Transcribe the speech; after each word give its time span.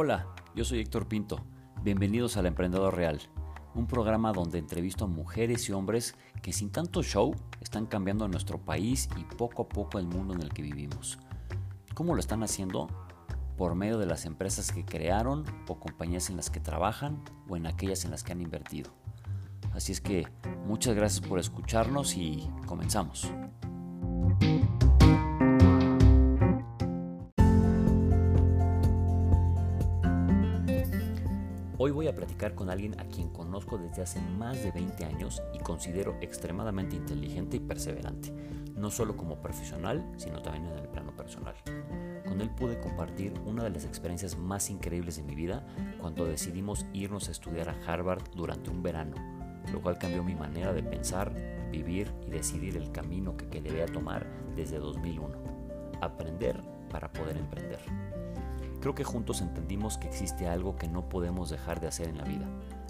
Hola, 0.00 0.28
yo 0.54 0.64
soy 0.64 0.78
Héctor 0.78 1.08
Pinto. 1.08 1.40
Bienvenidos 1.82 2.36
al 2.36 2.46
Emprendedor 2.46 2.94
Real, 2.94 3.18
un 3.74 3.88
programa 3.88 4.32
donde 4.32 4.60
entrevisto 4.60 5.06
a 5.06 5.08
mujeres 5.08 5.68
y 5.68 5.72
hombres 5.72 6.14
que 6.40 6.52
sin 6.52 6.70
tanto 6.70 7.02
show 7.02 7.34
están 7.60 7.86
cambiando 7.86 8.28
nuestro 8.28 8.58
país 8.58 9.08
y 9.16 9.24
poco 9.24 9.62
a 9.62 9.68
poco 9.68 9.98
el 9.98 10.06
mundo 10.06 10.34
en 10.34 10.42
el 10.42 10.50
que 10.50 10.62
vivimos. 10.62 11.18
¿Cómo 11.94 12.14
lo 12.14 12.20
están 12.20 12.44
haciendo? 12.44 12.86
Por 13.56 13.74
medio 13.74 13.98
de 13.98 14.06
las 14.06 14.24
empresas 14.24 14.70
que 14.70 14.84
crearon 14.84 15.42
o 15.66 15.80
compañías 15.80 16.30
en 16.30 16.36
las 16.36 16.48
que 16.48 16.60
trabajan 16.60 17.20
o 17.48 17.56
en 17.56 17.66
aquellas 17.66 18.04
en 18.04 18.12
las 18.12 18.22
que 18.22 18.30
han 18.30 18.40
invertido. 18.40 18.92
Así 19.72 19.90
es 19.90 20.00
que 20.00 20.28
muchas 20.64 20.94
gracias 20.94 21.26
por 21.26 21.40
escucharnos 21.40 22.16
y 22.16 22.48
comenzamos. 22.66 23.32
Hoy 31.88 31.92
voy 31.92 32.08
a 32.08 32.14
platicar 32.14 32.54
con 32.54 32.68
alguien 32.68 33.00
a 33.00 33.04
quien 33.06 33.30
conozco 33.30 33.78
desde 33.78 34.02
hace 34.02 34.20
más 34.20 34.62
de 34.62 34.72
20 34.72 35.06
años 35.06 35.42
y 35.54 35.58
considero 35.60 36.18
extremadamente 36.20 36.96
inteligente 36.96 37.56
y 37.56 37.60
perseverante, 37.60 38.30
no 38.76 38.90
solo 38.90 39.16
como 39.16 39.40
profesional, 39.40 40.06
sino 40.18 40.42
también 40.42 40.66
en 40.66 40.80
el 40.80 40.88
plano 40.88 41.16
personal. 41.16 41.54
Con 42.26 42.42
él 42.42 42.50
pude 42.50 42.78
compartir 42.78 43.32
una 43.46 43.64
de 43.64 43.70
las 43.70 43.86
experiencias 43.86 44.36
más 44.36 44.68
increíbles 44.68 45.16
de 45.16 45.22
mi 45.22 45.34
vida 45.34 45.66
cuando 45.98 46.26
decidimos 46.26 46.84
irnos 46.92 47.28
a 47.28 47.32
estudiar 47.32 47.70
a 47.70 47.78
Harvard 47.86 48.22
durante 48.36 48.68
un 48.68 48.82
verano, 48.82 49.16
lo 49.72 49.80
cual 49.80 49.96
cambió 49.96 50.22
mi 50.22 50.34
manera 50.34 50.74
de 50.74 50.82
pensar, 50.82 51.32
vivir 51.72 52.12
y 52.26 52.32
decidir 52.32 52.76
el 52.76 52.92
camino 52.92 53.34
que, 53.34 53.48
que 53.48 53.62
debía 53.62 53.86
tomar 53.86 54.26
desde 54.54 54.78
2001. 54.78 55.38
Aprender 56.02 56.60
para 56.90 57.10
poder 57.10 57.38
emprender. 57.38 57.80
Creo 58.80 58.94
que 58.94 59.04
juntos 59.04 59.40
entendimos 59.40 59.98
que 59.98 60.08
existe 60.08 60.46
algo 60.46 60.76
que 60.76 60.88
no 60.88 61.08
podemos 61.08 61.50
dejar 61.50 61.80
de 61.80 61.88
hacer 61.88 62.08
en 62.08 62.18
la 62.18 62.24
vida, 62.24 62.48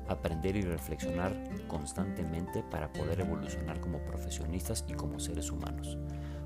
aprender 0.08 0.56
y 0.56 0.62
reflexionar 0.62 1.34
constantemente 1.66 2.62
para 2.62 2.92
poder 2.92 3.20
evolucionar 3.20 3.80
como 3.80 3.98
profesionistas 4.04 4.84
y 4.88 4.92
como 4.92 5.18
seres 5.18 5.50
humanos. 5.50 5.98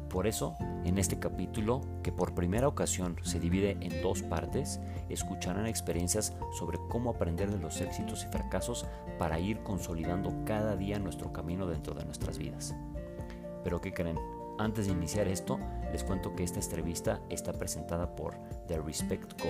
Por 0.08 0.26
eso, 0.26 0.54
en 0.84 0.98
este 0.98 1.18
capítulo, 1.18 1.80
que 2.02 2.12
por 2.12 2.34
primera 2.34 2.68
ocasión 2.68 3.16
se 3.22 3.40
divide 3.40 3.78
en 3.80 4.02
dos 4.02 4.22
partes, 4.22 4.78
escucharán 5.08 5.66
experiencias 5.66 6.36
sobre 6.52 6.78
cómo 6.90 7.10
aprender 7.10 7.50
de 7.50 7.58
los 7.58 7.80
éxitos 7.80 8.24
y 8.24 8.26
fracasos 8.26 8.86
para 9.18 9.40
ir 9.40 9.62
consolidando 9.62 10.44
cada 10.44 10.76
día 10.76 10.98
nuestro 10.98 11.32
camino 11.32 11.66
dentro 11.66 11.94
de 11.94 12.04
nuestras 12.04 12.36
vidas. 12.36 12.74
Pero 13.64 13.80
¿qué 13.80 13.94
creen? 13.94 14.18
Antes 14.58 14.86
de 14.86 14.92
iniciar 14.92 15.28
esto, 15.28 15.58
les 15.92 16.04
cuento 16.04 16.34
que 16.34 16.44
esta 16.44 16.60
entrevista 16.60 17.20
está 17.30 17.52
presentada 17.52 18.14
por 18.14 18.36
The 18.68 18.78
Respect 18.80 19.40
Co., 19.40 19.48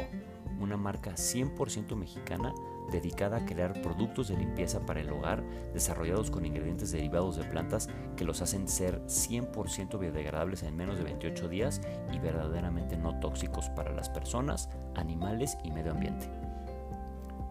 una 0.60 0.76
marca 0.76 1.12
100% 1.12 1.96
mexicana 1.96 2.54
dedicada 2.90 3.38
a 3.38 3.44
crear 3.44 3.80
productos 3.82 4.28
de 4.28 4.36
limpieza 4.36 4.80
para 4.86 5.00
el 5.00 5.10
hogar 5.10 5.42
desarrollados 5.72 6.30
con 6.30 6.46
ingredientes 6.46 6.92
derivados 6.92 7.36
de 7.36 7.44
plantas 7.44 7.88
que 8.16 8.24
los 8.24 8.42
hacen 8.42 8.68
ser 8.68 9.00
100% 9.06 9.98
biodegradables 9.98 10.62
en 10.62 10.76
menos 10.76 10.98
de 10.98 11.04
28 11.04 11.48
días 11.48 11.80
y 12.12 12.18
verdaderamente 12.18 12.96
no 12.96 13.18
tóxicos 13.18 13.70
para 13.70 13.92
las 13.92 14.08
personas, 14.08 14.68
animales 14.94 15.58
y 15.64 15.72
medio 15.72 15.92
ambiente. 15.92 16.28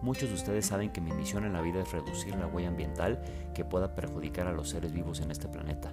Muchos 0.00 0.30
de 0.30 0.34
ustedes 0.34 0.66
saben 0.66 0.90
que 0.90 1.00
mi 1.00 1.12
misión 1.12 1.44
en 1.44 1.52
la 1.52 1.60
vida 1.60 1.82
es 1.82 1.92
reducir 1.92 2.34
la 2.34 2.46
huella 2.46 2.68
ambiental 2.68 3.22
que 3.54 3.64
pueda 3.64 3.94
perjudicar 3.94 4.46
a 4.46 4.52
los 4.52 4.70
seres 4.70 4.92
vivos 4.92 5.20
en 5.20 5.30
este 5.30 5.48
planeta 5.48 5.92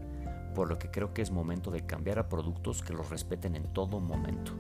por 0.60 0.68
lo 0.68 0.78
que 0.78 0.92
creo 0.92 1.14
que 1.14 1.22
es 1.22 1.32
momento 1.32 1.72
de 1.72 1.86
cambiar 1.86 2.20
a 2.20 2.28
productos 2.28 2.84
que 2.84 2.92
los 2.92 3.10
respeten 3.10 3.56
en 3.56 3.72
todo 3.72 4.02
momento. 4.02 4.52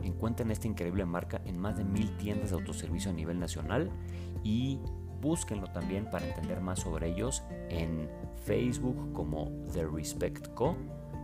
Encuentren 0.00 0.52
esta 0.52 0.68
increíble 0.68 1.04
marca 1.04 1.40
en 1.44 1.58
más 1.58 1.76
de 1.76 1.82
mil 1.82 2.16
tiendas 2.18 2.50
de 2.50 2.54
autoservicio 2.54 3.10
a 3.10 3.14
nivel 3.14 3.40
nacional 3.40 3.90
y 4.44 4.78
búsquenlo 5.20 5.66
también 5.72 6.08
para 6.08 6.24
entender 6.24 6.60
más 6.60 6.78
sobre 6.78 7.08
ellos 7.08 7.42
en 7.68 8.08
Facebook 8.44 9.12
como 9.12 9.50
The 9.72 9.88
Respect 9.88 10.54
Co, 10.54 10.76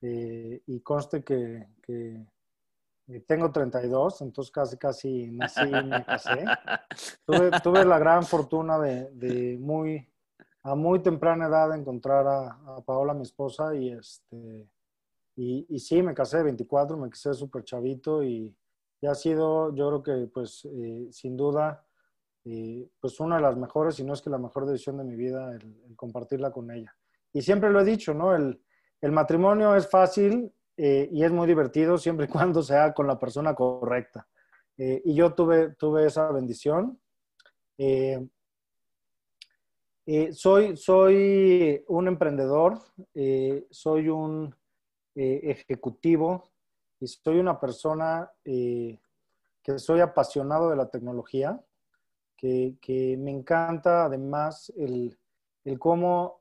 Y 0.00 0.80
conste 0.80 1.22
que, 1.22 1.66
tengo 3.26 3.50
32, 3.50 4.20
entonces 4.20 4.52
casi, 4.52 4.76
casi 4.76 5.30
nací 5.30 5.62
y 5.62 5.84
me 5.84 6.04
casé. 6.04 6.44
Tuve, 7.62 7.84
la 7.84 7.98
gran 7.98 8.22
fortuna 8.24 8.78
de, 8.78 9.10
de 9.12 9.56
muy 9.58 10.06
a 10.62 10.74
muy 10.74 11.00
temprana 11.00 11.46
edad 11.46 11.74
encontrar 11.74 12.26
a, 12.26 12.82
Paola, 12.84 13.14
mi 13.14 13.22
esposa, 13.22 13.74
y 13.74 13.90
este, 13.90 14.68
y, 15.36 15.66
y, 15.68 15.78
sí, 15.78 16.02
me 16.02 16.14
casé 16.14 16.42
24, 16.42 16.96
me 16.96 17.08
casé 17.08 17.32
súper 17.34 17.64
chavito 17.64 18.22
y, 18.22 18.54
ha 19.06 19.14
sido, 19.14 19.72
yo 19.74 19.88
creo 19.88 20.02
que, 20.02 20.30
pues, 20.30 20.64
eh, 20.64 21.08
sin 21.12 21.36
duda, 21.36 21.86
eh, 22.44 22.88
pues 23.00 23.20
una 23.20 23.36
de 23.36 23.42
las 23.42 23.56
mejores, 23.56 23.94
si 23.94 24.02
no 24.02 24.12
es 24.12 24.20
que 24.20 24.30
la 24.30 24.38
mejor 24.38 24.66
decisión 24.66 24.98
de 24.98 25.04
mi 25.04 25.14
vida, 25.14 25.52
el, 25.54 25.94
compartirla 25.94 26.50
con 26.50 26.70
ella. 26.70 26.94
Y 27.32 27.42
siempre 27.42 27.70
lo 27.70 27.80
he 27.80 27.84
dicho, 27.84 28.12
¿no? 28.12 28.34
El, 28.34 28.60
el 29.00 29.12
matrimonio 29.12 29.74
es 29.74 29.88
fácil 29.88 30.52
eh, 30.76 31.08
y 31.12 31.24
es 31.24 31.32
muy 31.32 31.46
divertido 31.46 31.98
siempre 31.98 32.26
y 32.26 32.28
cuando 32.28 32.62
sea 32.62 32.92
con 32.92 33.06
la 33.06 33.18
persona 33.18 33.54
correcta. 33.54 34.26
y 34.76 35.14
yo 35.14 35.34
tuve, 35.34 35.74
tuve 35.74 36.06
esa 36.06 36.30
bendición. 36.30 37.00
Eh, 40.10 40.32
soy, 40.32 40.74
soy 40.78 41.84
un 41.86 42.08
emprendedor, 42.08 42.78
eh, 43.12 43.66
soy 43.70 44.08
un 44.08 44.56
eh, 45.14 45.40
ejecutivo 45.42 46.48
y 46.98 47.06
soy 47.06 47.38
una 47.38 47.60
persona 47.60 48.32
que 48.42 48.98
soy 49.76 50.00
apasionado 50.00 50.70
de 50.70 50.76
la 50.76 50.88
tecnología, 50.88 51.60
que, 52.38 53.18
me 53.18 53.30
encanta 53.30 54.06
además 54.06 54.72
el, 54.78 55.18
el 55.66 55.78
cómo 55.78 56.40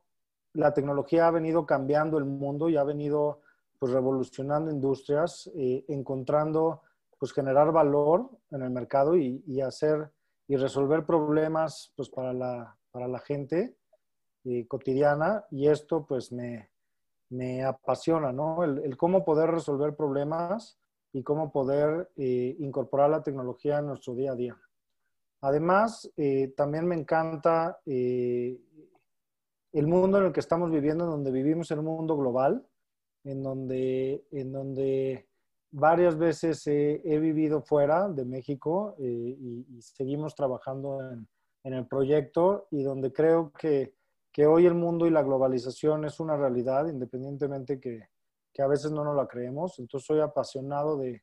la 0.57 0.73
tecnología 0.73 1.27
ha 1.27 1.31
venido 1.31 1.65
cambiando 1.65 2.17
el 2.17 2.25
mundo 2.25 2.67
y 2.67 2.77
ha 2.77 2.83
venido 2.83 3.41
pues 3.77 3.91
revolucionando 3.91 4.71
industrias, 4.71 5.51
eh, 5.55 5.85
encontrando 5.87 6.81
pues 7.19 7.31
generar 7.31 7.71
valor 7.71 8.29
en 8.49 8.63
el 8.63 8.71
mercado 8.71 9.15
y, 9.15 9.61
hacer 9.61 10.09
y 10.47 10.55
resolver 10.55 11.05
problemas 11.05 11.93
pues 11.95 12.09
para 12.09 12.33
la, 12.33 12.75
para 12.91 13.07
la 13.07 13.19
gente 13.19 13.75
eh, 14.45 14.65
cotidiana 14.67 15.45
y 15.51 15.67
esto 15.67 16.05
pues 16.07 16.31
me, 16.31 16.69
me 17.29 17.63
apasiona, 17.63 18.31
¿no? 18.31 18.63
El, 18.63 18.97
cómo 18.97 19.23
poder 19.23 19.51
resolver 19.51 19.95
problemas 19.95 20.79
y 21.13 21.21
cómo 21.21 21.51
poder 21.51 22.09
eh, 22.17 22.55
incorporar 22.59 23.11
la 23.11 23.21
tecnología 23.21 23.77
en 23.77 23.87
nuestro 23.87 24.15
día 24.15 24.31
a 24.31 24.35
día. 24.35 24.57
Además, 25.41 26.11
eh, 26.17 26.51
también 26.57 26.87
me 26.87 26.95
encanta 26.95 27.79
el 29.73 29.87
mundo 29.87 30.19
en 30.19 30.25
el 30.25 30.33
que 30.33 30.39
estamos 30.39 30.71
viviendo, 30.71 31.03
en 31.03 31.11
donde 31.11 31.31
vivimos 31.31 31.69
en 31.71 31.79
un 31.79 31.85
mundo 31.85 32.17
global, 32.17 32.65
en 33.23 33.43
donde, 33.43 34.25
en 34.31 34.51
donde 34.51 35.27
varias 35.71 36.17
veces 36.17 36.65
he, 36.67 37.19
vivido 37.19 37.61
fuera 37.61 38.07
de 38.07 38.25
México 38.25 38.95
eh, 38.99 39.37
y, 39.39 39.81
seguimos 39.81 40.33
trabajando 40.35 40.99
en, 41.01 41.27
el 41.73 41.85
proyecto 41.85 42.67
y 42.71 42.83
donde 42.83 43.11
creo 43.11 43.51
que, 43.51 43.93
hoy 44.47 44.67
el 44.67 44.75
mundo 44.75 45.07
y 45.07 45.09
la 45.09 45.23
globalización 45.23 46.05
es 46.05 46.19
una 46.19 46.37
realidad, 46.37 46.87
independientemente 46.87 47.79
que, 47.79 48.07
a 48.59 48.67
veces 48.67 48.91
no 48.91 49.03
nos 49.03 49.15
la 49.15 49.27
creemos. 49.27 49.77
Entonces 49.77 50.07
soy 50.07 50.19
apasionado 50.19 50.97
de, 50.97 51.21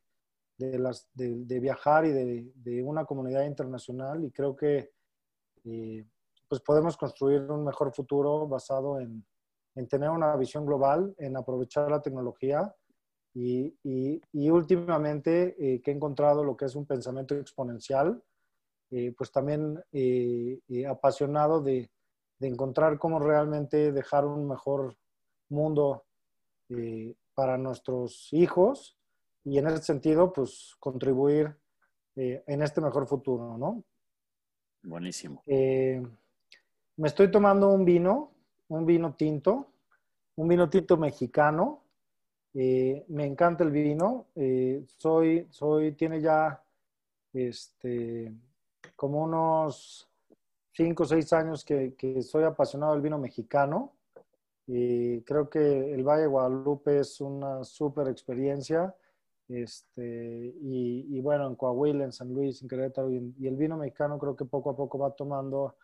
de, 0.57 1.59
viajar 1.59 2.05
y 2.05 2.11
de, 2.13 2.83
una 2.83 3.03
comunidad 3.03 3.45
internacional 3.45 4.23
y 4.23 4.31
creo 4.31 4.55
que 4.55 4.91
eh, 5.65 6.05
pues 6.47 6.61
podemos 6.61 6.97
construir 6.97 7.41
un 7.41 7.63
mejor 7.65 7.93
futuro 7.93 8.47
basado 8.47 8.99
en, 8.99 9.25
en 9.75 9.87
tener 9.87 10.09
una 10.09 10.35
visión 10.35 10.65
global, 10.65 11.13
en 11.17 11.37
aprovechar 11.37 11.89
la 11.91 12.01
tecnología 12.01 12.73
y, 13.33 13.75
y, 14.31 14.49
últimamente 14.49 15.55
eh, 15.59 15.81
que 15.81 15.91
he 15.91 15.93
encontrado 15.93 16.41
lo 16.43 16.55
que 16.55 16.65
es 16.65 16.75
un 16.75 16.85
pensamiento 16.85 17.35
exponencial, 17.35 18.23
eh, 18.91 19.13
pues 19.17 19.29
también 19.29 19.83
eh, 19.91 20.59
apasionado 20.87 21.61
de, 21.61 21.91
de, 22.39 22.47
encontrar 22.47 22.97
cómo 22.97 23.19
realmente 23.19 23.91
dejar 23.91 24.25
un 24.25 24.47
mejor 24.47 24.95
mundo 25.49 26.05
para 27.35 27.57
nuestros 27.57 28.29
hijos 28.31 28.97
y 29.43 29.57
en 29.57 29.67
ese 29.67 29.83
sentido, 29.83 30.31
pues 30.31 30.73
contribuir 30.79 31.55
en 32.15 32.63
este 32.63 32.81
mejor 32.81 33.07
futuro, 33.07 33.57
¿no? 33.57 33.83
Buenísimo. 34.81 35.43
Me 36.97 37.07
estoy 37.07 37.29
tomando 37.29 37.69
un 37.69 37.85
vino, 37.85 38.31
un 38.69 38.85
vino 38.85 39.15
tinto, 39.15 39.67
un 40.35 40.47
vino 40.47 40.69
tinto 40.69 40.97
mexicano, 40.97 41.83
eh, 42.53 43.03
me 43.09 43.25
encanta 43.25 43.63
el 43.63 43.71
vino. 43.71 44.27
Eh, 44.35 44.83
soy, 44.97 45.47
soy, 45.49 45.91
tiene 45.91 46.21
ya 46.21 46.63
este, 47.33 48.33
como 48.95 49.23
unos 49.23 50.09
5 50.71 51.03
o 51.03 51.05
6 51.05 51.33
años 51.33 51.65
que, 51.65 51.95
que, 51.95 52.21
soy 52.21 52.43
apasionado 52.43 52.93
del 52.93 53.01
vino 53.01 53.17
mexicano. 53.17 53.93
Creo 54.65 55.49
que 55.49 55.93
el 55.93 56.03
Valle 56.03 56.23
de 56.23 56.27
Guadalupe 56.27 56.99
es 56.99 57.21
una 57.21 57.63
súper 57.63 58.07
experiencia. 58.07 58.95
Este, 59.47 60.55
y, 60.61 61.19
bueno, 61.21 61.47
en 61.47 61.55
Coahuila, 61.55 62.05
en 62.05 62.11
San 62.11 62.33
Luis, 62.33 62.61
en 62.61 62.67
Querétaro, 62.67 63.11
y, 63.11 63.47
el 63.47 63.55
vino 63.55 63.77
mexicano 63.77 64.17
creo 64.17 64.35
que 64.35 64.45
poco 64.45 64.71
a 64.71 64.75
poco 64.75 64.97
va 64.97 65.11
tomando 65.11 65.75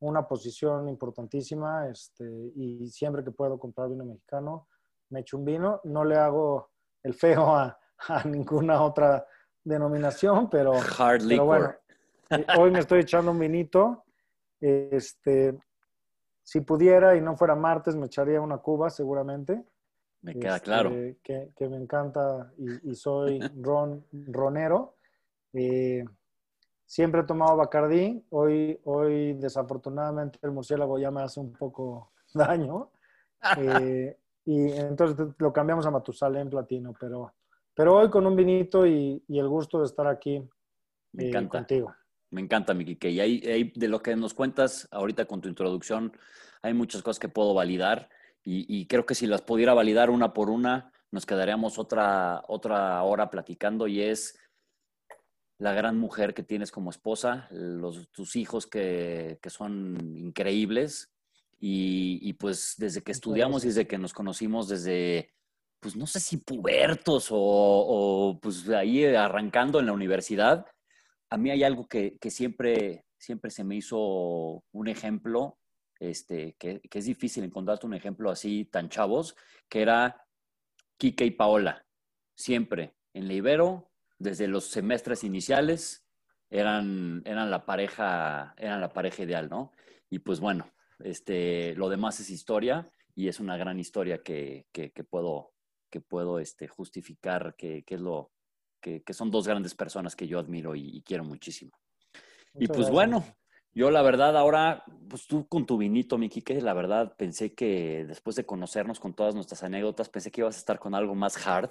una 0.00 0.26
posición 0.26 0.88
importantísima. 0.88 1.88
Este, 1.88 2.24
y 2.56 2.88
siempre 2.88 3.24
que 3.24 3.30
puedo 3.30 3.58
comprar 3.58 3.88
vino 3.88 4.04
mexicano, 4.04 4.68
me 5.10 5.20
echo 5.20 5.38
un 5.38 5.44
vino. 5.44 5.80
No 5.84 6.04
le 6.04 6.16
hago 6.16 6.70
el 7.02 7.14
feo 7.14 7.54
a, 7.56 7.78
ninguna 8.24 8.82
otra 8.82 9.26
denominación, 9.64 10.48
pero, 10.48 10.72
Hard 10.74 11.22
bueno, 11.44 11.74
eh, 12.30 12.46
hoy 12.58 12.70
me 12.70 12.78
estoy 12.78 13.00
echando 13.00 13.32
un 13.32 13.38
vinito. 13.38 14.04
Este, 14.60 15.58
si 16.42 16.60
pudiera 16.60 17.16
y 17.16 17.20
no 17.20 17.36
fuera 17.36 17.54
martes, 17.54 17.94
me 17.96 18.06
echaría 18.06 18.40
una 18.40 18.58
cuba 18.58 18.90
seguramente. 18.90 19.64
Me 20.22 20.34
queda 20.34 20.56
este, 20.56 20.64
claro. 20.64 20.90
Que, 21.22 21.68
me 21.68 21.76
encanta 21.76 22.52
y, 22.56 22.94
soy 22.94 23.40
ron, 23.60 24.04
ronero. 24.12 24.96
Eh, 25.52 26.04
siempre 26.88 27.20
he 27.20 27.24
tomado 27.24 27.56
Bacardí. 27.56 28.24
Hoy, 28.30 28.80
hoy, 28.84 29.34
desafortunadamente, 29.34 30.38
el 30.42 30.50
murciélago 30.50 30.98
ya 30.98 31.10
me 31.10 31.22
hace 31.22 31.38
un 31.38 31.52
poco 31.52 32.12
daño. 32.34 32.90
Eh, 33.56 34.18
y 34.44 34.72
entonces 34.72 35.28
lo 35.38 35.52
cambiamos 35.52 35.86
a 35.86 35.92
Matusalén 35.92 36.50
Platino, 36.50 36.92
pero, 36.98 37.32
pero 37.72 37.94
hoy 37.94 38.10
con 38.10 38.26
un 38.26 38.34
vinito 38.34 38.84
y, 38.84 39.22
y 39.28 39.38
el 39.38 39.46
gusto 39.46 39.78
de 39.78 39.84
estar 39.84 40.08
aquí 40.08 40.42
Me 41.12 41.26
eh, 41.26 41.28
encanta. 41.28 41.58
contigo. 41.58 41.94
Me 42.30 42.40
encanta, 42.40 42.74
Miki, 42.74 42.96
que 42.96 43.10
y 43.10 43.20
ahí, 43.20 43.72
de 43.76 43.86
lo 43.86 44.02
que 44.02 44.16
nos 44.16 44.34
cuentas 44.34 44.88
ahorita 44.90 45.26
con 45.26 45.40
tu 45.40 45.48
introducción, 45.48 46.12
hay 46.60 46.74
muchas 46.74 47.00
cosas 47.02 47.20
que 47.20 47.28
puedo 47.28 47.54
validar 47.54 48.08
y, 48.42 48.66
y, 48.68 48.88
creo 48.88 49.06
que 49.06 49.14
si 49.14 49.28
las 49.28 49.42
pudiera 49.42 49.72
validar 49.72 50.10
una 50.10 50.34
por 50.34 50.50
una, 50.50 50.90
nos 51.12 51.24
quedaríamos 51.24 51.78
otra, 51.78 52.42
otra 52.48 53.00
hora 53.04 53.30
platicando 53.30 53.86
y 53.86 54.00
es 54.00 54.36
la 55.58 55.72
gran 55.72 55.98
mujer 55.98 56.34
que 56.34 56.42
tienes 56.42 56.70
como 56.70 56.90
esposa, 56.90 57.48
los, 57.50 58.08
tus 58.10 58.36
hijos 58.36 58.66
que, 58.66 59.38
que 59.42 59.50
son 59.50 60.16
increíbles, 60.16 61.12
y, 61.60 62.32
pues 62.34 62.74
desde 62.78 63.02
que 63.02 63.12
estudiamos 63.12 63.64
y 63.64 63.68
desde 63.68 63.86
que 63.86 63.98
nos 63.98 64.12
conocimos, 64.12 64.68
desde, 64.68 65.34
pues 65.80 65.96
no 65.96 66.06
sé 66.06 66.20
si 66.20 66.38
pubertos 66.38 67.28
o, 67.30 68.38
pues 68.40 68.68
ahí 68.68 69.04
arrancando 69.04 69.80
en 69.80 69.86
la 69.86 69.92
universidad, 69.92 70.66
a 71.30 71.36
mí 71.36 71.50
hay 71.50 71.64
algo 71.64 71.88
que, 71.88 72.16
siempre, 72.30 73.04
siempre 73.18 73.50
se 73.50 73.64
me 73.64 73.76
hizo 73.76 74.62
un 74.72 74.88
ejemplo, 74.88 75.58
este, 75.98 76.54
que, 76.58 76.80
es 76.90 77.04
difícil 77.04 77.44
encontrarte 77.44 77.86
un 77.86 77.94
ejemplo 77.94 78.30
así 78.30 78.64
tan 78.64 78.88
chavos, 78.88 79.34
que 79.68 79.82
era 79.82 80.24
Kike 80.96 81.24
y 81.24 81.30
Paola. 81.32 81.84
Siempre 82.36 82.94
en 83.14 83.26
la 83.26 83.34
Ibero, 83.34 83.90
desde 84.18 84.48
los 84.48 84.64
semestres 84.64 85.24
iniciales, 85.24 86.04
eran, 86.50 87.22
eran, 87.24 87.50
la 87.50 87.64
pareja, 87.64 88.54
eran 88.56 88.80
la 88.80 88.92
pareja 88.92 89.22
ideal, 89.22 89.48
¿no? 89.48 89.72
Y 90.10 90.20
pues 90.20 90.40
bueno, 90.40 90.72
este, 91.00 91.74
lo 91.74 91.88
demás 91.88 92.18
es 92.20 92.30
historia 92.30 92.90
y 93.14 93.28
es 93.28 93.40
una 93.40 93.56
gran 93.56 93.78
historia 93.78 94.22
que, 94.22 94.66
puedo, 95.10 95.52
que 95.90 96.00
puedo 96.00 96.38
este, 96.38 96.68
justificar 96.68 97.54
que, 97.56 97.84
es 97.86 98.00
lo, 98.00 98.32
que, 98.80 99.02
son 99.12 99.30
dos 99.30 99.46
grandes 99.46 99.74
personas 99.74 100.16
que 100.16 100.26
yo 100.26 100.38
admiro 100.38 100.74
y, 100.74 101.02
quiero 101.02 101.24
muchísimo. 101.24 101.72
y 102.54 102.66
pues 102.66 102.90
bueno, 102.90 103.24
yo 103.74 103.90
la 103.90 104.02
verdad 104.02 104.36
ahora, 104.36 104.82
pues 105.08 105.26
tú 105.26 105.46
con 105.46 105.66
tu 105.66 105.76
vinito, 105.76 106.18
Miki, 106.18 106.42
que 106.42 106.60
la 106.60 106.74
verdad 106.74 107.14
pensé 107.16 107.54
que 107.54 108.04
después 108.06 108.34
de 108.36 108.46
conocernos 108.46 108.98
con 108.98 109.14
todas 109.14 109.34
nuestras 109.34 109.62
anécdotas, 109.62 110.08
pensé 110.08 110.30
que 110.30 110.40
ibas 110.40 110.56
a 110.56 110.58
estar 110.58 110.78
con 110.78 110.94
algo 110.94 111.14
más 111.14 111.46
hard, 111.46 111.70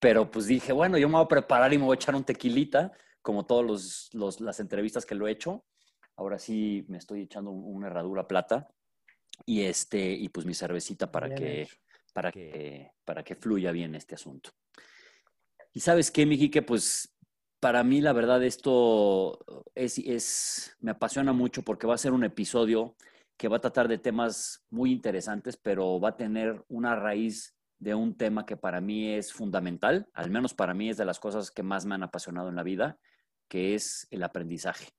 pero 0.00 0.30
pues 0.30 0.46
dije, 0.46 0.72
bueno, 0.72 0.98
yo 0.98 1.08
me 1.08 1.16
voy 1.16 1.24
a 1.24 1.28
preparar 1.28 1.72
y 1.72 1.78
me 1.78 1.84
voy 1.84 1.94
a 1.94 1.96
echar 1.96 2.14
un 2.14 2.24
tequilita, 2.24 2.92
como 3.22 3.44
todas 3.44 4.10
las 4.40 4.60
entrevistas 4.60 5.04
que 5.04 5.14
lo 5.14 5.28
he 5.28 5.32
hecho. 5.32 5.64
Ahora 6.16 6.38
sí 6.38 6.84
me 6.88 6.98
estoy 6.98 7.22
echando 7.22 7.50
una 7.50 7.88
herradura 7.88 8.26
plata 8.26 8.68
y 9.46 9.62
este 9.62 10.10
y 10.12 10.28
pues 10.30 10.46
mi 10.46 10.54
cervecita 10.54 11.10
para 11.10 11.34
que 11.34 11.68
para 12.12 12.32
que 12.32 12.90
para 13.04 13.22
que 13.22 13.36
fluya 13.36 13.72
bien 13.72 13.94
este 13.94 14.14
asunto. 14.14 14.50
Y 15.72 15.80
sabes 15.80 16.10
qué, 16.10 16.26
Miki, 16.26 16.50
que 16.50 16.62
pues 16.62 17.14
para 17.60 17.84
mí 17.84 18.00
la 18.00 18.12
verdad 18.12 18.42
esto 18.42 19.38
es, 19.74 19.98
es 19.98 20.76
me 20.80 20.90
apasiona 20.92 21.32
mucho 21.32 21.62
porque 21.62 21.86
va 21.86 21.94
a 21.94 21.98
ser 21.98 22.12
un 22.12 22.24
episodio 22.24 22.96
que 23.36 23.48
va 23.48 23.58
a 23.58 23.60
tratar 23.60 23.86
de 23.88 23.98
temas 23.98 24.64
muy 24.70 24.92
interesantes, 24.92 25.56
pero 25.56 26.00
va 26.00 26.10
a 26.10 26.16
tener 26.16 26.62
una 26.68 26.96
raíz 26.96 27.54
de 27.80 27.94
un 27.94 28.16
tema 28.16 28.46
que 28.46 28.56
para 28.56 28.80
mí 28.80 29.08
es 29.08 29.32
fundamental, 29.32 30.08
al 30.14 30.30
menos 30.30 30.54
para 30.54 30.74
mí 30.74 30.90
es 30.90 30.96
de 30.96 31.04
las 31.04 31.18
cosas 31.18 31.50
que 31.50 31.64
más 31.64 31.84
me 31.84 31.96
han 31.96 32.04
apasionado 32.04 32.48
en 32.48 32.56
la 32.56 32.62
vida, 32.62 32.98
que 33.48 33.74
es 33.74 34.06
el 34.10 34.22
aprendizaje 34.22 34.92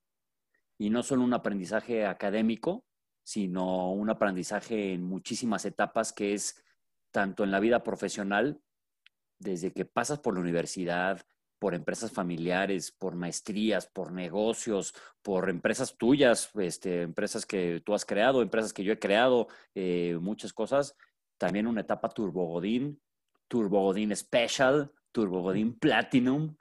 y 0.82 0.90
no 0.90 1.04
solo 1.04 1.24
un 1.24 1.34
aprendizaje 1.36 2.08
académico, 2.08 2.88
sino 3.24 3.92
un 3.92 4.10
aprendizaje 4.10 4.94
en 4.94 5.04
muchísimas 5.04 5.64
etapas 5.66 6.12
que 6.12 6.34
es 6.34 6.60
tanto 7.12 7.44
en 7.44 7.52
la 7.52 7.60
vida 7.60 7.84
profesional, 7.84 8.60
desde 9.38 9.74
que 9.74 9.86
pasas 9.86 10.18
por 10.18 10.34
la 10.34 10.40
universidad, 10.40 11.22
por 11.60 11.76
empresas 11.76 12.12
familiares, 12.12 12.92
por 12.92 13.14
maestrías, 13.14 13.86
por 13.86 14.12
negocios, 14.12 14.96
por 15.22 15.52
empresas 15.52 15.98
tuyas, 16.00 16.50
este, 16.56 17.04
empresas 17.04 17.46
que 17.46 17.84
tú 17.86 17.94
has 17.94 18.04
creado, 18.04 18.42
empresas 18.42 18.74
que 18.74 18.84
yo 18.84 18.92
he 18.92 18.98
creado, 18.98 19.50
eh, 19.76 20.18
muchas 20.20 20.52
cosas. 20.52 20.96
También 21.42 21.66
una 21.66 21.82
etapa 21.82 22.08
Turbogodín, 22.10 23.02
Turbogodín 23.48 24.16
Special, 24.16 24.92
Turbogodín 25.12 25.74
Platinum. 25.80 26.56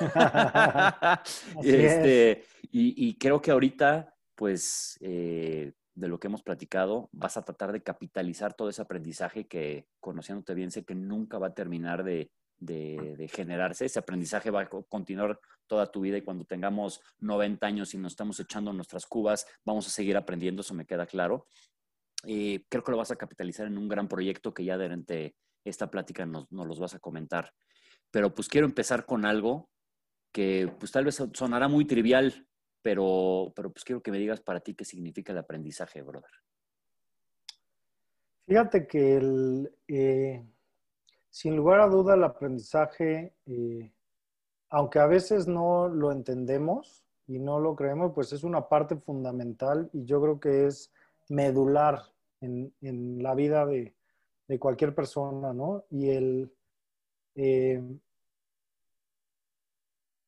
este, 1.62 2.44
y, 2.72 3.16
creo 3.16 3.40
que 3.40 3.52
ahorita, 3.52 4.12
pues, 4.34 4.98
eh, 5.02 5.72
de 5.94 6.08
lo 6.08 6.18
que 6.18 6.26
hemos 6.26 6.42
platicado, 6.42 7.08
vas 7.12 7.36
a 7.36 7.44
tratar 7.44 7.70
de 7.70 7.84
capitalizar 7.84 8.54
todo 8.54 8.68
ese 8.68 8.82
aprendizaje 8.82 9.46
que, 9.46 9.86
conociéndote 10.00 10.54
bien, 10.54 10.72
sé 10.72 10.84
que 10.84 10.96
nunca 10.96 11.38
va 11.38 11.46
a 11.46 11.54
terminar 11.54 12.02
de, 12.02 12.32
de, 12.58 13.30
generarse. 13.32 13.84
Ese 13.84 14.00
aprendizaje 14.00 14.50
va 14.50 14.62
a 14.62 14.68
continuar 14.68 15.38
toda 15.68 15.92
tu 15.92 16.00
vida 16.00 16.16
y 16.18 16.22
cuando 16.22 16.44
tengamos 16.44 17.00
90 17.20 17.64
años 17.64 17.94
y 17.94 17.98
nos 17.98 18.14
estamos 18.14 18.40
echando 18.40 18.72
nuestras 18.72 19.06
cubas, 19.06 19.46
vamos 19.64 19.86
a 19.86 19.90
seguir 19.90 20.16
aprendiendo, 20.16 20.62
eso 20.62 20.74
me 20.74 20.86
queda 20.86 21.06
claro. 21.06 21.46
Eh, 22.26 22.64
creo 22.68 22.82
que 22.82 22.92
lo 22.92 22.98
vas 22.98 23.10
a 23.10 23.16
capitalizar 23.16 23.66
en 23.66 23.78
un 23.78 23.88
gran 23.88 24.08
proyecto 24.08 24.54
que 24.54 24.64
ya 24.64 24.76
durante 24.76 25.34
esta 25.64 25.90
plática 25.90 26.26
nos, 26.26 26.50
nos 26.50 26.66
los 26.66 26.78
vas 26.78 26.94
a 26.94 26.98
comentar. 26.98 27.52
Pero 28.10 28.34
pues 28.34 28.48
quiero 28.48 28.66
empezar 28.66 29.06
con 29.06 29.24
algo 29.24 29.70
que 30.32 30.68
pues 30.78 30.90
tal 30.90 31.04
vez 31.04 31.22
sonará 31.32 31.68
muy 31.68 31.84
trivial, 31.84 32.46
pero, 32.82 33.52
pero 33.54 33.72
pues 33.72 33.84
quiero 33.84 34.02
que 34.02 34.10
me 34.10 34.18
digas 34.18 34.40
para 34.40 34.60
ti 34.60 34.74
qué 34.74 34.84
significa 34.84 35.32
el 35.32 35.38
aprendizaje, 35.38 36.02
brother. 36.02 36.30
Fíjate 38.46 38.86
que 38.86 39.16
el, 39.16 39.72
eh, 39.88 40.44
sin 41.30 41.56
lugar 41.56 41.80
a 41.80 41.88
duda 41.88 42.14
el 42.14 42.24
aprendizaje, 42.24 43.34
eh, 43.46 43.92
aunque 44.68 44.98
a 44.98 45.06
veces 45.06 45.46
no 45.46 45.88
lo 45.88 46.12
entendemos 46.12 47.04
y 47.26 47.38
no 47.38 47.58
lo 47.58 47.74
creemos, 47.74 48.12
pues 48.14 48.32
es 48.32 48.44
una 48.44 48.68
parte 48.68 48.96
fundamental 48.96 49.88
y 49.92 50.04
yo 50.04 50.20
creo 50.20 50.38
que 50.38 50.66
es 50.66 50.92
medular 51.28 52.02
en, 52.44 52.74
en 52.80 53.22
la 53.22 53.34
vida 53.34 53.66
de, 53.66 53.94
de, 54.48 54.58
cualquier 54.58 54.94
persona, 54.94 55.52
¿no? 55.52 55.84
Y 55.90 56.10
el... 56.10 56.52
Eh, 57.34 57.82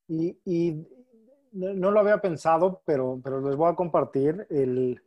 y, 0.08 0.86
no 1.52 1.90
lo 1.90 2.00
había 2.00 2.18
pensado, 2.18 2.82
pero, 2.84 3.18
pero 3.24 3.40
les 3.40 3.56
voy 3.56 3.70
a 3.70 3.74
compartir. 3.74 4.46
El, 4.50 5.02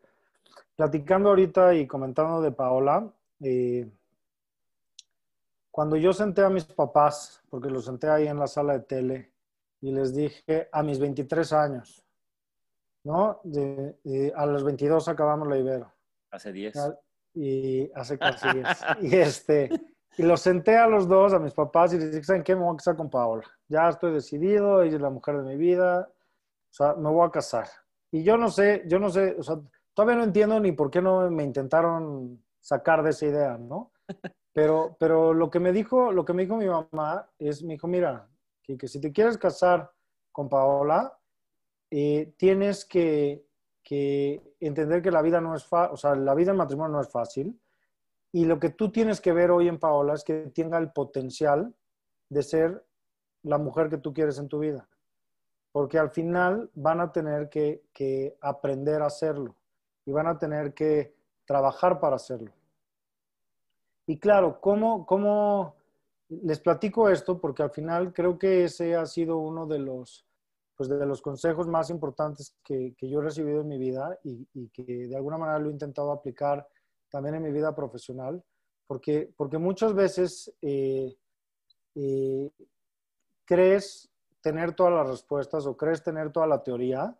platicando 0.76 1.30
ahorita 1.30 1.76
y 1.76 1.86
comentando 1.86 2.42
de 2.42 2.52
Paola, 2.52 3.12
eh, 3.42 3.88
cuando 5.70 5.96
yo 5.96 6.12
senté 6.12 6.44
a 6.44 6.50
mis 6.50 6.66
papás, 6.66 7.44
porque 7.50 7.70
los 7.70 7.86
senté 7.86 8.10
ahí 8.10 8.28
en 8.28 8.40
la 8.40 8.48
sala 8.48 8.74
de 8.74 8.80
tele, 8.80 9.32
y 9.82 9.92
les 9.92 10.16
dije 10.16 10.68
a 10.72 10.82
mis 10.84 11.00
23 11.00 11.54
años, 11.54 12.04
¿no? 13.04 13.42
a 14.36 14.46
los 14.46 14.64
22 14.64 15.08
acabamos 15.08 15.48
la 15.48 15.58
Ibero. 15.58 15.99
Hace 16.32 16.52
10. 16.52 16.76
Y 17.34 17.92
hace 17.94 18.18
casi 18.18 18.48
10. 18.50 18.68
y, 19.02 19.16
este, 19.16 19.70
y 20.18 20.24
los 20.24 20.42
senté 20.42 20.78
a 20.78 20.88
los 20.88 21.08
dos, 21.08 21.34
a 21.34 21.40
mis 21.40 21.54
papás, 21.54 21.94
y 21.94 21.98
les 21.98 22.12
dije, 22.12 22.24
¿saben 22.24 22.44
qué? 22.44 22.56
Me 22.56 22.64
voy 22.64 22.74
a 22.74 22.78
casar 22.78 22.96
con 22.96 23.10
Paola. 23.10 23.44
Ya 23.68 23.90
estoy 23.90 24.14
decidido, 24.14 24.82
ella 24.82 24.96
es 24.96 25.02
la 25.02 25.10
mujer 25.10 25.38
de 25.38 25.44
mi 25.44 25.58
vida, 25.58 26.10
o 26.10 26.74
sea, 26.74 26.94
me 26.96 27.10
voy 27.10 27.28
a 27.28 27.32
casar. 27.32 27.68
Y 28.12 28.24
yo 28.24 28.38
no 28.38 28.50
sé, 28.50 28.84
yo 28.88 29.00
no 29.00 29.10
sé, 29.10 29.36
o 29.38 29.44
sea, 29.44 29.60
todavía 29.94 30.18
no 30.18 30.24
entiendo 30.24 30.60
ni 30.60 30.72
por 30.72 30.90
qué 30.90 31.02
no 31.02 31.30
me 31.30 31.44
intentaron 31.44 32.44
sacar 32.60 33.04
de 33.04 33.12
esa 33.12 33.26
idea, 33.26 33.58
¿no? 33.58 33.92
Pero, 34.52 34.98
pero 35.00 35.32
lo 35.34 35.50
que 35.50 35.60
me 35.60 35.72
dijo, 35.72 36.12
lo 36.12 36.26
que 36.26 36.34
me 36.34 36.42
dijo 36.42 36.58
mi 36.58 36.66
mamá 36.66 37.30
es, 37.38 37.64
me 37.64 37.74
dijo, 37.74 37.88
mira, 37.88 38.28
que, 38.64 38.78
que 38.78 38.88
si 38.88 39.00
te 39.00 39.14
quieres 39.14 39.38
casar 39.38 39.90
con 40.32 40.50
Paola, 40.50 41.18
eh, 41.92 42.34
tienes 42.36 42.84
que, 42.84 43.46
que, 43.90 44.54
entender 44.60 45.02
que 45.02 45.12
la 45.12 45.22
vida 45.22 45.42
no 45.42 45.56
es 45.56 45.66
fácil, 45.66 45.94
o 45.94 45.98
sea, 45.98 46.16
la 46.16 46.36
vida 46.36 46.52
en 46.52 46.58
matrimonio 46.58 46.98
no 46.98 47.02
es 47.02 47.10
fácil. 47.10 47.60
Y 48.32 48.46
lo 48.46 48.60
que 48.60 48.70
tú 48.70 48.92
tienes 48.92 49.22
que 49.22 49.34
ver 49.34 49.50
hoy 49.50 49.68
en 49.68 49.80
Paola 49.80 50.14
es 50.14 50.24
que 50.24 50.52
tenga 50.54 50.78
el 50.78 50.92
potencial 50.92 51.74
de 52.30 52.44
ser 52.44 52.86
la 53.44 53.58
mujer 53.58 53.90
que 53.90 53.98
tú 53.98 54.14
quieres 54.14 54.38
en 54.38 54.48
tu 54.48 54.60
vida 54.60 54.88
porque 55.72 55.98
al 55.98 56.10
final 56.10 56.70
van 56.74 57.00
a 57.00 57.12
tener 57.12 57.50
que, 57.50 57.84
aprender 58.42 59.02
a 59.02 59.08
hacerlo 59.08 59.56
y 60.06 60.12
van 60.12 60.28
a 60.28 60.38
tener 60.38 60.74
que 60.74 61.16
trabajar 61.46 62.00
para 62.00 62.16
hacerlo. 62.16 62.52
Y 64.08 64.18
claro, 64.18 64.60
¿cómo, 64.60 65.06
¿cómo, 65.06 65.76
les 66.30 66.60
platico 66.60 67.10
esto? 67.10 67.40
Porque 67.40 67.64
al 67.64 67.70
final 67.70 68.14
creo 68.14 68.38
que 68.38 68.64
ese 68.64 68.96
ha 68.96 69.06
sido 69.06 69.38
uno 69.38 69.68
de 69.68 69.80
los, 69.80 70.26
pues 70.80 70.88
de 70.88 71.06
los 71.06 71.22
consejos 71.22 71.68
más 71.68 71.90
importantes 71.90 72.56
que, 72.64 72.96
yo 73.02 73.20
he 73.20 73.22
recibido 73.22 73.60
en 73.60 73.68
mi 73.68 73.78
vida 73.78 74.18
y, 74.24 74.70
que 74.70 75.10
de 75.10 75.16
alguna 75.18 75.38
manera 75.38 75.60
lo 75.60 75.68
he 75.68 75.74
intentado 75.74 76.10
aplicar 76.10 76.66
también 77.10 77.36
en 77.36 77.44
mi 77.44 77.52
vida 77.52 77.76
profesional, 77.76 78.42
porque, 78.88 79.30
porque 79.36 79.58
muchas 79.58 79.94
veces 79.94 80.56
eh, 80.62 81.14
eh, 81.96 82.50
crees 83.44 84.10
tener 84.40 84.74
todas 84.74 84.94
las 84.94 85.10
respuestas 85.10 85.66
o 85.66 85.76
crees 85.76 86.02
tener 86.02 86.32
toda 86.32 86.48
la 86.48 86.64
teoría 86.64 87.14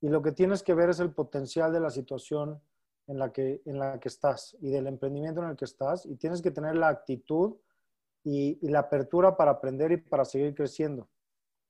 y 0.00 0.08
lo 0.08 0.20
que 0.20 0.32
tienes 0.32 0.64
que 0.64 0.74
ver 0.74 0.90
es 0.90 0.98
el 0.98 1.14
potencial 1.14 1.72
de 1.72 1.78
la 1.78 1.90
situación 1.90 2.60
en 3.06 3.20
la 3.20 3.30
que, 3.30 3.62
en 3.64 3.78
la 3.78 4.00
que 4.00 4.08
estás 4.08 4.56
y 4.60 4.70
del 4.70 4.88
emprendimiento 4.88 5.40
en 5.40 5.50
el 5.50 5.56
que 5.56 5.66
estás 5.66 6.04
y 6.04 6.16
tienes 6.16 6.42
que 6.42 6.50
tener 6.50 6.74
la 6.74 6.88
actitud 6.88 7.54
y, 8.24 8.58
la 8.68 8.80
apertura 8.80 9.36
para 9.36 9.52
aprender 9.52 9.92
y 9.92 9.98
para 9.98 10.24
seguir 10.24 10.52
creciendo. 10.52 11.08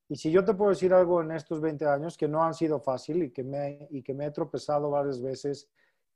Y 0.09 0.17
si 0.17 0.31
yo 0.31 0.45
te 0.45 0.55
puedo 0.55 0.71
decir 0.71 0.93
algo 0.93 1.23
en 1.23 1.31
estos 1.33 1.61
20 1.61 1.87
años 1.87 2.17
que 2.17 2.29
no 2.29 2.45
han 2.45 2.55
sido 2.55 2.81
fácil 2.81 3.23
y 3.23 3.31
que 3.31 3.43
me, 3.43 3.89
y 3.91 4.03
que 4.03 4.15
me 4.15 4.27
he 4.27 4.31
tropezado 4.31 4.91
varias 4.91 5.21
veces 5.21 5.69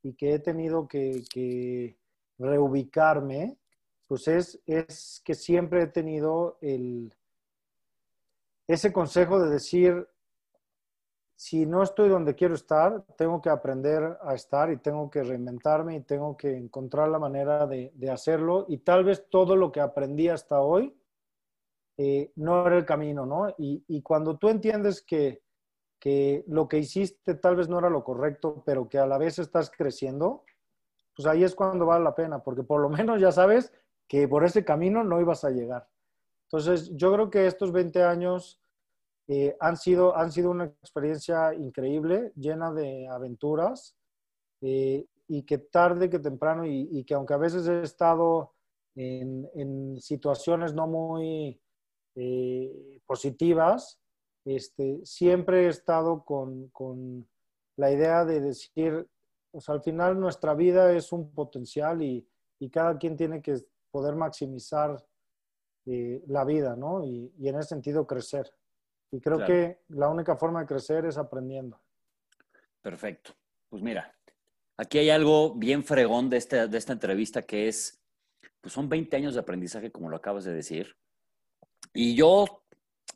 y 0.02 0.14
que 0.14 0.35
he 0.35 0.38
tenido 0.38 0.87
que, 0.87 1.25
que 1.30 1.97
reubicarme, 2.38 3.59
pues 4.07 4.28
es, 4.28 4.61
es 4.66 5.21
que 5.25 5.35
siempre 5.35 5.83
he 5.83 5.87
tenido 5.87 6.59
el, 6.61 7.12
ese 8.68 8.92
consejo 8.92 9.40
de 9.40 9.50
decir, 9.50 10.07
si 11.35 11.66
no 11.66 11.83
estoy 11.83 12.09
donde 12.09 12.35
quiero 12.35 12.54
estar, 12.54 13.04
tengo 13.16 13.40
que 13.40 13.49
aprender 13.49 14.18
a 14.23 14.35
estar 14.35 14.71
y 14.71 14.76
tengo 14.76 15.09
que 15.09 15.23
reinventarme 15.23 15.97
y 15.97 16.00
tengo 16.00 16.37
que 16.37 16.57
encontrar 16.57 17.09
la 17.09 17.18
manera 17.18 17.66
de, 17.66 17.92
hacerlo. 18.11 18.66
Y 18.68 18.78
tal 18.78 19.04
vez 19.04 19.28
todo 19.30 19.57
lo 19.57 19.71
que 19.71 19.80
aprendí 19.80 20.28
hasta 20.28 20.61
hoy 20.61 20.95
eh, 21.99 22.33
no 22.37 22.67
era 22.67 22.78
el 22.78 22.87
camino, 22.87 23.26
¿no? 23.26 23.55
Y, 23.59 24.00
cuando 24.02 24.38
tú 24.38 24.49
entiendes 24.49 25.02
que, 25.02 25.43
que, 26.00 26.45
lo 26.47 26.69
que 26.69 26.78
hiciste 26.78 27.35
tal 27.35 27.57
vez 27.57 27.69
no 27.69 27.78
era 27.78 27.90
lo 27.90 28.05
correcto, 28.05 28.62
pero 28.64 28.88
que 28.88 28.99
a 28.99 29.07
la 29.07 29.19
vez 29.19 29.38
estás 29.38 29.71
creciendo, 29.71 30.45
pues 31.17 31.26
ahí 31.26 31.43
es 31.43 31.57
cuando 31.57 31.85
vale 31.85 32.05
la 32.05 32.14
pena, 32.14 32.43
porque 32.43 32.62
por 32.62 32.81
lo 32.81 32.88
menos 32.88 33.21
ya 33.21 33.33
sabes 33.33 33.73
que 34.07 34.26
por 34.26 34.45
ese 34.45 34.64
camino 34.64 35.05
no 35.05 35.21
ibas 35.21 35.45
a 35.45 35.50
llegar. 35.50 35.88
Entonces, 36.45 36.90
yo 36.97 37.12
creo 37.12 37.28
que 37.28 37.47
estos 37.47 37.73
20 37.73 38.02
años 38.05 38.62
eh, 39.26 39.57
han, 39.61 39.76
sido, 39.76 40.17
han 40.17 40.33
sido 40.33 40.50
una 40.50 40.64
experiencia 40.64 41.52
increíble, 41.52 42.33
llena 42.37 42.73
de 42.73 43.07
aventuras, 43.09 43.95
eh, 44.62 45.05
y 45.26 45.43
que 45.43 45.59
tarde 45.59 46.09
que 46.09 46.19
temprano, 46.19 46.64
y, 46.64 47.05
que 47.05 47.12
aunque 47.12 47.35
a 47.35 47.38
veces 47.38 47.69
he 47.69 47.83
estado 47.83 48.55
en, 48.95 50.00
situaciones 50.00 50.73
no 50.73 50.87
muy 50.87 51.61
eh, 52.21 53.01
positivas, 53.07 54.01
este, 54.45 55.01
siempre 55.05 55.67
he 55.67 55.69
estado 55.69 56.25
con, 56.25 56.69
con, 56.71 57.29
la 57.77 57.93
idea 57.93 58.25
de 58.25 58.41
decir, 58.41 59.07
pues 59.53 59.69
al 59.69 59.81
final 59.81 60.19
nuestra 60.19 60.53
vida 60.55 60.93
es 60.93 61.13
un 61.13 61.33
potencial 61.33 62.03
y, 62.03 62.27
y 62.59 62.71
cada 62.71 62.99
quien 62.99 63.17
tiene 63.17 63.41
que 63.41 63.55
poder 63.93 64.17
maximizar 64.17 64.97
la 65.85 66.45
vida, 66.45 66.77
¿no? 66.77 67.05
Y, 67.05 67.33
y, 67.39 67.49
en 67.49 67.57
ese 67.57 67.69
sentido 67.69 68.07
crecer. 68.07 68.53
Y 69.11 69.21
creo 69.21 69.47
que 69.47 69.79
la 69.89 70.09
única 70.09 70.37
forma 70.37 70.61
de 70.61 70.67
crecer 70.67 71.07
es 71.07 71.17
aprendiendo. 71.17 71.81
Perfecto. 72.83 73.33
Pues 73.69 73.83
mira, 73.83 74.15
aquí 74.77 74.99
hay 74.99 75.11
algo 75.11 75.55
bien 75.55 75.85
fregón 75.85 76.29
de 76.29 76.37
esta, 76.37 76.67
de 76.67 76.79
esta 76.79 76.93
entrevista 76.93 77.43
que 77.43 77.69
es, 77.69 78.03
pues 78.61 78.73
son 78.73 78.89
20 78.89 79.17
años 79.17 79.35
de 79.35 79.41
aprendizaje, 79.41 79.91
como 79.91 80.11
lo 80.11 80.17
acabas 80.17 80.45
de 80.45 80.53
decir. 80.53 80.97
Y 81.92 82.14
yo, 82.14 82.62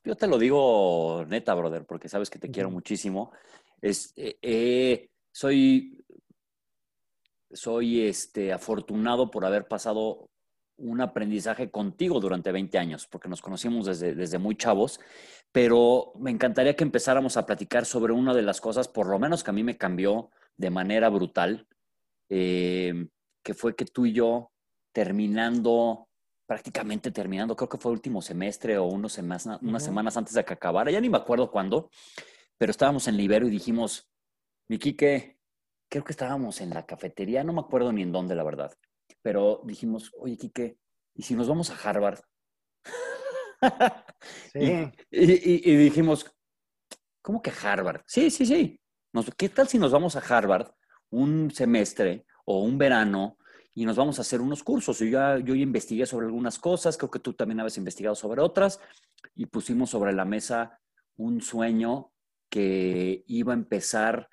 yo 0.04 0.16
te 0.16 0.26
lo 0.26 0.38
digo 0.38 1.24
neta, 1.28 1.54
brother, 1.54 1.84
porque 1.84 2.08
sabes 2.08 2.30
que 2.30 2.38
te 2.38 2.50
quiero 2.50 2.70
muchísimo. 2.70 3.32
Es, 3.80 4.12
eh, 4.16 4.38
eh, 4.42 5.10
soy, 5.30 6.04
soy 7.52 8.02
este, 8.02 8.52
afortunado 8.52 9.30
por 9.30 9.44
haber 9.44 9.66
pasado 9.66 10.28
un 10.76 11.00
aprendizaje 11.00 11.70
contigo 11.70 12.20
durante 12.20 12.52
20 12.52 12.78
años, 12.78 13.06
porque 13.06 13.28
nos 13.28 13.40
conocimos 13.40 13.86
desde, 13.86 14.14
desde 14.14 14.38
muy 14.38 14.56
chavos, 14.56 15.00
pero 15.52 16.12
me 16.18 16.30
encantaría 16.30 16.74
que 16.74 16.84
empezáramos 16.84 17.36
a 17.36 17.46
platicar 17.46 17.84
sobre 17.84 18.12
una 18.12 18.34
de 18.34 18.42
las 18.42 18.60
cosas, 18.60 18.88
por 18.88 19.06
lo 19.06 19.18
menos 19.18 19.44
que 19.44 19.50
a 19.50 19.54
mí 19.54 19.62
me 19.62 19.76
cambió 19.76 20.30
de 20.56 20.70
manera 20.70 21.08
brutal, 21.08 21.66
eh, 22.28 23.06
que 23.42 23.54
fue 23.54 23.76
que 23.76 23.84
tú 23.84 24.06
y 24.06 24.12
yo 24.12 24.50
terminando, 24.92 26.08
prácticamente 26.52 27.10
terminando, 27.10 27.56
creo 27.56 27.68
que 27.68 27.78
fue 27.78 27.92
el 27.92 27.96
último 27.96 28.20
semestre 28.20 28.76
o 28.76 28.84
unos 28.84 29.14
semanas, 29.14 29.46
unas 29.62 29.82
semanas 29.82 30.18
antes 30.18 30.34
de 30.34 30.44
que 30.44 30.52
acabara, 30.52 30.90
ya 30.90 31.00
ni 31.00 31.08
me 31.08 31.16
acuerdo 31.16 31.50
cuándo, 31.50 31.90
pero 32.58 32.70
estábamos 32.70 33.08
en 33.08 33.16
Libero 33.16 33.46
y 33.46 33.50
dijimos, 33.50 34.10
mi 34.68 34.78
Quique, 34.78 35.38
creo 35.88 36.04
que 36.04 36.12
estábamos 36.12 36.60
en 36.60 36.70
la 36.70 36.84
cafetería, 36.84 37.42
no 37.42 37.54
me 37.54 37.60
acuerdo 37.60 37.90
ni 37.90 38.02
en 38.02 38.12
dónde, 38.12 38.34
la 38.34 38.44
verdad 38.44 38.72
pero 39.22 39.62
dijimos, 39.64 40.12
oye, 40.18 40.36
Quique, 40.36 40.76
¿y 41.14 41.22
si 41.22 41.34
nos 41.34 41.48
vamos 41.48 41.70
a 41.70 41.76
Harvard? 41.76 42.20
sí. 44.52 44.90
y, 45.10 45.76
dijimos, 45.76 46.26
¿cómo 47.22 47.40
que 47.40 47.52
Harvard? 47.62 48.02
Sí, 48.06 48.30
sí, 48.30 48.44
sí. 48.44 48.80
¿Qué 49.36 49.48
tal 49.48 49.68
si 49.68 49.78
nos 49.78 49.92
vamos 49.92 50.16
a 50.16 50.20
Harvard? 50.20 50.72
un 51.10 51.50
semestre 51.50 52.24
o 52.46 52.62
un 52.62 52.78
verano 52.78 53.36
y 53.74 53.84
nos 53.84 53.96
vamos 53.96 54.18
a 54.18 54.22
hacer 54.22 54.40
unos 54.40 54.62
cursos. 54.62 54.98
Yo 54.98 55.06
ya, 55.06 55.38
yo 55.38 55.54
investigué 55.54 56.06
sobre 56.06 56.26
algunas 56.26 56.58
cosas, 56.58 56.96
creo 56.96 57.10
que 57.10 57.18
tú 57.18 57.32
también 57.32 57.60
habías 57.60 57.78
investigado 57.78 58.14
sobre 58.14 58.40
otras 58.40 58.80
y 59.34 59.46
pusimos 59.46 59.90
sobre 59.90 60.12
la 60.12 60.24
mesa 60.24 60.80
un 61.16 61.40
sueño 61.40 62.12
que 62.48 63.24
iba 63.26 63.52
a 63.52 63.56
empezar 63.56 64.28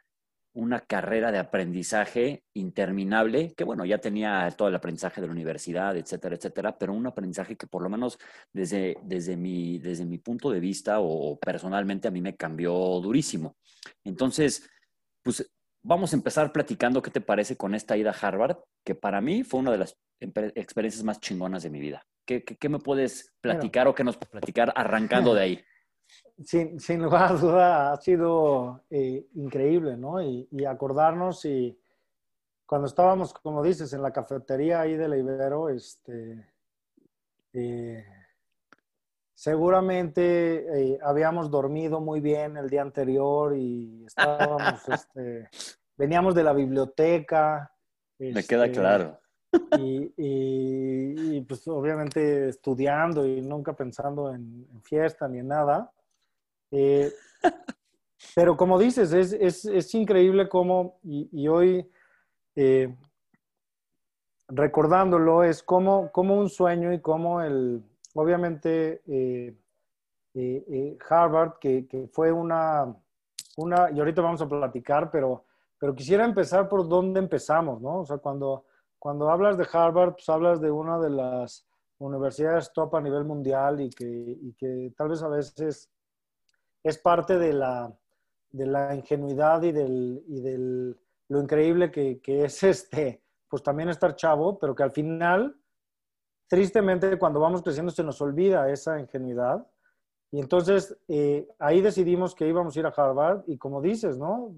una 0.53 0.81
carrera 0.81 1.31
de 1.31 1.37
aprendizaje 1.37 2.43
interminable, 2.53 3.53
que 3.55 3.63
bueno, 3.63 3.85
ya 3.85 3.99
tenía 3.99 4.49
todo 4.57 4.67
el 4.67 4.75
aprendizaje 4.75 5.21
de 5.21 5.27
la 5.27 5.33
universidad, 5.33 5.95
etcétera, 5.95 6.35
etcétera, 6.35 6.77
pero 6.77 6.93
un 6.93 7.07
aprendizaje 7.07 7.55
que 7.55 7.67
por 7.67 7.81
lo 7.81 7.89
menos 7.89 8.17
desde, 8.51 8.97
desde, 9.03 9.37
mi, 9.37 9.77
desde 9.79 10.05
mi 10.05 10.17
punto 10.17 10.49
de 10.49 10.59
vista 10.59 10.99
o 10.99 11.39
personalmente 11.39 12.07
a 12.07 12.11
mí 12.11 12.19
me 12.19 12.35
cambió 12.35 12.73
durísimo. 12.99 13.55
Entonces, 14.03 14.69
pues 15.21 15.49
vamos 15.83 16.13
a 16.13 16.15
empezar 16.15 16.51
platicando 16.51 17.01
qué 17.01 17.11
te 17.11 17.21
parece 17.21 17.57
con 17.57 17.75
esta 17.75 17.97
ida 17.97 18.11
a 18.11 18.27
Harvard, 18.27 18.57
que 18.83 18.95
para 18.95 19.21
mí 19.21 19.43
fue 19.43 19.59
una 19.59 19.71
de 19.71 19.77
las 19.77 19.97
experiencias 20.19 21.03
más 21.03 21.19
chingonas 21.19 21.63
de 21.63 21.69
mi 21.69 21.79
vida. 21.79 22.05
¿Qué, 22.25 22.43
qué, 22.43 22.69
me 22.69 22.79
puedes 22.79 23.33
platicar 23.41 23.87
o 23.87 23.95
qué 23.95 24.03
nos 24.03 24.17
puedes 24.17 24.31
platicar 24.31 24.71
arrancando 24.75 25.33
de 25.33 25.41
ahí? 25.41 25.63
Sin, 26.43 26.79
sin 26.79 27.03
lugar 27.03 27.31
a 27.31 27.33
duda 27.33 27.93
ha 27.93 27.97
sido 27.97 28.83
eh, 28.89 29.27
increíble, 29.35 29.95
¿no? 29.95 30.23
Y, 30.23 30.47
y, 30.51 30.65
acordarnos 30.65 31.45
y 31.45 31.77
cuando 32.65 32.87
estábamos, 32.87 33.33
como 33.33 33.61
dices, 33.61 33.93
en 33.93 34.01
la 34.01 34.11
cafetería 34.11 34.81
ahí 34.81 34.95
de 34.95 35.07
la 35.07 35.17
Ibero, 35.17 35.69
este, 35.69 36.47
eh, 37.53 38.05
seguramente 39.39 40.65
eh, 40.67 40.99
habíamos 41.01 41.49
dormido 41.49 42.01
muy 42.01 42.19
bien 42.19 42.57
el 42.57 42.69
día 42.69 42.81
anterior 42.81 43.55
y 43.55 44.03
estábamos, 44.05 44.81
este, 44.89 45.47
veníamos 45.95 46.35
de 46.35 46.43
la 46.43 46.51
biblioteca. 46.51 47.73
Me 48.17 48.43
queda 48.43 48.65
este, 48.65 48.79
claro. 48.79 49.17
Y, 49.79 50.13
y, 50.17 51.41
pues 51.41 51.65
obviamente 51.69 52.49
estudiando 52.49 53.25
y 53.25 53.41
nunca 53.41 53.71
pensando 53.71 54.35
en, 54.35 54.67
en 54.73 54.83
fiesta 54.83 55.25
ni 55.29 55.39
en 55.39 55.47
nada. 55.47 55.89
Eh, 56.71 57.09
pero 58.35 58.57
como 58.57 58.77
dices, 58.77 59.13
es, 59.13 59.31
es, 59.31 59.63
es 59.63 59.95
increíble 59.95 60.49
cómo, 60.49 60.99
y, 61.01 61.29
y 61.31 61.47
hoy 61.47 61.89
eh, 62.57 62.93
recordándolo, 64.49 65.45
es 65.45 65.63
como, 65.63 66.11
como 66.11 66.37
un 66.37 66.49
sueño 66.49 66.91
y 66.91 66.99
como 66.99 67.41
el, 67.41 67.88
obviamente, 68.19 69.01
eh, 69.07 69.55
Harvard, 71.09 71.59
que, 71.59 71.87
que, 71.87 72.07
fue 72.07 72.31
una, 72.31 72.95
una, 73.57 73.91
y 73.91 73.99
ahorita 73.99 74.21
vamos 74.21 74.41
a 74.41 74.47
platicar, 74.47 75.09
pero, 75.11 75.45
pero 75.77 75.95
quisiera 75.95 76.25
empezar 76.25 76.69
por 76.69 76.87
dónde 76.87 77.19
empezamos, 77.19 77.81
¿no? 77.81 77.99
O 77.99 78.05
sea, 78.05 78.17
cuando, 78.17 78.65
cuando 78.97 79.29
hablas 79.29 79.57
de 79.57 79.67
Harvard, 79.71 80.13
pues 80.13 80.29
hablas 80.29 80.61
de 80.61 80.71
una 80.71 80.99
de 80.99 81.09
las 81.09 81.65
universidades 81.99 82.71
top 82.73 82.95
a 82.95 83.01
nivel 83.01 83.25
mundial 83.25 83.81
y 83.81 83.89
que, 83.89 84.05
y 84.05 84.53
que 84.53 84.93
tal 84.95 85.09
vez 85.09 85.21
a 85.21 85.27
veces 85.27 85.89
es 86.83 86.97
parte 86.97 87.37
de 87.37 87.53
la, 87.53 87.93
de 88.51 88.65
la 88.65 88.95
ingenuidad 88.95 89.61
y 89.63 89.71
del, 89.71 90.23
y 90.27 90.41
del 90.41 90.97
lo 91.27 91.41
increíble 91.41 91.91
que, 91.91 92.19
que, 92.21 92.45
es 92.45 92.63
este, 92.63 93.21
pues 93.47 93.61
también 93.61 93.89
estar 93.89 94.15
chavo, 94.15 94.57
pero 94.57 94.73
que 94.73 94.83
al 94.83 94.91
final, 94.91 95.58
tristemente, 96.49 97.17
cuando 97.17 97.39
vamos 97.39 97.61
creciendo 97.61 97.91
se 97.91 98.03
nos 98.03 98.19
olvida 98.21 98.69
esa 98.69 98.99
ingenuidad. 98.99 99.65
Y 100.31 100.41
entonces 100.41 100.97
eh, 101.07 101.47
ahí 101.57 101.79
decidimos 101.79 102.35
que 102.35 102.47
íbamos 102.47 102.75
a 102.75 102.79
ir 102.79 102.85
a 102.85 102.89
Harvard 102.89 103.43
y 103.47 103.57
como 103.57 103.81
dices, 103.81 104.17
¿no? 104.17 104.53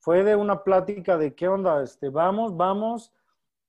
Fue 0.00 0.24
de 0.24 0.34
una 0.34 0.64
plática 0.64 1.16
de 1.16 1.34
qué 1.34 1.46
onda, 1.46 1.82
este, 1.82 2.08
vamos, 2.08 2.56
vamos, 2.56 3.12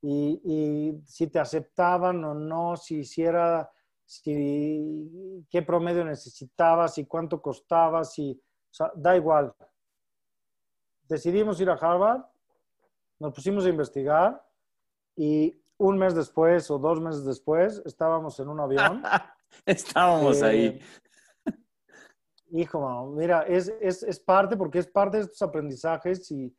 y, 0.02 0.41
y 0.43 1.02
si 1.06 1.28
te 1.28 1.39
aceptaban 1.39 2.23
o 2.23 2.34
no, 2.34 2.76
si 2.76 3.00
hiciera 3.00 3.69
si, 4.06 5.45
qué 5.50 5.62
promedio 5.62 6.06
necesitabas, 6.06 6.97
y 6.97 7.06
cuánto 7.06 7.41
costaba, 7.41 8.04
si, 8.04 8.39
o 8.69 8.73
sea, 8.73 8.91
da 8.95 9.15
igual. 9.15 9.54
Decidimos 11.08 11.60
ir 11.60 11.69
a 11.69 11.73
Harvard, 11.73 12.23
nos 13.19 13.34
pusimos 13.34 13.65
a 13.65 13.69
investigar 13.69 14.45
y 15.15 15.60
un 15.78 15.98
mes 15.98 16.16
después 16.16 16.70
o 16.72 16.78
dos 16.80 17.02
meses 17.02 17.26
después 17.26 17.82
estábamos 17.86 18.40
en 18.40 18.50
un 18.50 18.60
avión. 18.60 19.04
estábamos 19.66 20.42
eh, 20.42 20.46
ahí. 20.46 20.82
Hijo, 22.52 23.08
mira, 23.16 23.44
es, 23.44 23.74
es, 23.82 24.04
es, 24.04 24.20
parte 24.20 24.56
porque 24.56 24.80
es 24.80 24.88
parte 24.88 25.18
de 25.18 25.24
estos 25.24 25.42
aprendizajes 25.42 26.32
y, 26.32 26.56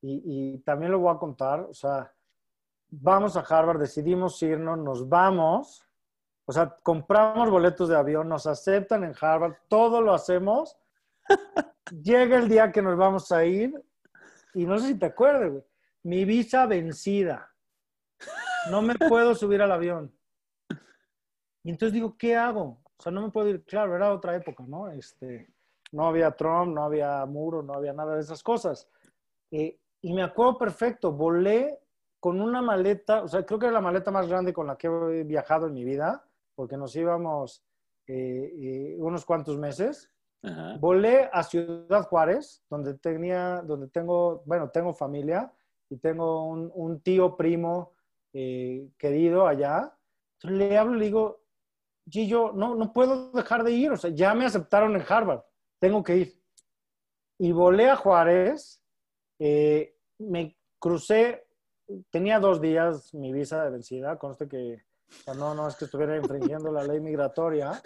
y, 0.00 0.54
y 0.54 0.58
también 0.58 0.92
lo 0.92 0.98
voy 0.98 1.14
a 1.14 1.18
contar. 1.18 1.60
O 1.60 1.74
sea, 1.74 2.12
vamos 2.88 3.36
a 3.36 3.40
Harvard, 3.40 3.78
decidimos 3.78 4.42
irnos, 4.42 4.78
nos 4.78 5.08
vamos 5.08 5.86
o 6.48 6.52
sea, 6.52 6.76
compramos 6.82 7.50
boletos 7.50 7.88
de 7.88 7.96
avión, 7.96 8.28
nos 8.28 8.46
aceptan 8.46 9.02
en 9.02 9.14
Harvard, 9.20 9.54
todo 9.68 10.00
lo 10.00 10.14
hacemos. 10.14 10.78
Llega 12.02 12.38
el 12.38 12.48
día 12.48 12.70
que 12.70 12.82
nos 12.82 12.96
vamos 12.96 13.32
a 13.32 13.44
ir 13.44 13.74
y 14.54 14.64
no 14.64 14.78
sé 14.78 14.88
si 14.88 14.94
te 14.94 15.06
acuerdas, 15.06 15.50
güey. 15.50 15.64
Mi 16.04 16.24
visa 16.24 16.66
vencida. 16.66 17.52
No 18.70 18.82
me 18.82 18.94
puedo 18.94 19.34
subir 19.34 19.62
al 19.62 19.72
avión. 19.72 20.12
Y 21.62 21.70
entonces 21.70 21.92
digo, 21.92 22.16
¿qué 22.16 22.36
hago? 22.36 22.80
O 22.98 23.02
sea, 23.02 23.12
no 23.12 23.22
me 23.22 23.30
puedo 23.30 23.48
ir. 23.48 23.64
Claro, 23.64 23.96
era 23.96 24.12
otra 24.12 24.36
época, 24.36 24.64
¿no? 24.66 24.90
Este, 24.90 25.48
no 25.92 26.06
había 26.06 26.30
Trump, 26.30 26.74
no 26.74 26.84
había 26.84 27.24
muro, 27.26 27.62
no 27.62 27.74
había 27.74 27.92
nada 27.92 28.14
de 28.14 28.20
esas 28.20 28.42
cosas. 28.42 28.88
Eh, 29.50 29.78
y 30.02 30.12
me 30.12 30.22
acuerdo 30.22 30.58
perfecto, 30.58 31.12
volé 31.12 31.78
con 32.20 32.40
una 32.40 32.62
maleta, 32.62 33.22
o 33.22 33.28
sea, 33.28 33.44
creo 33.44 33.58
que 33.58 33.66
era 33.66 33.74
la 33.74 33.80
maleta 33.80 34.10
más 34.10 34.26
grande 34.26 34.52
con 34.52 34.66
la 34.66 34.76
que 34.76 34.86
he 34.86 35.24
viajado 35.24 35.66
en 35.66 35.74
mi 35.74 35.84
vida 35.84 36.24
porque 36.56 36.76
nos 36.76 36.96
íbamos 36.96 37.62
eh, 38.08 38.52
eh, 38.60 38.96
unos 38.98 39.24
cuantos 39.24 39.56
meses. 39.58 40.10
Volé 40.78 41.28
a 41.32 41.42
Ciudad 41.42 42.06
Juárez, 42.06 42.62
donde 42.70 42.94
tenía, 42.94 43.62
donde 43.62 43.88
tengo, 43.88 44.44
bueno, 44.46 44.70
tengo 44.70 44.94
familia 44.94 45.52
y 45.90 45.96
tengo 45.96 46.46
un, 46.46 47.00
tío 47.00 47.36
primo 47.36 47.94
eh, 48.38 48.90
querido 48.98 49.46
allá. 49.46 49.96
Entonces 50.34 50.58
le 50.58 50.76
hablo 50.76 50.96
y 50.96 50.98
le 50.98 51.04
digo, 51.06 51.40
Gillo, 52.08 52.52
no, 52.52 52.74
no 52.74 52.92
puedo 52.92 53.30
dejar 53.32 53.64
de 53.64 53.72
ir, 53.72 53.90
o 53.90 53.96
sea, 53.96 54.10
ya 54.10 54.34
me 54.34 54.44
aceptaron 54.44 54.94
en 54.94 55.04
Harvard, 55.08 55.40
tengo 55.78 56.04
que 56.04 56.16
ir. 56.16 56.42
Y 57.38 57.52
volé 57.52 57.88
a 57.88 57.96
Juárez, 57.96 58.82
me 59.38 60.56
crucé, 60.78 61.46
tenía 62.10 62.38
dos 62.38 62.60
días 62.60 63.12
mi 63.14 63.32
visa 63.32 63.64
de 63.64 63.70
vencida, 63.70 64.18
conste 64.18 64.48
que 64.48 64.82
no, 65.36 65.54
no 65.54 65.68
es 65.68 65.76
que 65.76 65.86
estuviera 65.86 66.16
infringiendo 66.16 66.70
la 66.70 66.84
ley 66.84 67.00
migratoria, 67.00 67.80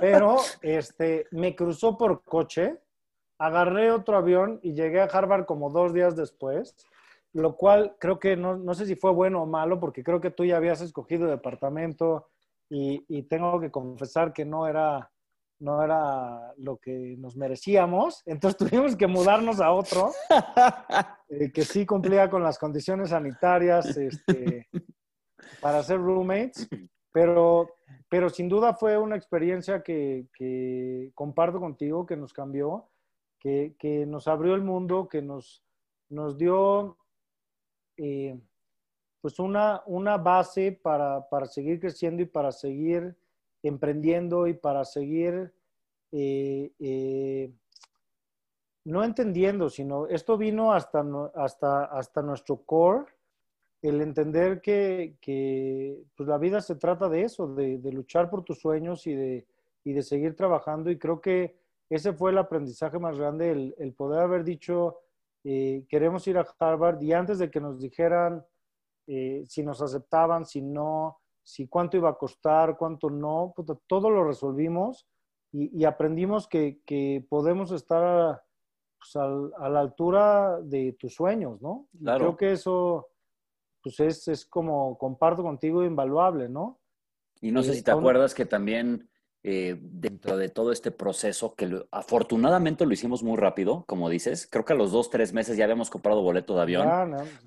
pero 0.00 0.36
este, 0.62 1.26
me 1.30 1.54
cruzó 1.54 1.96
por 1.96 2.22
coche, 2.22 2.78
agarré 3.38 3.90
otro 3.90 4.16
avión 4.16 4.60
y 4.62 4.74
llegué 4.74 5.00
a 5.00 5.04
Harvard 5.04 5.46
como 5.46 5.70
dos 5.70 5.92
días 5.92 6.16
después, 6.16 6.76
lo 7.36 7.54
cual 7.54 7.96
creo 8.00 8.18
que 8.18 8.34
no, 8.34 8.56
no 8.56 8.72
sé 8.72 8.86
si 8.86 8.96
fue 8.96 9.12
bueno 9.12 9.42
o 9.42 9.46
malo, 9.46 9.78
porque 9.78 10.02
creo 10.02 10.22
que 10.22 10.30
tú 10.30 10.44
ya 10.44 10.56
habías 10.56 10.80
escogido 10.80 11.26
departamento 11.26 12.28
y, 12.70 13.04
y 13.08 13.24
tengo 13.24 13.60
que 13.60 13.70
confesar 13.70 14.32
que 14.32 14.46
no 14.46 14.66
era, 14.66 15.12
no 15.58 15.82
era 15.82 16.54
lo 16.56 16.78
que 16.78 17.14
nos 17.18 17.36
merecíamos, 17.36 18.22
entonces 18.24 18.56
tuvimos 18.70 18.96
que 18.96 19.06
mudarnos 19.06 19.60
a 19.60 19.70
otro 19.70 20.12
eh, 21.28 21.52
que 21.52 21.62
sí 21.62 21.84
cumplía 21.84 22.30
con 22.30 22.42
las 22.42 22.58
condiciones 22.58 23.10
sanitarias 23.10 23.94
este, 23.98 24.66
para 25.60 25.82
ser 25.82 25.98
roommates, 25.98 26.66
pero, 27.12 27.68
pero 28.08 28.30
sin 28.30 28.48
duda 28.48 28.72
fue 28.72 28.96
una 28.96 29.16
experiencia 29.16 29.82
que, 29.82 30.26
que 30.32 31.10
comparto 31.14 31.60
contigo, 31.60 32.06
que 32.06 32.16
nos 32.16 32.32
cambió, 32.32 32.88
que, 33.38 33.76
que, 33.78 34.06
nos 34.06 34.26
abrió 34.26 34.54
el 34.54 34.62
mundo, 34.62 35.06
que 35.06 35.20
nos, 35.20 35.62
nos 36.08 36.38
dio 36.38 36.96
eh, 37.96 38.38
pues 39.20 39.38
una, 39.38 39.82
una 39.86 40.18
base 40.18 40.72
para, 40.72 41.28
para, 41.28 41.46
seguir 41.46 41.80
creciendo 41.80 42.22
y 42.22 42.26
para 42.26 42.52
seguir 42.52 43.16
emprendiendo 43.62 44.46
y 44.46 44.54
para 44.54 44.84
seguir 44.84 45.52
eh, 46.12 46.72
eh, 46.78 47.52
no 48.84 49.02
entendiendo, 49.02 49.68
sino 49.68 50.06
esto 50.06 50.38
vino 50.38 50.72
hasta, 50.72 51.04
hasta, 51.34 51.86
hasta 51.86 52.22
nuestro 52.22 52.62
core 52.64 53.06
el 53.82 54.00
entender 54.00 54.60
que, 54.60 55.16
que 55.20 56.04
pues 56.16 56.28
la 56.28 56.38
vida 56.38 56.60
se 56.60 56.76
trata 56.76 57.08
de 57.08 57.22
eso, 57.22 57.52
de, 57.54 57.78
de 57.78 57.92
luchar 57.92 58.30
por 58.30 58.44
tus 58.44 58.60
sueños 58.60 59.06
y 59.06 59.14
de, 59.14 59.46
y 59.84 59.92
de, 59.92 60.02
seguir 60.02 60.34
trabajando. 60.34 60.90
Y 60.90 60.98
creo 60.98 61.20
que 61.20 61.56
ese 61.90 62.12
fue 62.12 62.30
el 62.30 62.38
aprendizaje 62.38 62.98
más 62.98 63.18
grande, 63.18 63.50
el, 63.50 63.74
el 63.78 63.92
poder 63.92 64.20
haber 64.20 64.44
dicho, 64.44 64.98
eh, 65.48 65.86
queremos 65.88 66.26
ir 66.26 66.38
a 66.38 66.46
Harvard 66.58 67.00
y 67.00 67.12
antes 67.12 67.38
de 67.38 67.52
que 67.52 67.60
nos 67.60 67.78
dijeran 67.78 68.44
eh, 69.06 69.44
si 69.46 69.62
nos 69.62 69.80
aceptaban, 69.80 70.44
si 70.44 70.60
no, 70.60 71.20
si 71.44 71.68
cuánto 71.68 71.96
iba 71.96 72.10
a 72.10 72.18
costar, 72.18 72.76
cuánto 72.76 73.10
no, 73.10 73.54
todo 73.86 74.10
lo 74.10 74.24
resolvimos 74.24 75.06
y, 75.52 75.70
y 75.80 75.84
aprendimos 75.84 76.48
que, 76.48 76.80
que, 76.84 77.24
podemos 77.28 77.70
estar 77.70 78.42
pues, 78.98 79.14
a 79.14 79.68
la 79.68 79.78
altura 79.78 80.60
de 80.62 80.96
tus 80.98 81.14
sueños, 81.14 81.62
¿no? 81.62 81.86
Creo 82.02 82.36
que 82.36 82.50
eso, 82.50 83.06
pues 83.80 84.00
es, 84.00 84.26
es 84.26 84.46
como, 84.46 84.98
comparto 84.98 85.44
contigo, 85.44 85.84
invaluable, 85.84 86.48
¿no? 86.48 86.80
Y 87.40 87.52
no 87.52 87.62
sé 87.62 87.74
si 87.74 87.84
te 87.84 87.92
acuerdas 87.92 88.34
que 88.34 88.46
también 88.46 89.08
eh, 89.48 89.78
dentro 89.80 90.36
de 90.36 90.48
todo 90.48 90.72
este 90.72 90.90
proceso, 90.90 91.54
que 91.54 91.86
afortunadamente 91.92 92.84
lo 92.84 92.92
hicimos 92.92 93.22
muy 93.22 93.36
rápido, 93.36 93.84
como 93.86 94.10
dices, 94.10 94.48
creo 94.50 94.64
que 94.64 94.72
a 94.72 94.76
los 94.76 94.90
dos, 94.90 95.08
tres 95.08 95.32
meses 95.32 95.56
ya 95.56 95.62
habíamos 95.62 95.88
comprado 95.88 96.20
boleto 96.20 96.56
de 96.56 96.62
avión. 96.62 96.88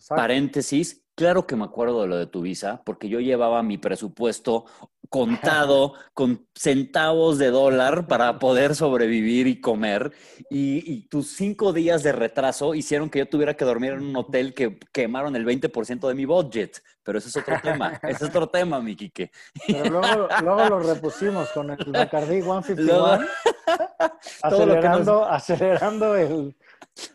Paréntesis, 0.08 1.04
claro 1.20 1.46
que 1.46 1.58
me 1.58 1.66
acuerdo 1.66 2.04
de 2.04 2.08
lo 2.08 2.16
de 2.16 2.28
tu 2.28 2.40
visa, 2.40 2.82
porque 2.86 3.10
yo 3.10 3.20
llevaba 3.20 3.62
mi 3.62 3.78
presupuesto 3.78 4.64
contado 5.10 5.94
con 6.14 6.48
centavos 6.56 7.38
de 7.38 7.52
dólar 7.52 8.08
para 8.08 8.40
poder 8.40 8.74
sobrevivir 8.74 9.46
y 9.48 9.60
comer. 9.60 10.14
Y, 10.50 11.10
tus 11.10 11.36
cinco 11.36 11.74
días 11.74 12.04
de 12.04 12.14
retraso 12.14 12.74
hicieron 12.74 13.10
que 13.10 13.20
yo 13.20 13.28
tuviera 13.28 13.56
que 13.56 13.66
dormir 13.66 13.92
en 13.94 14.04
un 14.04 14.16
hotel 14.16 14.54
que 14.54 14.80
quemaron 14.94 15.36
el 15.36 15.46
20% 15.46 16.08
de 16.08 16.16
mi 16.16 16.24
budget. 16.24 16.82
Pero 17.04 17.18
ese 17.18 17.28
es 17.28 17.36
otro 17.36 17.60
tema. 17.62 18.00
ese 18.04 18.24
es 18.24 18.30
otro 18.30 18.48
tema, 18.48 18.80
mi 18.80 18.96
Quique. 18.96 19.30
Pero 19.68 20.02
luego, 20.42 20.70
lo 20.70 20.80
repusimos 20.94 21.50
con 21.50 21.72
el 21.72 21.92
Bacardi 21.92 22.42
151. 22.42 23.28
acelerando, 24.42 25.26
acelerando 25.26 26.16
el, 26.16 26.56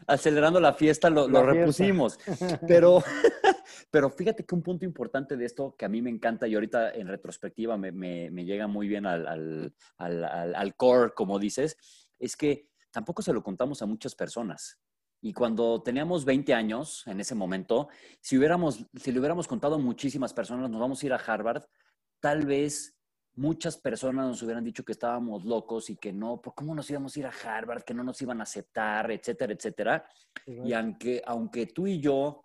acelerando 0.07 0.61
la 0.61 0.73
fiesta, 0.73 1.11
lo, 1.11 1.43
repusimos. 1.43 2.19
Pero, 2.67 3.03
pero 3.95 4.11
fíjate 4.11 4.45
que 4.45 4.57
un 4.57 4.63
punto 4.63 4.85
importante 4.85 5.37
de 5.37 5.45
esto 5.45 5.77
que 5.79 5.85
a 5.85 5.89
mí 5.89 6.03
me 6.03 6.11
encanta 6.11 6.49
y 6.49 6.55
ahorita 6.57 6.95
en 6.95 7.07
retrospectiva 7.07 7.77
me, 7.77 8.29
llega 8.45 8.67
muy 8.67 8.89
bien 8.89 9.07
al, 9.07 9.73
al, 9.99 10.75
core, 10.75 11.13
como 11.15 11.39
dices, 11.39 11.77
es 12.19 12.37
que 12.37 12.71
tampoco 12.91 13.23
se 13.23 13.33
lo 13.33 13.45
contamos 13.45 13.83
a 13.83 13.87
muchas 13.87 14.17
personas. 14.17 14.81
Y 15.21 15.33
cuando 15.33 15.81
teníamos 15.81 16.25
20 16.25 16.53
años, 16.55 17.07
en 17.07 17.21
ese 17.21 17.37
momento, 17.37 17.89
si, 18.21 18.37
hubiéramos, 18.37 18.85
si 18.97 19.13
le 19.13 19.21
hubiéramos 19.21 19.47
contado 19.47 19.77
a 19.77 19.79
muchísimas 19.79 20.35
personas, 20.35 20.69
nos 20.69 20.81
vamos 20.81 21.01
a 21.01 21.07
ir 21.07 21.13
a 21.13 21.23
Harvard, 21.25 21.63
tal 22.19 22.45
vez 22.47 22.97
muchas 23.37 23.77
personas 23.77 24.27
nos 24.27 24.43
hubieran 24.43 24.65
dicho 24.65 24.85
que 24.85 24.91
estábamos 24.91 25.45
locos 25.45 25.89
y 25.89 25.95
que 25.95 26.13
no, 26.13 26.41
¿por 26.41 26.53
cómo 26.57 26.75
nos 26.75 26.91
íbamos 26.91 27.15
a 27.15 27.21
ir 27.21 27.27
a 27.27 27.33
Harvard? 27.45 27.85
Que 27.85 27.95
no 27.95 28.03
nos 28.03 28.21
iban 28.21 28.41
a 28.41 28.43
aceptar, 28.43 29.13
etcétera, 29.13 29.53
etcétera. 29.53 30.05
Y 30.47 30.73
aunque, 30.73 31.23
aunque 31.25 31.67
tú 31.67 31.87
y 31.87 32.01
yo 32.01 32.44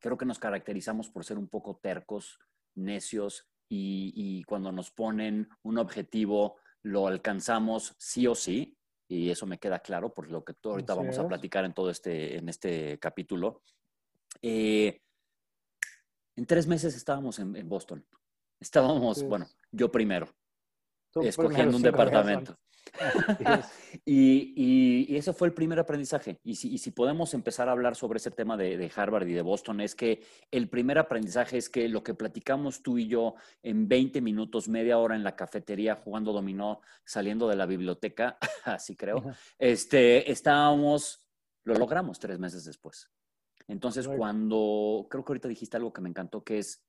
creo 0.00 0.16
que 0.18 0.26
nos 0.26 0.38
caracterizamos 0.38 1.08
por 1.10 1.24
ser 1.24 1.38
un 1.38 1.48
poco 1.48 1.78
tercos, 1.82 2.38
necios 2.74 3.48
y, 3.68 4.42
cuando 4.44 4.72
nos 4.72 4.90
ponen 4.90 5.48
un 5.62 5.78
objetivo 5.78 6.56
lo 6.82 7.06
alcanzamos 7.06 7.94
sí 7.98 8.26
o 8.26 8.34
sí. 8.34 8.76
Y 9.08 9.30
eso 9.30 9.44
me 9.44 9.58
queda 9.58 9.80
claro 9.80 10.14
por 10.14 10.30
lo 10.30 10.44
que 10.44 10.54
ahorita 10.62 10.94
vamos 10.94 11.18
a 11.18 11.26
platicar 11.26 11.64
en 11.64 11.74
todo 11.74 11.90
este, 11.90 12.36
en 12.38 12.48
este 12.48 12.98
capítulo. 12.98 13.62
Eh, 14.40 15.02
en 16.36 16.46
tres 16.46 16.66
meses 16.66 16.94
estábamos 16.96 17.38
en 17.40 17.68
Boston. 17.68 18.06
Estábamos, 18.60 19.22
bueno, 19.22 19.48
yo 19.72 19.90
primero, 19.90 20.28
escogiendo 21.22 21.76
un 21.76 21.82
departamento. 21.82 22.58
y, 24.04 25.06
y, 25.08 25.16
eso 25.16 25.32
fue 25.32 25.48
el 25.48 25.54
primer 25.54 25.78
aprendizaje. 25.78 26.40
Y 26.44 26.54
si, 26.54 26.72
y 26.72 26.78
si, 26.78 26.90
podemos 26.90 27.34
empezar 27.34 27.68
a 27.68 27.72
hablar 27.72 27.96
sobre 27.96 28.18
ese 28.18 28.30
tema 28.30 28.56
de, 28.56 28.76
de, 28.76 28.90
Harvard 28.94 29.26
y 29.26 29.32
de 29.32 29.42
Boston, 29.42 29.80
es 29.80 29.94
que 29.94 30.22
el 30.50 30.68
primer 30.68 30.98
aprendizaje 30.98 31.58
es 31.58 31.68
que 31.68 31.88
lo 31.88 32.02
que 32.02 32.14
platicamos 32.14 32.82
tú 32.82 32.98
y 32.98 33.06
yo 33.06 33.34
en 33.62 33.88
20 33.88 34.20
minutos, 34.20 34.68
media 34.68 34.98
hora 34.98 35.16
en 35.16 35.24
la 35.24 35.36
cafetería 35.36 35.96
jugando 35.96 36.32
dominó, 36.32 36.80
saliendo 37.04 37.48
de 37.48 37.56
la 37.56 37.66
biblioteca, 37.66 38.38
así 38.64 38.96
creo, 38.96 39.22
este, 39.58 40.30
estábamos, 40.30 41.26
lo 41.64 41.74
logramos 41.74 42.18
tres 42.18 42.38
meses 42.38 42.64
después. 42.64 43.10
Entonces, 43.68 44.08
cuando, 44.08 45.06
creo 45.08 45.24
que 45.24 45.30
ahorita 45.30 45.48
dijiste 45.48 45.76
algo 45.76 45.92
que 45.92 46.00
me 46.00 46.08
encantó, 46.08 46.42
que 46.42 46.58
es, 46.58 46.82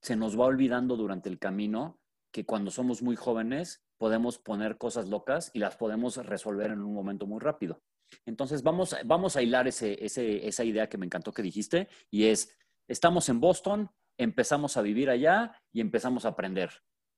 se 0.00 0.16
nos 0.16 0.38
va 0.38 0.46
olvidando 0.46 0.96
durante 0.96 1.28
el 1.28 1.38
camino 1.38 2.00
que 2.38 2.46
cuando 2.46 2.70
somos 2.70 3.02
muy 3.02 3.16
jóvenes 3.16 3.82
podemos 3.96 4.38
poner 4.38 4.78
cosas 4.78 5.08
locas 5.08 5.50
y 5.54 5.58
las 5.58 5.76
podemos 5.76 6.24
resolver 6.24 6.70
en 6.70 6.82
un 6.82 6.94
momento 6.94 7.26
muy 7.26 7.40
rápido. 7.40 7.82
Entonces 8.26 8.62
vamos, 8.62 8.94
vamos 9.04 9.34
a 9.34 9.42
hilar 9.42 9.66
ese, 9.66 9.98
esa 10.06 10.62
idea 10.62 10.88
que 10.88 10.98
me 10.98 11.06
encantó 11.06 11.32
que 11.32 11.42
dijiste 11.42 11.88
y 12.12 12.26
es, 12.26 12.56
estamos 12.86 13.28
en 13.28 13.40
Boston, 13.40 13.90
empezamos 14.16 14.76
a 14.76 14.82
vivir 14.82 15.10
allá 15.10 15.60
y 15.72 15.80
empezamos 15.80 16.26
a 16.26 16.28
aprender. 16.28 16.70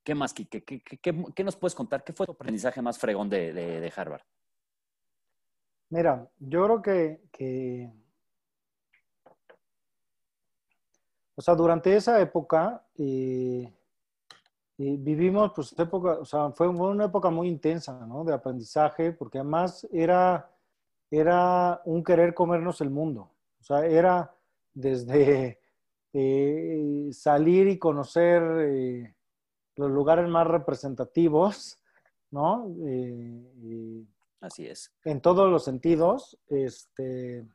¿Qué 0.02 0.14
más, 0.14 0.33
¿Qué, 0.33 0.46
qué, 0.48 1.44
nos 1.44 1.56
puedes 1.56 1.74
contar? 1.74 2.02
¿Qué 2.02 2.14
fue 2.14 2.24
tu 2.24 2.33
aprendizaje 2.33 2.80
más 2.80 2.98
fregón 2.98 3.28
de, 3.28 3.52
de, 3.52 3.92
Harvard? 3.94 4.22
Mira, 5.90 6.30
yo 6.38 6.64
creo 6.64 6.80
que, 6.80 7.20
que 7.30 7.92
O 11.35 11.42
sea, 11.42 11.54
durante 11.54 11.94
esa 11.94 12.18
época 12.22 12.87
eh, 12.96 13.70
eh, 14.82 14.96
vivimos, 14.98 15.52
pues, 15.54 15.78
época, 15.78 16.12
o 16.20 16.24
sea, 16.24 16.52
fue 16.52 16.66
una 16.66 17.04
época 17.04 17.28
muy 17.28 17.48
intensa, 17.48 18.06
¿no? 18.06 18.24
De 18.24 18.32
aprendizaje, 18.32 19.12
porque 19.12 19.36
además 19.36 19.86
era, 19.92 20.50
era 21.10 21.82
un 21.84 22.02
querer 22.02 22.32
comernos 22.32 22.80
el 22.80 22.88
mundo. 22.88 23.30
O 23.60 23.62
sea, 23.62 23.84
era 23.84 24.34
desde 24.72 25.60
eh, 26.14 27.10
salir 27.12 27.68
y 27.68 27.78
conocer 27.78 28.40
los 29.76 29.90
lugares 29.90 30.26
más 30.30 30.46
representativos, 30.46 31.76
¿no? 32.30 32.74
Así 34.40 34.66
es. 34.66 34.90
En 35.04 35.20
todos 35.20 35.50
los 35.50 35.62
sentidos, 35.62 36.38
este, 36.48 37.46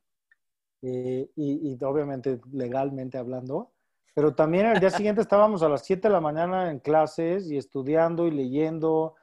y, 0.79 1.27
y, 1.35 1.77
obviamente 1.83 2.39
legalmente 2.51 3.17
hablando. 3.17 3.71
Pero 4.15 4.33
también 4.33 4.67
el 4.67 4.79
día 4.79 4.89
siguiente 4.89 5.21
estábamos 5.21 5.61
a 5.61 5.67
las 5.67 5.85
7 5.85 6.07
de 6.07 6.13
la 6.13 6.21
mañana 6.21 6.71
en 6.71 6.79
clases 6.79 7.51
y 7.51 7.57
estudiando 7.57 8.25
y 8.25 8.31
leyendo 8.31 9.15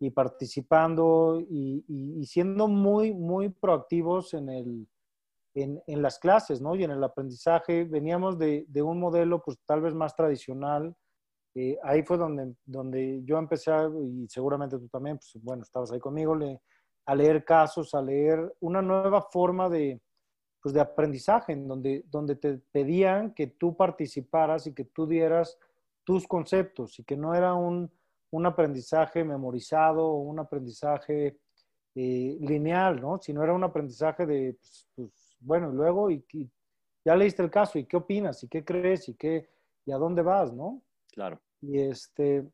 y 0.00 0.10
participando 0.10 1.40
y, 1.40 2.24
siendo 2.26 2.66
muy, 2.66 3.14
muy 3.14 3.50
proactivos 3.50 4.34
en, 4.34 4.48
el, 4.48 4.88
en, 5.54 5.80
en, 5.86 6.02
las 6.02 6.18
clases, 6.18 6.60
¿no? 6.60 6.74
Y 6.74 6.82
en 6.82 6.90
el 6.90 7.04
aprendizaje. 7.04 7.84
Veníamos 7.84 8.38
de, 8.38 8.64
de 8.66 8.82
un 8.82 8.98
modelo, 8.98 9.40
pues 9.40 9.56
tal 9.64 9.82
vez 9.82 9.94
más 9.94 10.16
tradicional. 10.16 10.96
Eh, 11.54 11.78
ahí 11.84 12.02
fue 12.02 12.18
donde, 12.18 12.52
donde 12.64 13.22
yo 13.22 13.38
empecé, 13.38 13.70
y 14.02 14.26
seguramente 14.28 14.78
tú 14.78 14.88
también, 14.88 15.18
pues 15.18 15.32
bueno, 15.44 15.62
estabas 15.62 15.92
ahí 15.92 16.00
conmigo, 16.00 16.36
a 17.06 17.14
leer 17.14 17.44
casos, 17.44 17.94
a 17.94 18.02
leer 18.02 18.52
una 18.58 18.82
nueva 18.82 19.22
forma 19.22 19.68
de, 19.68 20.00
pues, 20.62 20.74
de 20.74 20.80
aprendizaje, 20.80 21.52
en 21.52 21.66
donde, 21.66 22.04
donde 22.10 22.36
te 22.36 22.58
pedían 22.72 23.34
que 23.34 23.46
tú 23.46 23.76
participaras 23.76 24.66
y 24.66 24.74
que 24.74 24.84
tú 24.84 25.06
dieras 25.06 25.58
tus 26.04 26.26
conceptos 26.26 26.98
y 26.98 27.04
que 27.04 27.16
no 27.16 27.34
era 27.34 27.54
un, 27.54 27.90
un 28.30 28.46
aprendizaje 28.46 29.24
memorizado 29.24 30.06
o 30.06 30.18
un 30.18 30.38
aprendizaje 30.38 31.38
eh, 31.94 32.38
lineal, 32.40 33.00
¿no? 33.00 33.18
Sino 33.18 33.42
era 33.42 33.52
un 33.52 33.64
aprendizaje 33.64 34.24
de, 34.26 34.54
pues, 34.54 34.88
pues 34.94 35.36
bueno, 35.40 35.70
luego 35.70 36.10
y, 36.10 36.24
ya 37.04 37.16
leíste 37.16 37.42
el 37.42 37.50
caso 37.50 37.78
y 37.78 37.86
qué 37.86 37.96
opinas 37.96 38.42
y 38.44 38.48
qué 38.48 38.64
crees 38.64 39.08
y 39.08 39.14
qué 39.14 39.48
y 39.86 39.92
a 39.92 39.96
dónde 39.96 40.22
vas, 40.22 40.52
¿no? 40.52 40.82
Claro. 41.12 41.40
Y 41.62 41.80
este, 41.80 42.46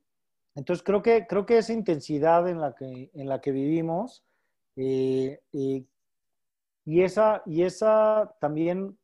entonces 0.55 0.83
creo 0.83 1.03
que 1.03 1.27
creo 1.27 1.45
que 1.45 1.59
esa 1.59 1.73
intensidad 1.73 2.49
en 2.49 2.61
la 2.61 2.75
que 2.75 3.11
en 3.13 3.29
la 3.29 3.41
que 3.41 3.51
vivimos 3.51 4.25
eh, 4.77 5.41
eh, 5.53 5.85
y 6.87 7.03
esa, 7.03 7.43
y 7.47 7.63
esa 7.63 8.33
también 8.41 8.97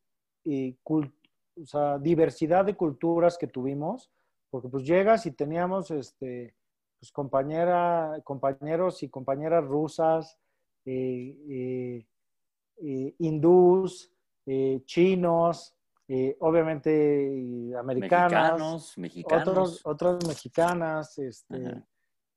eh, 0.45 0.77
o 0.87 1.67
sea, 1.67 1.99
diversidad 1.99 2.65
de 2.65 2.77
culturas 2.77 3.37
que 3.37 3.49
tuvimos, 3.49 4.09
porque 4.51 4.69
pues 4.69 4.85
llegas 4.85 5.27
y 5.27 5.33
teníamos 5.33 5.91
este, 5.91 6.55
pues 7.01 7.11
compañera, 7.11 8.21
compañeros 8.23 9.03
y 9.03 9.09
compañeras 9.09 9.65
rusas, 9.65 10.39
eh, 10.85 12.07
eh, 12.77 13.15
hindús, 13.19 14.13
chinos, 14.85 15.75
obviamente 16.41 17.73
americanos, 17.77 18.97
mexicanos, 18.97 19.49
Otros, 19.49 19.81
otras 19.85 20.27
mexicanas, 20.27 21.19
este, 21.19 21.83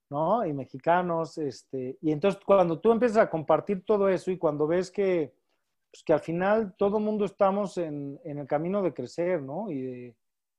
¿no? 0.09 0.45
Y 0.45 0.53
mexicanos, 0.53 1.37
este, 1.37 1.97
y 2.01 2.11
entonces 2.11 2.41
cuando 2.45 2.79
tú 2.79 2.91
empiezas 2.91 3.17
a 3.17 3.29
compartir 3.29 3.83
todo 3.85 4.07
eso 4.09 4.31
y 4.31 4.37
cuando 4.37 4.67
ves 4.67 4.91
que, 4.91 5.33
pues 5.91 6.03
que 6.03 6.13
al 6.13 6.19
final 6.19 6.75
todo 6.77 6.99
mundo 6.99 7.25
estamos 7.25 7.77
en, 7.77 8.19
en, 8.23 8.39
el 8.39 8.47
camino 8.47 8.81
de 8.81 8.93
crecer, 8.93 9.41
¿no? 9.41 9.71
Y, 9.71 10.15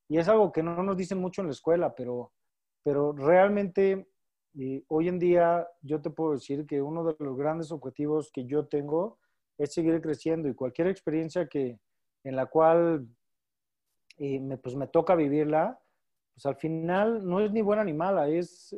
y, 0.09 0.17
es 0.17 0.27
algo 0.27 0.51
que 0.51 0.63
no 0.63 0.83
nos 0.83 0.97
dicen 0.97 1.19
mucho 1.19 1.41
en 1.41 1.47
la 1.47 1.53
escuela, 1.53 1.95
pero, 1.95 2.31
pero 2.83 3.13
realmente 3.13 4.07
hoy 4.87 5.07
en 5.07 5.19
día 5.19 5.67
yo 5.81 6.01
te 6.01 6.09
puedo 6.09 6.33
decir 6.33 6.65
que 6.65 6.81
uno 6.81 7.03
de 7.03 7.15
los 7.19 7.37
grandes 7.37 7.71
objetivos 7.71 8.31
que 8.31 8.45
yo 8.45 8.65
tengo 8.65 9.19
es 9.57 9.73
seguir 9.73 10.01
creciendo 10.01 10.47
y 10.49 10.55
cualquier 10.55 10.87
experiencia 10.87 11.47
que, 11.47 11.79
en 12.23 12.35
la 12.35 12.47
cual 12.47 13.07
eh, 14.17 14.39
me, 14.39 14.57
pues 14.57 14.75
me 14.75 14.87
toca 14.87 15.15
vivirla, 15.15 15.79
pues 16.33 16.45
al 16.45 16.55
final 16.55 17.27
no 17.27 17.39
es 17.39 17.51
ni 17.51 17.61
buena 17.61 17.83
ni 17.83 17.93
mala, 17.93 18.27
es 18.29 18.73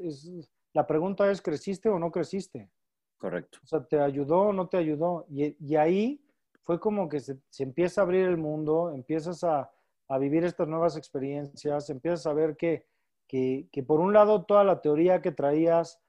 la 0.74 0.86
pregunta 0.86 1.30
es, 1.32 1.42
¿creciste 1.42 1.90
o 1.90 2.00
no 2.00 2.12
creciste? 2.12 2.70
Correcto. 3.18 3.60
O 3.64 3.68
sea, 3.68 3.84
¿te 3.86 4.00
ayudó 4.00 4.40
o 4.40 4.54
no 4.54 4.68
te 4.68 4.78
ayudó? 4.78 5.26
Y, 5.30 5.56
y 5.60 5.76
ahí 5.76 6.22
fue 6.64 6.80
como 6.80 7.10
que 7.10 7.20
se, 7.20 7.38
se, 7.50 7.64
empieza 7.64 8.02
a 8.02 8.04
abrir 8.04 8.26
el 8.26 8.38
mundo, 8.38 8.92
empiezas 8.92 9.44
a, 9.44 9.70
a, 10.08 10.18
vivir 10.18 10.44
estas 10.46 10.68
nuevas 10.68 10.96
experiencias, 10.96 11.90
empiezas 11.90 12.26
a 12.28 12.34
ver 12.34 12.56
que, 12.56 12.86
que, 13.28 13.68
que 13.72 13.84
por 13.84 14.00
un 14.00 14.14
lado 14.14 14.46
toda 14.46 14.64
la 14.64 14.82
teoría 14.82 15.22
que 15.22 15.32
traías 15.32 16.00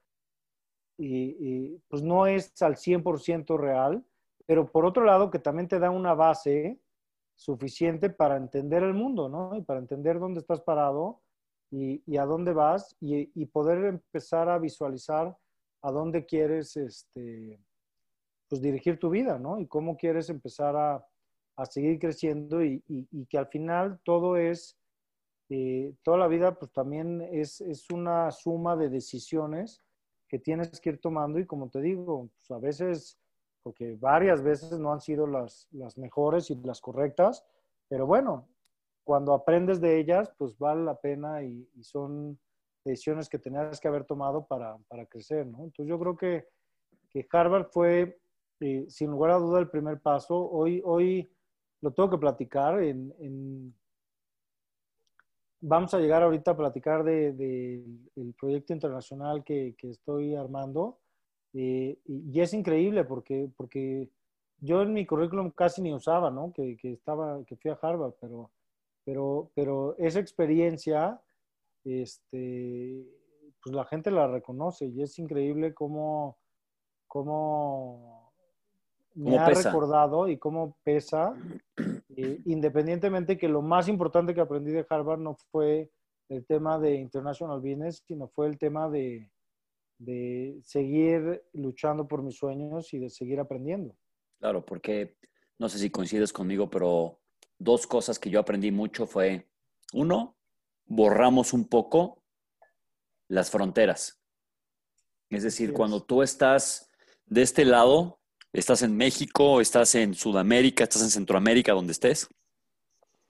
y, 0.97 1.35
y, 1.39 1.81
pues 1.89 2.03
no 2.03 2.27
es 2.27 2.53
al 2.61 2.75
100% 2.75 3.57
real, 3.57 4.05
pero 4.45 4.71
por 4.71 4.85
otro 4.85 5.03
lado 5.03 5.31
que 5.31 5.39
también 5.39 5.67
te 5.67 5.79
da 5.79 5.89
una 5.89 6.13
base 6.13 6.79
suficiente 7.35 8.09
para 8.09 8.37
entender 8.37 8.83
el 8.83 8.93
mundo, 8.93 9.27
¿no? 9.27 9.55
Y 9.55 9.61
para 9.63 9.79
entender 9.79 10.19
dónde 10.19 10.41
estás 10.41 10.61
parado 10.61 11.21
y, 11.71 12.03
y 12.05 12.17
a 12.17 12.25
dónde 12.25 12.53
vas 12.53 12.95
y, 12.99 13.45
poder 13.47 13.85
empezar 13.85 14.49
a 14.49 14.59
visualizar 14.59 15.35
a 15.81 15.91
dónde 15.91 16.25
quieres 16.25 16.75
este, 16.77 17.59
pues, 18.49 18.61
dirigir 18.61 18.99
tu 18.99 19.09
vida, 19.09 19.39
¿no? 19.39 19.57
Y 19.57 19.65
cómo 19.67 19.97
quieres 19.97 20.29
empezar 20.29 20.75
a, 20.75 21.05
a 21.55 21.65
seguir 21.65 21.97
creciendo 21.97 22.63
y, 22.63 22.83
y, 22.87 23.25
que 23.25 23.37
al 23.37 23.47
final 23.47 23.99
todo 24.03 24.35
es, 24.35 24.77
eh, 25.49 25.93
toda 26.03 26.17
la 26.17 26.27
vida 26.27 26.57
pues 26.57 26.71
también 26.71 27.21
es, 27.31 27.61
es, 27.61 27.89
una 27.89 28.31
suma 28.31 28.75
de 28.75 28.89
decisiones 28.89 29.81
que 30.27 30.39
tienes 30.39 30.79
que 30.79 30.91
ir 30.91 30.99
tomando 30.99 31.39
y 31.39 31.45
como 31.45 31.69
te 31.69 31.81
digo, 31.81 32.29
pues, 32.37 32.51
a 32.51 32.59
veces, 32.59 33.17
porque 33.63 33.95
varias 33.95 34.43
veces 34.43 34.77
no 34.77 34.91
han 34.91 35.01
sido 35.01 35.25
las, 35.25 35.67
las 35.71 35.97
mejores 35.97 36.49
y 36.51 36.55
las 36.55 36.81
correctas, 36.81 37.45
pero 37.87 38.05
bueno, 38.05 38.47
cuando 39.03 39.33
aprendes 39.33 39.81
de 39.81 39.99
ellas, 39.99 40.31
pues 40.37 40.57
vale 40.57 40.83
la 40.83 40.95
pena 40.95 41.43
y, 41.43 41.67
son 41.81 42.39
decisiones 42.83 43.29
que 43.29 43.39
tenías 43.39 43.79
que 43.79 43.87
haber 43.87 44.05
tomado 44.05 44.45
para, 44.45 44.77
para 44.87 45.05
crecer, 45.05 45.45
¿no? 45.45 45.63
Entonces 45.63 45.87
yo 45.87 45.99
creo 45.99 46.17
que, 46.17 46.47
que 47.09 47.27
Harvard 47.31 47.67
fue, 47.71 48.19
eh, 48.59 48.85
sin 48.89 49.11
lugar 49.11 49.31
a 49.31 49.37
duda, 49.37 49.59
el 49.59 49.69
primer 49.69 50.01
paso. 50.01 50.35
Hoy, 50.49 50.81
hoy 50.83 51.31
lo 51.81 51.91
tengo 51.91 52.09
que 52.09 52.17
platicar. 52.17 52.79
Vamos 55.59 55.93
a 55.93 55.99
llegar 55.99 56.23
ahorita 56.23 56.51
a 56.51 56.57
platicar 56.57 57.03
del 57.03 57.37
de, 57.37 57.83
de 58.15 58.33
proyecto 58.33 58.73
internacional 58.73 59.43
que, 59.43 59.75
que 59.77 59.91
estoy 59.91 60.35
armando. 60.35 60.99
Eh, 61.53 61.99
y, 62.05 62.31
y, 62.31 62.41
es 62.41 62.53
increíble 62.53 63.03
porque, 63.03 63.49
porque 63.57 64.09
yo 64.59 64.81
en 64.83 64.93
mi 64.93 65.05
currículum 65.05 65.51
casi 65.51 65.81
ni 65.81 65.93
usaba, 65.93 66.31
¿no? 66.31 66.53
Que, 66.53 66.77
que, 66.77 66.93
estaba, 66.93 67.43
que 67.45 67.57
fui 67.57 67.71
a 67.71 67.79
Harvard, 67.81 68.13
pero, 68.21 68.51
pero, 69.11 69.51
pero 69.53 69.97
esa 69.97 70.21
experiencia 70.21 71.21
este, 71.83 73.05
pues 73.61 73.75
la 73.75 73.83
gente 73.83 74.09
la 74.09 74.25
reconoce 74.27 74.85
y 74.85 75.01
es 75.01 75.19
increíble 75.19 75.73
cómo, 75.73 76.37
cómo 77.07 78.31
me 79.15 79.37
ha 79.37 79.47
pesa? 79.47 79.69
recordado 79.69 80.29
y 80.29 80.37
cómo 80.37 80.77
pesa, 80.85 81.35
eh, 82.15 82.39
independientemente 82.45 83.37
que 83.37 83.49
lo 83.49 83.61
más 83.61 83.89
importante 83.89 84.33
que 84.33 84.39
aprendí 84.39 84.71
de 84.71 84.85
Harvard 84.89 85.19
no 85.19 85.35
fue 85.51 85.91
el 86.29 86.45
tema 86.45 86.79
de 86.79 86.95
International 86.95 87.59
Business, 87.59 88.01
sino 88.07 88.29
fue 88.29 88.47
el 88.47 88.57
tema 88.57 88.89
de, 88.89 89.29
de 89.97 90.57
seguir 90.63 91.43
luchando 91.51 92.07
por 92.07 92.23
mis 92.23 92.37
sueños 92.37 92.93
y 92.93 92.99
de 92.99 93.09
seguir 93.09 93.41
aprendiendo. 93.41 93.93
Claro, 94.39 94.65
porque 94.65 95.17
no 95.59 95.67
sé 95.67 95.79
si 95.79 95.89
coincides 95.89 96.31
conmigo, 96.31 96.69
pero 96.69 97.20
dos 97.63 97.87
cosas 97.87 98.19
que 98.19 98.29
yo 98.29 98.39
aprendí 98.39 98.71
mucho 98.71 99.05
fue, 99.05 99.47
uno, 99.93 100.35
borramos 100.85 101.53
un 101.53 101.67
poco 101.67 102.23
las 103.27 103.51
fronteras. 103.51 104.19
Es 105.29 105.43
decir, 105.43 105.71
cuando 105.71 106.03
tú 106.03 106.23
estás 106.23 106.89
de 107.25 107.43
este 107.43 107.63
lado, 107.63 108.19
estás 108.51 108.81
en 108.81 108.97
México, 108.97 109.61
estás 109.61 109.95
en 109.95 110.13
Sudamérica, 110.13 110.83
estás 110.83 111.03
en 111.03 111.11
Centroamérica, 111.11 111.73
donde 111.73 111.93
estés, 111.93 112.27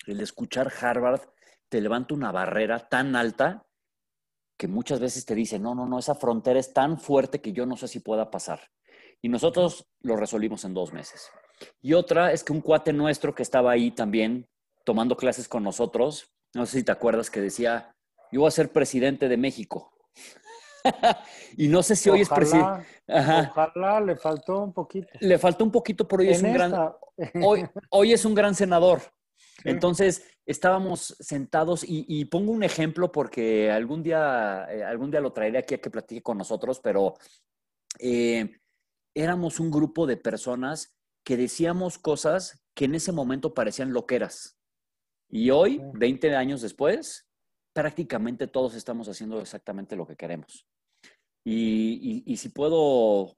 el 0.08 0.22
escuchar 0.22 0.72
Harvard 0.82 1.22
te 1.70 1.82
levanta 1.82 2.13
una 2.13 2.32
barrera 2.32 2.88
tan 2.89 3.15
alta 3.15 3.67
que 4.58 4.67
muchas 4.67 5.00
veces 5.00 5.26
te 5.26 5.36
dice, 5.36 5.60
no, 5.60 5.76
no, 5.76 5.86
no, 5.86 6.00
esa 6.00 6.15
frontera 6.15 6.60
es 6.60 6.74
tan 6.74 7.00
fuerte 7.00 7.41
que 7.41 7.54
yo 7.54 7.65
no 7.65 7.78
sé 7.78 7.88
si 7.88 8.00
pueda 8.00 8.32
pasar. 8.32 8.72
Y 9.22 9.30
nosotros 9.30 9.88
lo 10.02 10.15
resolvimos 10.15 10.65
en 10.65 10.74
dos 10.74 10.94
meses. 10.94 11.30
Y 11.82 11.93
otra 11.93 12.32
es 12.32 12.43
que 12.43 12.54
un 12.54 12.62
cuate 12.62 12.93
nuestro 12.93 13.34
que 13.36 13.43
estaba 13.43 13.71
ahí 13.71 13.91
también 13.91 14.47
tomando 14.84 15.15
clases 15.15 15.47
con 15.47 15.63
nosotros, 15.63 16.34
no 16.54 16.65
sé 16.65 16.80
si 16.80 16.84
te 16.84 16.91
acuerdas 16.91 17.30
que 17.30 17.39
decía, 17.39 17.95
yo 18.32 18.41
voy 18.41 18.47
a 18.47 18.52
ser 18.52 18.71
presidente 18.71 19.28
de 19.28 19.38
México. 19.38 19.93
y 21.58 21.67
no 21.67 21.84
sé 21.84 21.95
si 21.95 22.10
ojalá, 22.10 22.17
hoy 22.17 22.21
es 22.21 22.30
presidente. 22.30 22.88
Ojalá 23.08 24.02
le 24.02 24.15
faltó 24.15 24.63
un 24.63 24.74
poquito. 24.74 25.08
Le 25.19 25.38
faltó 25.38 25.63
un 25.63 25.71
poquito, 25.71 26.08
pero 26.08 26.21
hoy 26.21 26.30
en 26.30 26.34
es 26.34 26.41
un 26.41 26.50
esta. 26.50 26.67
gran. 26.67 26.91
Hoy, 27.43 27.63
hoy, 27.91 28.13
es 28.13 28.26
un 28.26 28.34
gran 28.34 28.56
senador. 28.56 29.00
Entonces, 29.63 30.26
estábamos 30.43 31.15
sentados 31.19 31.84
y, 31.84 32.06
y, 32.08 32.26
pongo 32.26 32.52
un 32.52 32.63
ejemplo 32.63 33.12
porque 33.12 33.69
algún 33.69 34.02
día, 34.02 34.65
eh, 34.71 34.84
algún 34.84 35.12
día 35.12 35.21
lo 35.21 35.32
traeré 35.32 35.60
aquí 35.60 35.76
a 35.76 35.82
que 35.82 35.91
platique 35.91 36.24
con 36.24 36.39
nosotros, 36.39 36.80
pero 36.80 37.13
eh, 38.00 38.60
éramos 39.13 39.60
un 39.60 39.69
grupo 39.69 40.08
de 40.08 40.17
personas 40.17 40.95
que 41.23 41.38
decíamos 41.38 41.97
cosas 41.97 42.63
que 42.73 42.86
en 42.86 42.95
ese 42.95 43.12
momento 43.12 43.53
parecían 43.53 43.93
loqueras. 43.93 44.57
Y 45.29 45.49
hoy, 45.49 45.81
20 45.93 46.36
años 46.36 46.62
después, 46.62 47.27
prácticamente 47.73 48.47
todos 48.47 48.75
estamos 48.75 49.07
haciendo 49.07 49.39
exactamente 49.39 49.95
lo 49.95 50.05
que 50.05 50.15
queremos. 50.15 50.67
Y, 51.43 52.23
y, 52.25 52.34
y, 52.34 52.38
si 52.38 52.49
puedo 52.49 53.36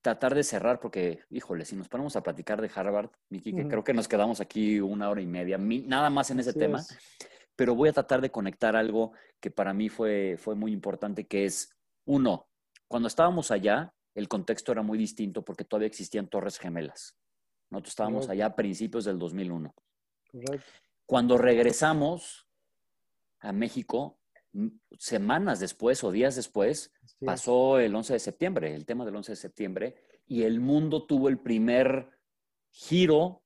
tratar 0.00 0.34
de 0.34 0.42
cerrar, 0.42 0.80
porque, 0.80 1.20
híjole, 1.30 1.64
si 1.64 1.76
nos 1.76 1.88
ponemos 1.88 2.16
a 2.16 2.22
platicar 2.22 2.60
de 2.60 2.70
Harvard, 2.74 3.10
Miki, 3.28 3.52
que 3.52 3.62
uh 3.62 3.64
-huh. 3.64 3.70
creo 3.70 3.84
que 3.84 3.92
nos 3.92 4.08
quedamos 4.08 4.40
aquí 4.40 4.80
una 4.80 5.10
hora 5.10 5.20
y 5.20 5.26
media, 5.26 5.58
nada 5.58 6.10
más 6.10 6.30
en 6.30 6.40
ese 6.40 6.50
Así 6.50 6.58
tema, 6.58 6.78
es. 6.78 6.96
pero 7.54 7.74
voy 7.74 7.88
a 7.88 7.92
tratar 7.92 8.20
de 8.20 8.30
conectar 8.30 8.74
algo 8.76 9.12
que 9.40 9.50
para 9.50 9.72
mí 9.74 9.88
fue, 9.88 10.36
fue 10.38 10.54
muy 10.54 10.72
importante, 10.72 11.26
que 11.26 11.44
es, 11.44 11.70
uno, 12.04 12.48
cuando 12.88 13.08
estábamos 13.08 13.50
allá, 13.50 13.92
el 14.16 14.28
contexto 14.28 14.72
era 14.72 14.82
muy 14.82 14.96
distinto 14.96 15.44
porque 15.44 15.64
todavía 15.64 15.88
existían 15.88 16.26
torres 16.26 16.58
gemelas. 16.58 17.14
Nosotros 17.68 17.92
estábamos 17.92 18.26
Correcto. 18.26 18.32
allá 18.32 18.46
a 18.46 18.56
principios 18.56 19.04
del 19.04 19.18
2001. 19.18 19.74
Correcto. 20.32 20.66
Cuando 21.04 21.36
regresamos 21.36 22.48
a 23.40 23.52
México, 23.52 24.18
semanas 24.98 25.60
después 25.60 26.02
o 26.02 26.10
días 26.10 26.34
después, 26.34 26.92
sí. 27.04 27.26
pasó 27.26 27.78
el 27.78 27.94
11 27.94 28.14
de 28.14 28.18
septiembre, 28.18 28.74
el 28.74 28.86
tema 28.86 29.04
del 29.04 29.16
11 29.16 29.32
de 29.32 29.36
septiembre, 29.36 29.96
y 30.26 30.44
el 30.44 30.60
mundo 30.60 31.06
tuvo 31.06 31.28
el 31.28 31.38
primer 31.38 32.08
giro 32.70 33.42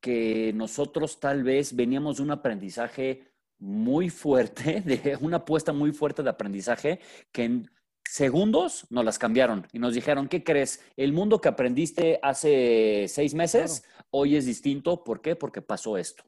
que 0.00 0.52
nosotros 0.54 1.20
tal 1.20 1.44
vez 1.44 1.76
veníamos 1.76 2.16
de 2.16 2.22
un 2.22 2.30
aprendizaje 2.30 3.30
muy 3.58 4.08
fuerte, 4.08 4.80
de 4.80 5.18
una 5.20 5.38
apuesta 5.38 5.74
muy 5.74 5.92
fuerte 5.92 6.22
de 6.22 6.30
aprendizaje, 6.30 7.00
que 7.30 7.44
en 7.44 7.70
segundos 8.10 8.86
nos 8.90 9.04
las 9.04 9.20
cambiaron 9.20 9.68
y 9.72 9.78
nos 9.78 9.94
dijeron, 9.94 10.26
¿qué 10.26 10.42
crees? 10.42 10.84
El 10.96 11.12
mundo 11.12 11.40
que 11.40 11.48
aprendiste 11.48 12.18
hace 12.22 13.06
seis 13.08 13.34
meses, 13.34 13.82
claro. 13.82 14.06
hoy 14.10 14.36
es 14.36 14.46
distinto. 14.46 15.04
¿Por 15.04 15.20
qué? 15.20 15.36
Porque 15.36 15.62
pasó 15.62 15.96
esto. 15.96 16.24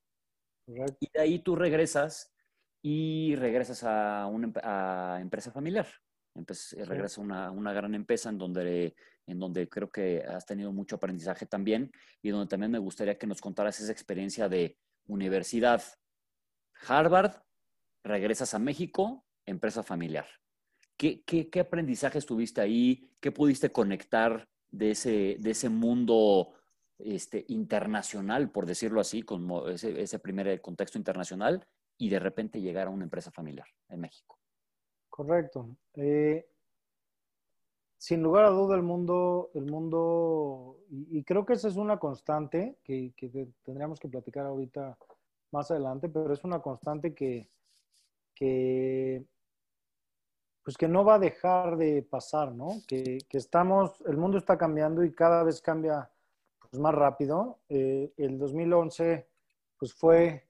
Y 0.68 1.10
de 1.12 1.20
ahí 1.20 1.40
tú 1.40 1.56
regresas 1.56 2.32
y 2.82 3.34
regresas 3.34 3.82
a 3.82 4.26
una 4.26 4.52
a 4.62 5.18
empresa 5.20 5.50
familiar. 5.50 5.88
Regresas 6.86 7.18
a 7.18 7.20
una, 7.20 7.50
una, 7.50 7.72
gran 7.72 7.96
empresa 7.96 8.30
en 8.30 8.38
donde, 8.38 8.94
en 9.26 9.40
donde 9.40 9.68
creo 9.68 9.90
que 9.90 10.22
has 10.22 10.46
tenido 10.46 10.72
mucho 10.72 10.96
aprendizaje 10.96 11.46
también 11.46 11.90
y 12.22 12.30
donde 12.30 12.48
también 12.48 12.70
me 12.70 12.78
gustaría 12.78 13.18
que 13.18 13.26
nos 13.26 13.40
contaras 13.40 13.80
esa 13.80 13.92
experiencia 13.92 14.48
de 14.48 14.78
universidad, 15.08 15.82
Harvard, 16.86 17.42
regresas 18.04 18.54
a 18.54 18.60
México, 18.60 19.26
empresa 19.44 19.82
familiar. 19.82 20.26
¿Qué, 20.96 21.22
qué, 21.24 21.48
qué 21.50 21.60
aprendizajes 21.60 22.26
tuviste 22.26 22.60
ahí? 22.60 23.10
¿Qué 23.20 23.32
pudiste 23.32 23.70
conectar 23.70 24.48
de 24.70 24.92
ese, 24.92 25.36
de 25.38 25.50
ese 25.50 25.68
mundo 25.68 26.54
este, 26.98 27.44
internacional, 27.48 28.50
por 28.50 28.66
decirlo 28.66 29.00
así, 29.00 29.22
con 29.22 29.48
ese, 29.68 30.00
ese, 30.00 30.18
primer 30.18 30.60
contexto 30.60 30.98
internacional, 30.98 31.66
y 31.98 32.08
de 32.08 32.18
repente 32.18 32.60
llegar 32.60 32.86
a 32.86 32.90
una 32.90 33.04
empresa 33.04 33.30
familiar 33.30 33.66
en 33.88 34.00
México. 34.00 34.38
Correcto. 35.08 35.76
Eh, 35.94 36.48
sin 37.98 38.22
lugar 38.22 38.46
a 38.46 38.50
duda, 38.50 38.74
el 38.74 38.82
mundo, 38.82 39.50
el 39.54 39.66
mundo 39.66 40.78
y, 40.90 41.18
y, 41.18 41.24
creo 41.24 41.44
que 41.46 41.52
esa 41.52 41.68
es 41.68 41.76
una 41.76 41.98
constante 41.98 42.78
que, 42.82 43.12
que, 43.16 43.48
tendríamos 43.62 44.00
que 44.00 44.08
platicar 44.08 44.46
ahorita 44.46 44.96
más 45.52 45.70
adelante, 45.70 46.08
pero 46.08 46.32
es 46.32 46.42
una 46.44 46.60
constante 46.60 47.14
que, 47.14 47.48
que 48.34 49.24
pues 50.64 50.76
que 50.76 50.88
no 50.88 51.04
va 51.04 51.16
a 51.16 51.18
dejar 51.18 51.76
de 51.76 52.02
pasar, 52.02 52.52
¿no? 52.52 52.80
Que, 52.86 53.18
que 53.28 53.38
estamos, 53.38 54.00
el 54.06 54.16
mundo 54.16 54.38
está 54.38 54.56
cambiando 54.56 55.04
y 55.04 55.12
cada 55.12 55.42
vez 55.42 55.60
cambia 55.60 56.08
pues, 56.72 56.80
más 56.80 56.94
rápido. 56.94 57.58
Eh, 57.68 58.12
el 58.16 58.38
2011 58.38 59.26
pues 59.78 59.92
fue 59.92 60.44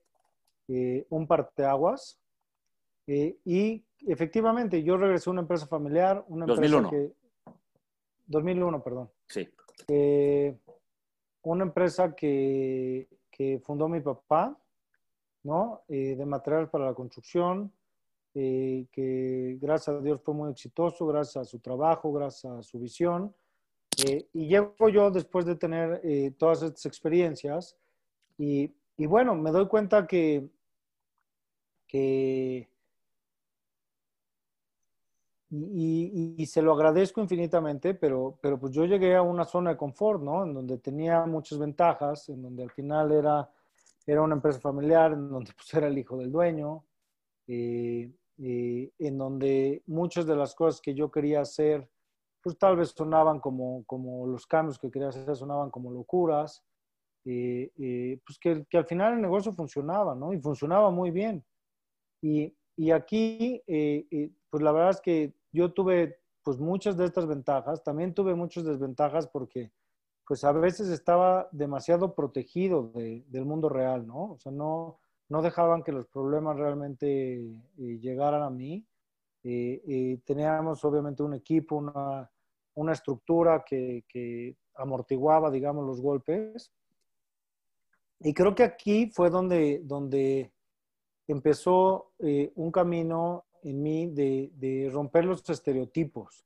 eh, 0.69 1.07
un 1.11 1.27
parteaguas 1.27 2.19
eh, 3.07 3.39
y 3.45 3.83
efectivamente 4.07 4.83
yo 4.83 4.97
regresé 4.97 5.31
a 5.31 5.33
una 5.33 5.41
empresa 5.41 5.67
familiar, 5.67 6.25
una 6.29 6.47
2001. 6.47 6.89
empresa 6.89 6.91
que 6.91 7.53
2001, 8.27 8.83
perdón. 8.83 9.11
Sí. 9.27 9.49
una 11.43 11.65
empresa 11.65 12.15
que, 12.15 13.09
que, 13.31 13.59
fundó 13.59 13.89
mi 13.89 14.01
papá, 14.01 14.57
¿no? 15.43 15.83
de 15.89 16.25
materiales 16.25 16.71
para 16.71 16.87
la 16.87 16.95
construcción, 16.95 17.73
que 18.33 19.59
gracias 19.61 19.97
a 19.97 20.01
Dios 20.01 20.21
fue 20.23 20.35
muy 20.35 20.51
exitoso, 20.51 21.07
gracias 21.07 21.37
a 21.37 21.45
su 21.45 21.59
trabajo, 21.59 22.13
gracias 22.13 22.53
a 22.53 22.63
su 22.63 22.79
visión. 22.79 23.35
y 24.33 24.49
llego 24.49 24.89
yo 24.89 25.11
después 25.11 25.45
de 25.45 25.57
tener 25.57 26.01
todas 26.39 26.63
estas 26.63 26.87
experiencias 26.87 27.77
y, 28.39 28.73
y, 28.97 29.07
bueno, 29.07 29.35
me 29.35 29.51
doy 29.51 29.69
cuenta 29.69 30.07
que, 30.07 30.49
que 31.87 32.69
y, 35.55 36.47
se 36.47 36.63
lo 36.63 36.73
agradezco 36.73 37.21
infinitamente, 37.21 37.95
pero, 37.95 38.39
pero 38.41 38.59
pues 38.59 38.73
yo 38.73 38.87
llegué 38.87 39.15
a 39.15 39.23
una 39.23 39.45
zona 39.45 39.71
de 39.71 39.77
confort, 39.77 40.23
¿no? 40.23 40.45
En 40.45 40.55
donde 40.55 40.79
tenía 40.79 41.27
muchas 41.27 41.59
ventajas, 41.59 42.29
en 42.31 42.43
donde 42.43 42.63
al 42.63 42.71
final 42.71 43.13
era, 43.13 43.51
era 44.07 44.23
una 44.23 44.35
empresa 44.35 44.61
familiar, 44.61 45.13
en 45.13 45.29
donde 45.29 45.53
pues 45.53 45.73
era 45.75 45.89
el 45.89 45.99
hijo 45.99 46.17
del 46.17 46.33
dueño, 46.33 46.85
eh, 47.47 48.11
eh, 48.45 48.91
en 48.99 49.19
donde 49.19 49.83
muchas 49.87 50.27
de 50.27 50.35
las 50.35 50.55
cosas 50.55 50.81
que 50.81 50.95
yo 50.95 51.11
quería 51.11 51.41
hacer, 51.41 51.89
pues 52.43 52.59
tal 52.59 52.77
vez 52.77 52.91
sonaban 52.91 53.39
como, 53.39 53.85
como 53.85 54.27
los 54.27 54.47
cambios 54.47 54.79
que 54.79 54.91
quería 54.91 55.09
hacer, 55.09 55.37
sonaban 55.37 55.71
como 55.71 55.93
locuras, 55.93 56.65
eh, 57.25 58.19
pues 58.27 58.39
que, 58.41 58.67
al 58.77 58.87
final 58.87 59.15
el 59.15 59.23
negocio 59.23 59.53
funcionaba, 59.53 60.15
¿no? 60.17 60.33
Y 60.33 60.41
funcionaba 60.41 60.91
muy 60.91 61.13
bien. 61.13 61.45
Y, 62.21 62.53
y 62.77 62.91
aquí, 62.91 63.63
pues 64.51 64.63
la 64.63 64.73
verdad 64.73 64.91
es 64.91 65.01
que 65.01 65.35
yo 65.53 65.73
tuve 65.73 66.19
pues 66.43 66.59
muchas 66.59 66.97
de 66.97 67.05
estas 67.05 67.27
ventajas, 67.27 67.85
también 67.85 68.15
tuve 68.15 68.35
muchas 68.35 68.65
desventajas 68.65 69.29
porque 69.29 69.73
pues 70.27 70.45
a 70.45 70.53
veces 70.53 70.89
estaba 70.89 71.49
demasiado 71.53 72.15
protegido 72.15 72.91
del 72.95 73.45
mundo 73.45 73.69
real, 73.69 74.07
¿no? 74.07 74.33
O 74.33 74.39
sea, 74.39 74.51
no, 74.51 75.02
no 75.33 75.41
dejaban 75.41 75.83
que 75.83 75.93
los 75.93 76.07
problemas 76.09 76.59
realmente 76.59 77.37
eh, 77.41 77.99
llegaran 77.99 78.43
a 78.43 78.51
mí. 78.51 78.87
Eh, 79.43 79.83
eh, 79.89 80.21
teníamos 80.27 80.85
obviamente 80.85 81.23
un 81.23 81.33
equipo, 81.33 81.77
una, 81.77 82.31
una 82.75 82.93
estructura 82.93 83.65
que, 83.65 84.05
que, 84.07 84.55
amortiguaba, 84.75 85.51
digamos, 85.51 85.87
los 85.87 86.03
golpes. 86.03 86.71
Y 88.21 88.35
creo 88.35 88.55
que 88.55 88.63
aquí 88.63 89.11
fue 89.11 89.31
donde, 89.31 89.81
donde 89.85 90.53
empezó 91.27 92.13
un 92.19 92.71
camino 92.71 93.47
en 93.63 93.83
mí 93.83 94.09
de, 94.09 94.91
romper 94.93 95.25
los 95.25 95.49
estereotipos. 95.49 96.45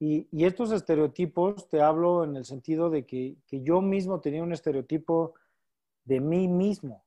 Y, 0.00 0.26
estos 0.44 0.72
estereotipos 0.72 1.68
te 1.68 1.80
hablo 1.80 2.24
en 2.24 2.34
el 2.34 2.44
sentido 2.44 2.90
de 2.90 3.06
que, 3.06 3.36
yo 3.48 3.80
mismo 3.80 4.20
tenía 4.20 4.42
un 4.42 4.52
estereotipo 4.52 5.34
de 6.04 6.18
mí 6.20 6.48
mismo, 6.48 7.03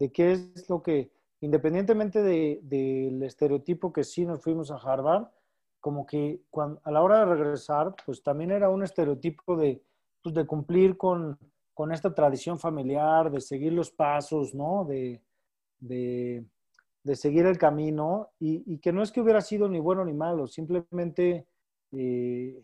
de 0.00 0.10
qué 0.10 0.32
es 0.32 0.68
lo 0.68 0.82
que, 0.82 1.12
independientemente 1.40 2.20
del 2.22 3.22
estereotipo 3.22 3.92
que 3.92 4.02
sí 4.02 4.26
nos 4.26 4.42
fuimos 4.42 4.72
a 4.72 4.76
Harvard, 4.76 5.28
como 5.78 6.04
que 6.04 6.42
cuando, 6.50 6.80
a 6.82 6.90
la 6.90 7.02
hora 7.02 7.20
de 7.20 7.36
regresar, 7.36 7.94
pues 8.04 8.22
también 8.22 8.50
era 8.50 8.68
un 8.68 8.82
estereotipo 8.82 9.56
de, 9.56 9.80
pues, 10.22 10.34
de 10.34 10.44
cumplir 10.44 10.96
con, 10.96 11.38
con, 11.72 11.92
esta 11.92 12.12
tradición 12.12 12.58
familiar, 12.58 13.30
de 13.30 13.40
seguir 13.40 13.72
los 13.72 13.92
pasos, 13.92 14.52
¿no? 14.54 14.84
de, 14.84 15.22
de 17.02 17.16
seguir 17.16 17.46
el 17.46 17.58
camino 17.58 18.30
y, 18.38 18.78
que 18.78 18.92
no 18.92 19.02
es 19.02 19.10
que 19.10 19.20
hubiera 19.20 19.40
sido 19.40 19.68
ni 19.68 19.80
bueno 19.80 20.04
ni 20.04 20.12
malo, 20.12 20.46
simplemente 20.46 21.46
eh, 21.92 22.62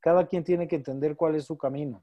cada 0.00 0.26
quien 0.26 0.44
tiene 0.44 0.68
que 0.68 0.76
entender 0.76 1.16
cuál 1.16 1.34
es 1.34 1.44
su 1.44 1.56
camino. 1.56 2.02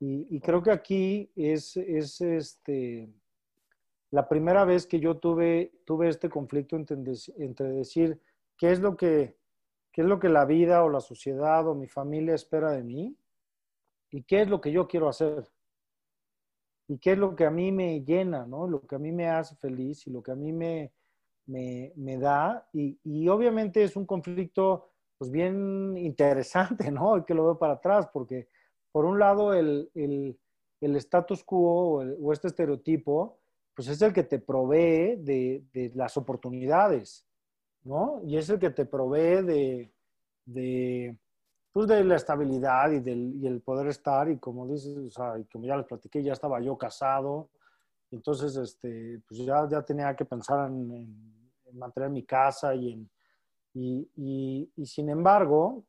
Y, 0.00 0.38
creo 0.40 0.62
que 0.62 0.70
aquí 0.70 1.30
es, 1.34 1.78
es, 1.78 2.20
este, 2.20 3.08
la 4.14 4.28
primera 4.28 4.64
vez 4.64 4.86
que 4.86 5.00
yo 5.00 5.16
tuve, 5.16 5.72
tuve 5.84 6.08
este 6.08 6.30
conflicto 6.30 6.76
entre, 6.76 7.14
entre 7.38 7.68
decir 7.70 8.20
qué 8.56 8.70
es, 8.70 8.78
lo 8.78 8.96
que, 8.96 9.36
qué 9.90 10.02
es 10.02 10.06
lo 10.06 10.20
que 10.20 10.28
la 10.28 10.44
vida 10.44 10.84
o 10.84 10.88
la 10.88 11.00
sociedad 11.00 11.66
o 11.66 11.74
mi 11.74 11.88
familia 11.88 12.36
espera 12.36 12.70
de 12.70 12.84
mí 12.84 13.16
y 14.10 14.22
qué 14.22 14.42
es 14.42 14.48
lo 14.48 14.60
que 14.60 14.70
yo 14.70 14.86
quiero 14.86 15.08
hacer 15.08 15.50
y 16.86 16.98
qué 16.98 17.12
es 17.12 17.18
lo 17.18 17.34
que 17.34 17.44
a 17.44 17.50
mí 17.50 17.72
me 17.72 18.04
llena, 18.04 18.46
¿no? 18.46 18.68
Lo 18.68 18.86
que 18.86 18.94
a 18.94 19.00
mí 19.00 19.10
me 19.10 19.28
hace 19.28 19.56
feliz 19.56 20.06
y 20.06 20.10
lo 20.10 20.22
que 20.22 20.30
a 20.30 20.36
mí 20.36 20.52
me, 20.52 20.92
me, 21.46 21.92
me 21.96 22.16
da. 22.16 22.68
Y, 22.72 22.96
y, 23.02 23.26
obviamente 23.26 23.82
es 23.82 23.96
un 23.96 24.06
conflicto 24.06 24.92
pues 25.18 25.28
bien 25.28 25.96
interesante, 25.96 26.92
¿no? 26.92 27.24
Que 27.26 27.34
lo 27.34 27.46
veo 27.46 27.58
para 27.58 27.72
atrás, 27.74 28.08
porque 28.12 28.48
por 28.92 29.06
un 29.06 29.18
lado 29.18 29.54
el, 29.54 29.90
el, 29.96 30.38
el 30.80 30.96
status 30.96 31.42
quo 31.42 32.04
o, 32.22 32.32
este 32.32 32.46
estereotipo, 32.46 33.40
pues 33.74 33.88
es 33.88 34.00
el 34.02 34.12
que 34.12 34.24
te 34.24 34.38
provee 34.38 35.16
de, 35.16 35.92
las 35.94 36.16
oportunidades, 36.16 37.26
¿no? 37.82 38.20
Y 38.24 38.36
es 38.36 38.48
el 38.50 38.58
que 38.58 38.70
te 38.70 38.86
provee 38.86 39.42
de, 40.44 41.18
pues 41.72 41.86
de 41.88 42.04
la 42.04 42.16
estabilidad 42.16 42.90
y, 42.92 43.00
del, 43.00 43.44
el 43.44 43.60
poder 43.60 43.88
estar, 43.88 44.30
y 44.30 44.38
como 44.38 44.66
dices, 44.66 44.96
o 44.96 45.10
sea, 45.10 45.38
y 45.38 45.44
como 45.44 45.66
ya 45.66 45.76
les 45.76 45.86
platiqué, 45.86 46.22
ya 46.22 46.32
estaba 46.32 46.60
yo 46.60 46.78
casado, 46.78 47.50
entonces, 48.10 48.56
este, 48.56 49.20
pues 49.26 49.44
ya, 49.44 49.68
ya 49.68 49.82
tenía 49.82 50.14
que 50.14 50.24
pensar 50.24 50.68
en, 50.68 51.34
mantener 51.72 52.08
mi 52.10 52.22
casa 52.22 52.72
y 52.72 53.08
y, 53.74 54.70
y, 54.76 54.86
sin 54.86 55.08
embargo, 55.08 55.84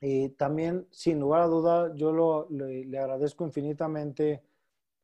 eh, 0.00 0.30
también, 0.38 0.86
sin 0.90 1.20
lugar 1.20 1.42
a 1.42 1.46
duda, 1.46 1.94
yo 1.94 2.12
lo, 2.12 2.48
le, 2.48 2.98
agradezco 2.98 3.44
infinitamente 3.44 4.42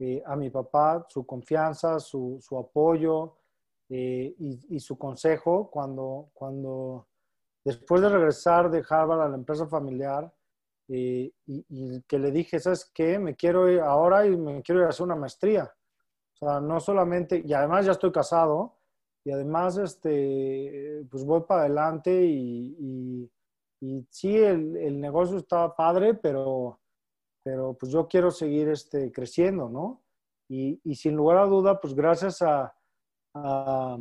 eh, 0.02 0.22
a 0.26 0.36
mi 0.36 0.50
papá 0.50 1.06
su 1.08 1.24
confianza, 1.24 2.00
su, 2.00 2.38
su 2.40 2.58
apoyo 2.58 3.36
eh, 3.88 4.34
y, 4.38 4.76
y, 4.76 4.80
su 4.80 4.96
consejo 4.96 5.70
cuando, 5.70 6.30
cuando 6.32 7.06
Después 7.64 8.00
de 8.02 8.08
regresar 8.08 8.70
de 8.70 8.84
Harvard 8.88 9.20
a 9.20 9.28
la 9.28 9.36
empresa 9.36 9.66
familiar 9.66 10.32
y, 10.88 11.32
que 12.08 12.18
le 12.18 12.32
dije, 12.32 12.58
¿sabes 12.58 12.90
qué? 12.92 13.18
Me 13.18 13.36
quiero 13.36 13.70
ir 13.70 13.80
ahora 13.80 14.26
y 14.26 14.36
me 14.36 14.62
quiero 14.62 14.80
ir 14.80 14.86
a 14.86 14.90
hacer 14.90 15.04
una 15.04 15.14
maestría. 15.14 15.72
O 16.34 16.36
sea, 16.36 16.60
no 16.60 16.80
solamente, 16.80 17.40
y 17.44 17.52
además 17.52 17.86
ya 17.86 17.92
estoy 17.92 18.10
casado, 18.10 18.78
y 19.24 19.30
además, 19.30 19.78
este, 19.78 21.06
pues 21.08 21.24
voy 21.24 21.42
para 21.42 21.62
adelante 21.62 22.24
y, 22.24 23.30
y, 23.80 24.06
sí, 24.10 24.36
el, 24.36 24.76
el, 24.76 25.00
negocio 25.00 25.38
está 25.38 25.74
padre, 25.76 26.14
pero, 26.14 26.80
pero 27.42 27.74
pues 27.74 27.92
yo 27.92 28.06
quiero 28.08 28.30
seguir 28.30 28.68
este, 28.68 29.10
creciendo, 29.12 29.68
¿no? 29.68 30.02
Y, 30.48 30.80
y 30.84 30.94
sin 30.94 31.16
lugar 31.16 31.38
a 31.38 31.46
duda, 31.46 31.80
pues 31.80 31.94
gracias 31.94 32.42
a, 32.42 32.74
a, 33.34 33.98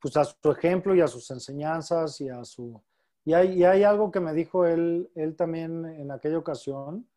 pues 0.00 0.16
a 0.16 0.24
su 0.24 0.50
ejemplo 0.50 0.94
y 0.94 1.00
a 1.00 1.08
sus 1.08 1.30
enseñanzas 1.30 2.20
y 2.20 2.28
a 2.28 2.44
su... 2.44 2.80
Y 3.24 3.32
hay, 3.32 3.64
hay 3.64 3.82
algo 3.84 4.10
que 4.10 4.20
me 4.20 4.34
dijo 4.34 4.66
él, 4.66 5.10
él 5.14 5.34
también 5.34 5.86
en 5.86 6.10
aquella 6.10 6.36
ocasión, 6.36 7.08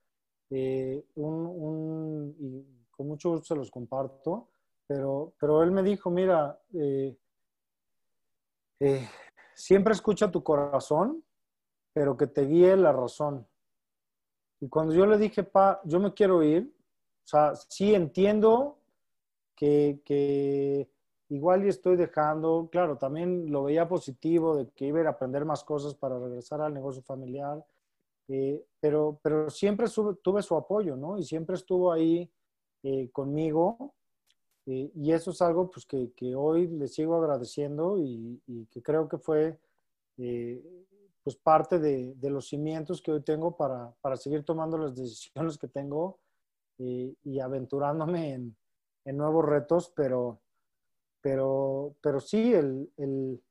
eh, 0.50 1.04
un, 1.16 2.34
y 2.40 2.88
con 2.90 3.10
mucho 3.10 3.32
gusto 3.32 3.48
se 3.48 3.56
los 3.56 3.70
comparto, 3.70 4.48
pero, 4.88 5.34
pero 5.38 5.62
él 5.64 5.72
me 5.72 5.84
dijo, 5.84 6.10
mira, 6.10 6.58
eh, 6.74 7.18
eh, 8.80 9.10
siempre 9.54 9.94
escucha 9.94 10.32
tu 10.32 10.42
corazón, 10.42 11.24
pero 11.92 12.16
que 12.16 12.28
te 12.28 12.46
guíe 12.46 12.78
la 12.78 12.94
razón. 12.94 13.46
Y 14.60 14.70
cuando 14.70 14.94
yo 14.94 15.06
le 15.06 15.18
dije, 15.18 15.44
pa, 15.44 15.82
yo 15.84 16.00
me 16.00 16.14
quiero 16.14 16.42
ir, 16.44 16.74
o 17.24 17.28
sea, 17.28 17.56
sí 17.56 17.94
entiendo 17.94 18.80
que, 19.56 20.02
que 20.04 20.90
igual 21.30 21.66
y 21.66 21.70
estoy 21.70 21.96
dejando, 21.96 22.70
claro, 22.72 22.98
también 22.98 23.52
lo 23.52 23.64
veía 23.64 23.88
positivo 23.88 24.56
de 24.56 24.70
que 24.70 24.86
iba 24.86 25.02
a, 25.02 25.10
aprender 25.10 25.46
más 25.46 25.64
cosas 25.64 25.94
para 25.94 26.20
regresar 26.20 26.62
al 26.62 26.74
negocio 26.74 27.02
familiar, 27.02 27.64
eh, 28.30 28.64
pero, 28.80 29.20
pero 29.22 29.50
siempre 29.50 29.88
tuve 30.22 30.42
su 30.42 30.56
apoyo, 30.56 30.96
¿no? 30.96 31.18
Y 31.18 31.24
siempre 31.24 31.56
estuvo 31.56 31.92
ahí 31.92 32.30
eh, 32.84 33.10
conmigo. 33.12 33.94
Eh, 34.66 34.92
y 34.96 35.12
eso 35.14 35.32
es 35.32 35.42
algo 35.42 35.72
pues, 35.72 35.86
que, 35.86 36.12
que, 36.14 36.36
hoy 36.36 36.68
le 36.68 36.90
sigo 36.90 37.16
agradeciendo 37.16 37.98
y, 37.98 38.42
y 38.48 38.66
que 38.66 38.82
creo 38.82 39.08
que 39.08 39.18
fue 39.18 39.58
pues 41.28 41.36
parte 41.36 41.78
de, 41.78 42.14
de, 42.16 42.30
los 42.30 42.48
cimientos 42.48 43.02
que 43.02 43.12
hoy 43.12 43.22
tengo 43.22 43.58
para, 43.58 43.94
para 44.00 44.16
seguir 44.16 44.46
tomando 44.46 44.78
las 44.78 44.96
decisiones 44.96 45.58
que 45.58 45.68
tengo 45.68 46.22
y 46.78 47.40
aventurándome 47.42 48.34
en, 48.34 49.18
nuevos 49.18 49.44
retos, 49.44 49.92
pero, 49.94 50.40
pero, 51.20 51.94
pero 52.00 52.22
sí, 52.22 52.54
el, 52.54 52.90
el, 52.96 53.44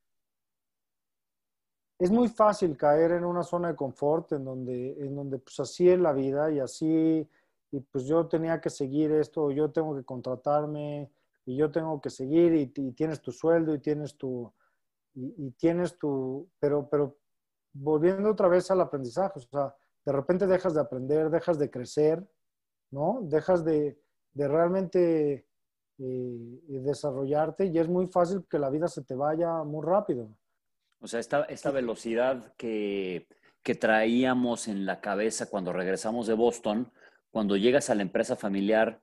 es 1.99 2.11
muy 2.11 2.29
fácil 2.29 2.79
caer 2.79 3.11
en 3.11 3.27
una 3.27 3.43
zona 3.43 3.69
de 3.69 3.77
confort 3.77 4.33
en 4.33 4.47
donde, 4.47 4.93
en 4.99 5.15
donde 5.15 5.37
pues 5.37 5.61
así 5.61 5.87
es 5.91 6.01
la 6.01 6.15
vida 6.15 6.51
y 6.51 6.61
así, 6.61 7.29
y 7.71 7.81
pues 7.81 8.07
yo 8.07 8.27
tenía 8.27 8.59
que 8.59 8.71
seguir 8.71 9.13
esto, 9.13 9.51
yo 9.51 9.71
tengo 9.71 9.95
que 9.95 10.03
contratarme 10.03 11.11
y 11.45 11.57
yo 11.57 11.71
tengo 11.71 12.01
que 12.01 12.09
seguir 12.09 12.55
y, 12.55 12.69
tienes 12.93 13.21
tu 13.21 13.33
sueldo 13.33 13.75
y 13.75 13.81
tienes 13.81 14.17
tu, 14.17 14.51
y, 15.13 15.51
tienes 15.59 15.99
tu, 15.99 16.49
pero, 16.59 16.89
pero 16.89 17.19
volviendo 17.79 18.31
otra 18.31 18.49
vez 18.49 18.71
al 18.71 18.81
aprendizaje, 18.81 19.39
o 19.39 19.43
sea, 19.43 19.75
de 20.05 20.13
repente 20.13 20.47
dejas 20.47 20.75
de 20.75 20.81
aprender, 20.81 21.31
dejas 21.31 21.59
de 21.59 21.71
crecer, 21.71 22.25
¿no? 22.91 23.21
Dejas 23.23 23.65
de, 23.65 23.99
de 24.33 24.49
realmente 24.49 25.47
eh, 25.99 26.61
desarrollarte 26.69 27.67
y 27.67 27.79
es 27.79 27.89
muy 27.89 28.07
fácil 28.07 28.45
que 28.49 28.59
la 28.59 28.71
vida 28.71 28.87
se 28.89 29.03
te 29.03 29.15
vaya 29.15 29.65
muy 29.65 29.85
rápido. 29.85 30.37
O 31.01 31.07
sea, 31.07 31.21
esta, 31.21 31.45
esta 31.45 31.71
velocidad 31.71 32.55
que, 32.57 33.27
que 33.63 33.75
traíamos 33.75 34.69
en 34.69 34.87
la 34.87 35.01
cabeza 35.01 35.51
cuando 35.51 35.73
regresamos 35.73 36.27
de 36.27 36.35
Boston, 36.35 36.93
cuando 37.31 37.57
llegas 37.57 37.91
a 37.91 37.95
la 37.95 38.03
empresa 38.03 38.37
familiar, 38.37 39.03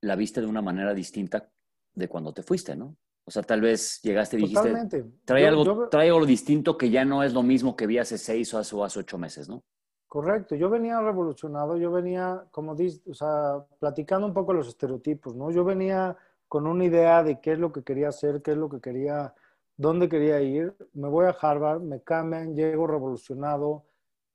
la 0.00 0.16
viste 0.16 0.40
de 0.40 0.46
una 0.46 0.62
manera 0.62 0.94
distinta 0.94 1.50
de 1.94 2.08
cuando 2.08 2.32
te 2.32 2.42
fuiste, 2.42 2.76
¿no? 2.76 2.96
O 3.28 3.30
sea, 3.30 3.42
tal 3.42 3.60
vez 3.60 4.00
llegaste 4.00 4.38
y 4.38 4.40
dijiste, 4.40 5.04
trae, 5.26 5.46
algo, 5.46 5.90
trae 5.90 6.08
algo 6.08 6.24
distinto 6.24 6.78
que 6.78 6.88
ya 6.88 7.04
no 7.04 7.22
es 7.22 7.34
lo 7.34 7.42
mismo 7.42 7.76
que 7.76 7.86
vi 7.86 7.98
hace 7.98 8.16
seis 8.16 8.54
o 8.54 8.58
hace, 8.58 8.74
hace 8.82 9.00
ocho 9.00 9.18
meses, 9.18 9.50
¿no? 9.50 9.62
Correcto, 10.06 10.54
yo 10.54 10.70
venía 10.70 10.98
revolucionado, 10.98 11.76
yo 11.76 11.92
venía, 11.92 12.46
como 12.50 12.74
dices, 12.74 13.02
o 13.06 13.12
sea, 13.12 13.62
platicando 13.78 14.26
un 14.26 14.32
poco 14.32 14.54
los 14.54 14.66
estereotipos, 14.66 15.36
¿no? 15.36 15.50
Yo 15.50 15.62
venía 15.62 16.16
con 16.48 16.66
una 16.66 16.86
idea 16.86 17.22
de 17.22 17.38
qué 17.38 17.52
es 17.52 17.58
lo 17.58 17.70
que 17.70 17.82
quería 17.82 18.08
hacer, 18.08 18.40
qué 18.40 18.52
es 18.52 18.56
lo 18.56 18.70
que 18.70 18.80
quería, 18.80 19.34
dónde 19.76 20.08
quería 20.08 20.40
ir. 20.40 20.74
Me 20.94 21.10
voy 21.10 21.26
a 21.26 21.36
Harvard, 21.38 21.82
me 21.82 22.00
cambian, 22.00 22.56
llego 22.56 22.86
revolucionado. 22.86 23.68
O 23.68 23.84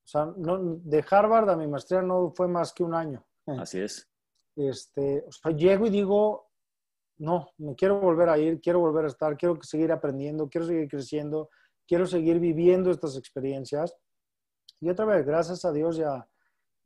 sea, 0.03 0.31
no, 0.37 0.59
de 0.59 1.03
Harvard 1.09 1.49
a 1.49 1.57
mi 1.57 1.65
maestría 1.65 2.03
no 2.03 2.31
fue 2.35 2.47
más 2.47 2.71
que 2.71 2.83
un 2.83 2.93
año. 2.93 3.25
Así 3.47 3.79
es. 3.79 4.07
Este, 4.55 5.25
o 5.27 5.31
sea, 5.31 5.51
llego 5.51 5.87
y 5.87 5.89
digo, 5.89 6.51
no, 7.17 7.49
me 7.57 7.75
quiero 7.75 7.99
volver 7.99 8.29
a 8.29 8.37
ir, 8.37 8.59
quiero 8.59 8.79
volver 8.79 9.05
a 9.05 9.07
estar, 9.07 9.37
quiero 9.37 9.57
seguir 9.61 9.91
aprendiendo, 9.91 10.49
quiero 10.49 10.67
seguir 10.67 10.87
creciendo, 10.87 11.49
quiero 11.87 12.05
seguir 12.05 12.39
viviendo 12.39 12.91
estas 12.91 13.17
experiencias. 13.17 13.95
Y 14.79 14.89
otra 14.89 15.05
vez, 15.05 15.25
gracias 15.25 15.63
a 15.65 15.71
Dios 15.71 15.97
y 15.97 16.03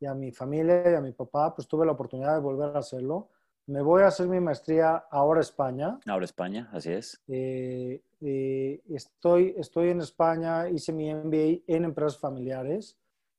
a, 0.06 0.14
mi 0.14 0.30
familia 0.30 0.90
y 0.90 0.94
a 0.94 1.00
mi 1.00 1.12
papá, 1.12 1.54
pues 1.54 1.66
tuve 1.66 1.84
la 1.84 1.92
oportunidad 1.92 2.34
de 2.34 2.40
volver 2.40 2.76
a 2.76 2.80
hacerlo. 2.80 3.30
Me 3.66 3.82
voy 3.82 4.02
a 4.02 4.06
hacer 4.06 4.28
mi 4.28 4.40
maestría 4.40 4.96
ahora 5.10 5.40
España. 5.40 5.98
Ahora 6.06 6.24
España, 6.24 6.70
así 6.72 6.92
es. 6.92 7.20
Eh, 7.26 8.00
eh, 8.20 8.80
estoy, 8.88 9.54
estoy 9.58 9.90
en 9.90 10.00
España, 10.00 10.68
hice 10.68 10.92
mi 10.92 11.12
MBA 11.12 11.64
en 11.66 11.84
empresas 11.84 12.18
familiares, 12.18 12.96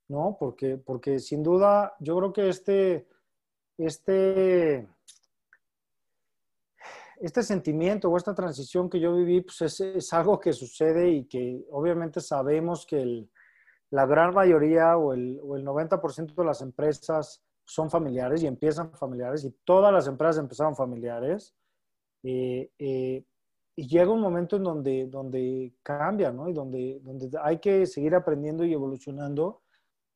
¿no? 0.09 0.35
Porque, 0.39 0.77
porque 0.77 1.19
sin 1.19 1.41
duda 1.41 1.95
yo 1.99 2.17
creo 2.17 2.33
que 2.33 2.49
este, 2.49 3.07
este, 3.77 4.87
este 7.19 7.43
sentimiento 7.43 8.09
o 8.09 8.17
esta 8.17 8.33
transición 8.33 8.89
que 8.89 8.99
yo 8.99 9.15
viví, 9.15 9.41
pues 9.41 9.61
es, 9.61 9.79
es 9.81 10.13
algo 10.13 10.39
que 10.39 10.53
sucede 10.53 11.09
y 11.09 11.25
que 11.25 11.65
obviamente 11.71 12.21
sabemos 12.21 12.85
que 12.85 13.01
el, 13.01 13.29
la 13.91 14.05
gran 14.05 14.33
mayoría 14.33 14.97
o 14.97 15.13
el, 15.13 15.39
o 15.43 15.55
el 15.55 15.65
90% 15.65 16.33
de 16.35 16.45
las 16.45 16.61
empresas 16.61 17.43
son 17.65 17.89
familiares 17.89 18.41
y 18.41 18.47
empiezan 18.47 18.91
familiares 18.93 19.43
y 19.43 19.51
todas 19.63 19.93
las 19.93 20.07
empresas 20.07 20.39
empezaron 20.39 20.75
familiares. 20.75 21.55
Eh, 22.23 22.71
eh, 22.79 23.23
y 23.75 23.87
llega 23.87 24.11
un 24.11 24.21
momento 24.21 24.57
en 24.57 24.63
donde, 24.63 25.07
donde 25.07 25.73
cambia, 25.83 26.31
¿no? 26.31 26.49
Y 26.49 26.53
donde, 26.53 26.99
donde 27.01 27.29
hay 27.41 27.59
que 27.59 27.85
seguir 27.85 28.13
aprendiendo 28.13 28.65
y 28.65 28.73
evolucionando. 28.73 29.61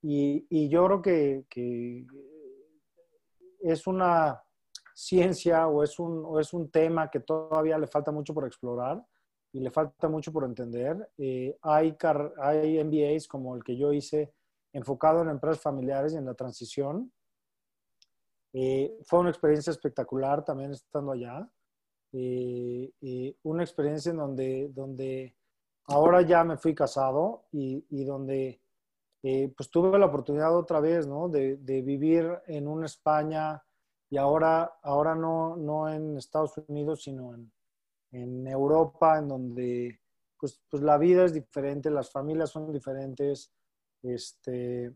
Y, 0.01 0.45
y 0.49 0.67
yo 0.67 0.85
creo 0.85 1.01
que, 1.01 1.45
que, 1.49 2.05
es 3.61 3.87
una 3.87 4.43
ciencia 4.93 5.67
o 5.67 5.83
es, 5.83 5.99
un, 5.99 6.39
es 6.39 6.53
un 6.53 6.69
tema 6.69 7.09
que 7.09 7.19
todavía 7.19 7.77
le 7.77 7.87
falta 7.87 8.11
mucho 8.11 8.33
por 8.33 8.45
explorar 8.45 9.03
y 9.53 9.59
le 9.59 9.69
falta 9.69 10.09
mucho 10.09 10.33
por 10.33 10.45
entender. 10.45 11.11
Eh, 11.17 11.57
hay, 11.61 11.95
hay 12.41 12.83
MBAs 12.83 13.27
como 13.27 13.55
el 13.55 13.63
que 13.63 13.77
yo 13.77 13.93
hice 13.93 14.33
enfocado 14.73 15.21
en 15.21 15.29
empresas 15.29 15.61
familiares 15.61 16.13
y 16.13 16.17
en 16.17 16.25
la 16.25 16.33
transición. 16.33 17.13
Eh, 18.51 18.97
fue 19.05 19.19
una 19.19 19.29
experiencia 19.29 19.71
espectacular 19.71 20.43
también 20.43 20.71
estando 20.71 21.11
allá. 21.11 21.47
Eh, 22.11 23.35
una 23.43 23.63
experiencia 23.63 24.11
en 24.11 24.17
donde, 24.17 24.69
donde 24.73 25.35
ahora 25.85 26.21
ya 26.21 26.43
me 26.43 26.57
fui 26.57 26.73
casado 26.73 27.45
y, 27.51 27.85
y 27.89 28.03
donde 28.03 28.59
pues 29.55 29.69
tuve 29.69 29.97
la 29.97 30.07
oportunidad 30.07 30.53
otra 30.53 30.81
vez 30.81 31.07
¿no? 31.07 31.29
de, 31.29 31.55
de, 31.55 31.81
vivir 31.81 32.29
en 32.45 32.67
una 32.67 32.87
España 32.87 33.63
y 34.13 34.17
ahora, 34.17 34.75
ahora 34.83 35.15
no, 35.15 35.57
no 35.57 35.89
en 35.89 36.17
Estados 36.17 36.53
Unidos, 36.67 37.01
sino 37.01 37.33
en, 37.33 37.51
en 38.11 38.45
Europa, 38.45 39.17
en 39.17 39.27
donde 39.27 39.99
pues, 40.39 40.61
pues 40.69 40.83
la 40.83 40.99
vida 40.99 41.25
es 41.25 41.33
diferente, 41.33 41.89
las 41.89 42.11
familias 42.11 42.51
son 42.51 42.71
diferentes. 42.71 43.51
Este, 44.03 44.93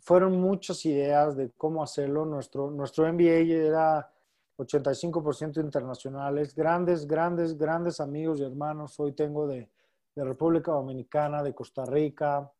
fueron 0.00 0.40
muchas 0.40 0.86
ideas 0.86 1.36
de 1.36 1.50
cómo 1.50 1.82
hacerlo. 1.82 2.24
Nuestro, 2.24 2.70
nuestro 2.70 3.12
MBA 3.12 3.40
era 3.68 4.10
85% 4.56 5.62
internacionales, 5.62 6.54
grandes, 6.54 7.06
grandes, 7.06 7.58
grandes 7.58 8.00
amigos 8.00 8.40
y 8.40 8.44
hermanos. 8.44 8.98
Hoy 8.98 9.12
tengo 9.12 9.46
de, 9.46 9.68
de 10.14 10.24
República 10.24 10.72
Dominicana, 10.72 11.42
de 11.42 11.54
Costa 11.54 11.84
Rica, 11.84 12.50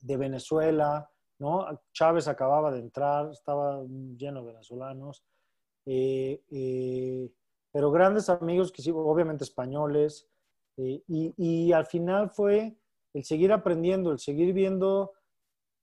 de 0.00 0.16
Venezuela, 0.16 1.08
¿no? 1.38 1.66
Chávez 1.92 2.28
acababa 2.28 2.70
de 2.70 2.80
entrar, 2.80 3.30
estaba 3.30 3.82
lleno 4.16 4.40
de 4.40 4.46
venezolanos. 4.46 5.24
Eh, 5.86 6.42
eh, 6.50 7.30
pero 7.72 7.90
grandes 7.90 8.28
amigos 8.28 8.72
que 8.72 8.82
sí, 8.82 8.90
obviamente 8.92 9.44
españoles, 9.44 10.28
eh, 10.76 11.02
y, 11.08 11.72
al 11.72 11.86
final 11.86 12.30
fue 12.30 12.76
el 13.14 13.24
seguir 13.24 13.52
aprendiendo, 13.52 14.12
el 14.12 14.18
seguir 14.18 14.52
viendo, 14.52 15.12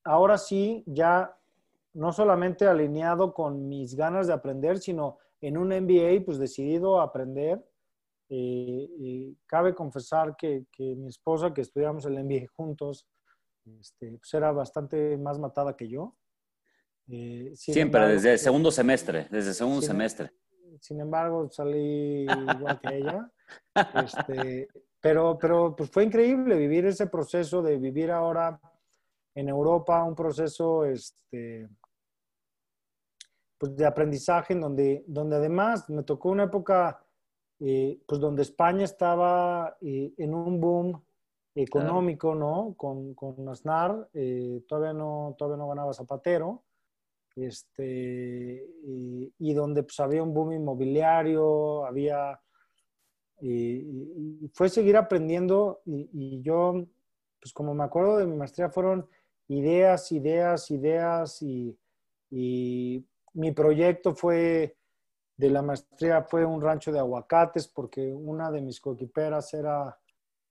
ahora 0.03 0.37
sí, 0.37 0.83
ya 0.85 1.37
no 1.93 2.11
solamente 2.11 2.67
alineado 2.67 3.33
con 3.33 3.67
mis 3.67 3.95
ganas 3.95 4.27
de 4.27 4.33
aprender, 4.33 4.79
sino 4.79 5.17
en 5.41 5.57
un 5.57 5.69
MBA, 5.69 6.23
pues 6.25 6.37
decidido 6.37 6.99
a 6.99 7.05
aprender. 7.05 7.65
y 8.29 9.37
cabe 9.45 9.75
confesar 9.75 10.35
que, 10.35 10.65
que, 10.71 10.95
mi 10.95 11.07
esposa, 11.09 11.53
que 11.53 11.61
estudiamos 11.61 12.05
el 12.05 12.23
MBA 12.23 12.47
juntos, 12.55 13.07
este, 13.79 14.17
pues 14.17 14.33
era 14.33 14.51
bastante 14.51 15.17
más 15.17 15.39
matada 15.39 15.75
que 15.75 15.87
yo. 15.87 16.15
Eh, 17.07 17.51
Siempre, 17.55 18.07
desde 18.07 18.33
el 18.33 18.39
segundo 18.39 18.71
semestre, 18.71 19.27
desde 19.29 19.49
el 19.49 19.55
segundo 19.55 19.81
semestre. 19.81 20.31
Sin 20.79 20.99
embargo, 20.99 21.49
salí 21.51 22.25
igual 22.59 22.79
que 22.81 22.97
ella. 22.97 23.31
Este, 24.03 24.67
pero, 24.99 25.37
pero 25.39 25.75
pues 25.75 25.89
fue 25.89 26.03
increíble 26.03 26.55
vivir 26.55 26.85
ese 26.85 27.07
proceso 27.07 27.61
de 27.61 27.77
vivir 27.77 28.11
ahora 28.11 28.59
en 29.35 29.49
Europa, 29.49 30.03
un 30.03 30.15
proceso 30.15 30.85
este, 30.85 31.69
pues 33.57 33.75
de 33.75 33.85
aprendizaje 33.85 34.53
en 34.53 34.61
donde, 34.61 35.03
donde 35.07 35.35
además 35.35 35.89
me 35.89 36.03
tocó 36.03 36.29
una 36.29 36.43
época 36.43 37.05
eh, 37.59 38.01
pues 38.05 38.19
donde 38.19 38.41
España 38.41 38.83
estaba 38.83 39.77
eh, 39.81 40.13
en 40.17 40.33
un 40.33 40.59
boom 40.59 41.04
económico, 41.55 42.35
¿no? 42.35 42.75
Con, 42.77 43.13
con 43.15 43.47
Aznar, 43.49 44.09
todavía, 44.67 44.93
no, 44.93 45.35
todavía 45.37 45.57
no 45.57 45.69
ganaba 45.69 45.93
Zapatero 45.93 46.63
este, 47.35 48.65
y, 49.37 49.53
donde 49.53 49.83
pues, 49.83 49.99
había 49.99 50.23
un 50.23 50.33
boom 50.33 50.53
inmobiliario, 50.53 51.85
había... 51.85 52.39
Y, 53.41 54.49
fue 54.53 54.69
seguir 54.69 54.95
aprendiendo 54.95 55.81
y, 55.85 56.41
yo, 56.41 56.85
pues 57.41 57.51
como 57.53 57.73
me 57.73 57.83
acuerdo 57.83 58.17
de 58.17 58.25
mi 58.25 58.35
maestría, 58.35 58.69
fueron 58.69 59.07
ideas, 59.49 60.11
ideas, 60.11 60.71
ideas 60.71 61.41
y, 61.41 61.77
mi 63.33 63.51
proyecto 63.51 64.15
fue 64.15 64.77
de 65.35 65.49
la 65.49 65.61
maestría 65.61 66.23
fue 66.23 66.45
un 66.45 66.61
rancho 66.61 66.91
de 66.91 66.99
aguacates 66.99 67.67
porque 67.67 68.13
una 68.13 68.49
de 68.49 68.61
mis 68.61 68.79
coequiperas 68.79 69.53
era, 69.53 69.97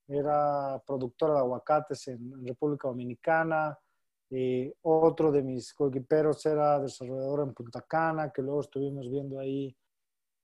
era 0.09 0.83
productora 0.87 1.35
de 1.35 1.39
aguacates 1.41 2.09
en 2.09 2.47
República 2.47 2.89
Dominicana. 2.89 3.79
Eh, 4.31 4.75
otro 4.83 5.31
de 5.31 5.43
mis 5.43 5.73
coequiperos 5.75 6.45
era 6.47 6.81
desarrollador 6.81 7.41
en 7.47 7.55
Punta 7.55 7.83
Cana, 7.83 8.33
que 8.33 8.43
luego 8.43 8.61
estuvimos 8.61 9.11
viendo 9.11 9.39
ahí 9.39 9.75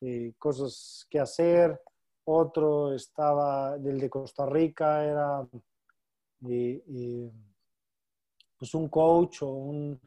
eh, 0.01 0.35
cosas 0.39 1.07
que 1.11 1.19
hacer. 1.19 1.81
Otro 2.25 2.95
estaba 2.95 3.77
del 3.79 3.99
de 3.99 4.09
Costa 4.09 4.47
Rica, 4.47 5.05
era 5.05 5.47
eh, 6.49 7.31
pues 8.57 8.75
un 8.75 8.89
coach 8.89 9.43
o 9.43 9.49
un, 9.49 10.01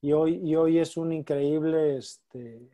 y 0.00 0.12
hoy, 0.12 0.40
y 0.42 0.56
hoy 0.56 0.78
es 0.78 0.96
un 0.96 1.12
increíble 1.12 1.98
este, 1.98 2.68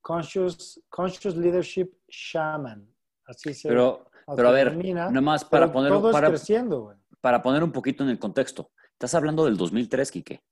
conscious, 0.00 0.80
conscious 0.88 1.36
leadership 1.36 1.92
shaman. 2.08 2.86
Así 3.24 3.54
se 3.54 3.68
Pero, 3.68 4.06
pero 4.34 4.48
a 4.48 4.52
ver, 4.52 4.76
nada 4.76 5.20
más 5.20 5.44
para 5.44 5.70
poner, 5.70 5.92
para, 6.10 6.28
creciendo, 6.28 6.94
para 7.20 7.42
poner 7.42 7.62
un 7.62 7.72
poquito 7.72 8.02
en 8.02 8.10
el 8.10 8.18
contexto. 8.18 8.70
Estás 8.92 9.14
hablando 9.14 9.44
del 9.44 9.56
2003, 9.56 10.10
Quique. 10.10 10.42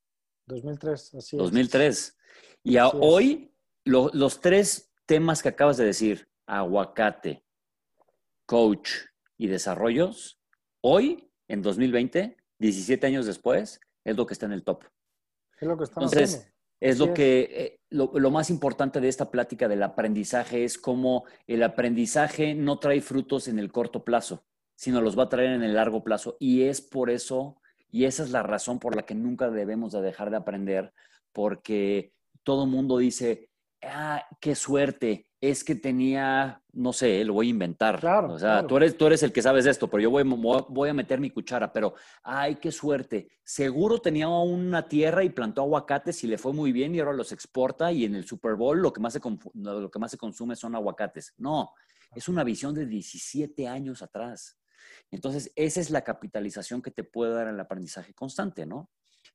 2003, 0.47 1.15
así 1.15 1.35
es. 1.35 1.41
2003. 1.41 2.17
Y 2.63 2.77
hoy, 2.77 3.51
los 3.83 4.39
tres 4.39 4.91
temas 5.05 5.43
que 5.43 5.49
acabas 5.49 5.77
de 5.77 5.85
decir, 5.85 6.29
aguacate, 6.45 7.43
coach 8.45 8.91
y 9.37 9.47
desarrollos, 9.47 10.39
hoy, 10.81 11.29
en 11.47 11.61
2020, 11.61 12.37
17 12.59 13.07
años 13.07 13.25
después, 13.25 13.79
es 14.03 14.15
lo 14.15 14.25
que 14.25 14.33
está 14.33 14.45
en 14.45 14.53
el 14.53 14.63
top. 14.63 14.83
Es 15.59 15.67
lo 15.67 15.77
que 15.77 15.83
Entonces, 15.83 16.51
es 16.79 16.99
lo 16.99 17.13
que, 17.13 17.74
eh, 17.95 18.19
lo, 18.19 18.31
más 18.31 18.49
importante 18.49 18.99
de 18.99 19.07
esta 19.07 19.31
plática 19.31 19.67
del 19.67 19.83
aprendizaje 19.83 20.63
es 20.63 20.77
cómo 20.77 21.25
el 21.47 21.63
aprendizaje 21.63 22.53
no 22.53 22.79
trae 22.79 23.01
frutos 23.01 23.47
en 23.47 23.59
el 23.59 23.71
corto 23.71 24.03
plazo, 24.03 24.43
sino 24.75 25.01
los 25.01 25.17
va 25.17 25.23
a 25.23 25.29
traer 25.29 25.51
en 25.51 25.63
el 25.63 25.75
largo 25.75 26.03
plazo. 26.03 26.37
Y 26.39 26.63
es 26.63 26.81
por 26.81 27.09
eso, 27.09 27.61
y 27.89 28.05
esa 28.05 28.23
es 28.23 28.31
la 28.31 28.43
razón 28.43 28.79
por 28.79 28.95
la 28.95 29.03
que 29.03 29.15
nunca 29.15 29.49
debemos 29.49 29.93
de 29.93 30.01
dejar 30.01 30.29
de 30.29 30.37
aprender, 30.37 30.93
porque 31.31 32.13
todo 32.43 32.65
mundo 32.65 32.97
dice, 32.97 33.49
ah, 33.81 34.25
qué 34.39 34.55
suerte, 34.55 35.27
es 35.49 35.63
que 35.63 35.75
tenía, 35.75 36.61
no 36.73 36.93
sé, 36.93 37.23
lo 37.23 37.33
voy 37.33 37.47
a 37.47 37.49
inventar. 37.49 37.99
Claro, 37.99 38.33
o 38.33 38.39
sea, 38.39 38.65
tú, 38.65 38.77
eres, 38.77 38.97
tú 38.97 39.05
eres 39.07 39.21
el 39.23 39.31
que 39.31 39.41
sabes 39.41 39.65
esto, 39.65 39.89
pero 39.89 40.01
yo 40.01 40.09
voy, 40.09 40.23
voy, 40.23 40.89
a 40.89 40.93
meter 40.93 41.19
mi 41.19 41.29
cuchara, 41.29 41.71
pero, 41.71 41.93
ay, 42.23 42.55
qué 42.55 42.71
suerte. 42.71 43.29
Seguro 43.43 43.99
tenía 43.99 44.27
una 44.27 44.87
tierra 44.87 45.23
y 45.23 45.29
plantó 45.29 45.61
aguacates 45.61 46.23
y 46.23 46.27
le 46.27 46.37
fue 46.37 46.53
muy 46.53 46.71
bien 46.71 46.95
y 46.95 46.99
ahora 46.99 47.13
los 47.13 47.31
exporta 47.31 47.91
y 47.91 48.05
en 48.05 48.15
el 48.15 48.25
Super 48.25 48.55
Bowl 48.55 48.81
lo 48.81 48.91
que 48.91 49.01
más 49.01 49.13
se, 49.13 49.21
lo 49.53 49.91
que 49.91 49.99
más 49.99 50.11
se 50.11 50.17
consume 50.17 50.55
son 50.55 50.75
aguacates. 50.75 51.33
No, 51.37 51.73
es 52.15 52.27
una 52.27 52.43
visión 52.43 52.73
de 52.73 52.85
17 52.85 53.67
años 53.67 54.01
atrás. 54.01 54.57
Entonces, 55.11 55.51
esa 55.55 55.79
es 55.79 55.89
la 55.89 56.03
capitalización 56.03 56.81
que 56.81 56.91
te 56.91 57.03
puede 57.03 57.33
dar 57.33 57.47
el 57.47 57.59
aprendizaje 57.59 58.13
constante, 58.13 58.65
¿no? 58.65 58.89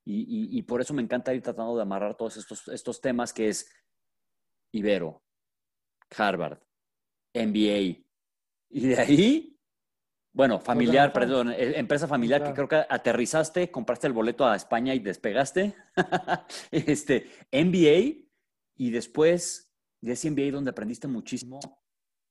Y, 0.04 0.56
y 0.56 0.62
por 0.62 0.80
eso 0.80 0.94
me 0.94 1.02
encanta 1.02 1.34
ir 1.34 1.42
tratando 1.42 1.76
de 1.76 1.82
amarrar 1.82 2.16
todos 2.16 2.36
estos, 2.36 2.68
estos 2.68 3.00
temas 3.00 3.32
que 3.32 3.48
es 3.48 3.68
Ibero, 4.72 5.22
Harvard, 6.16 6.58
MBA. 7.34 8.04
Y 8.72 8.86
de 8.86 8.98
ahí, 8.98 9.58
bueno, 10.32 10.60
familiar, 10.60 11.12
perdón, 11.12 11.50
eh, 11.50 11.78
empresa 11.78 12.06
familiar 12.06 12.44
que 12.44 12.52
creo 12.52 12.68
que 12.68 12.84
aterrizaste, 12.88 13.70
compraste 13.70 14.06
el 14.06 14.12
boleto 14.12 14.46
a 14.46 14.56
España 14.56 14.94
y 14.94 15.00
despegaste. 15.00 15.74
este, 16.70 17.28
MBA 17.52 18.26
y 18.76 18.90
después 18.90 19.72
de 20.00 20.12
ese 20.12 20.30
MBA 20.30 20.52
donde 20.52 20.70
aprendiste 20.70 21.08
muchísimo, 21.08 21.58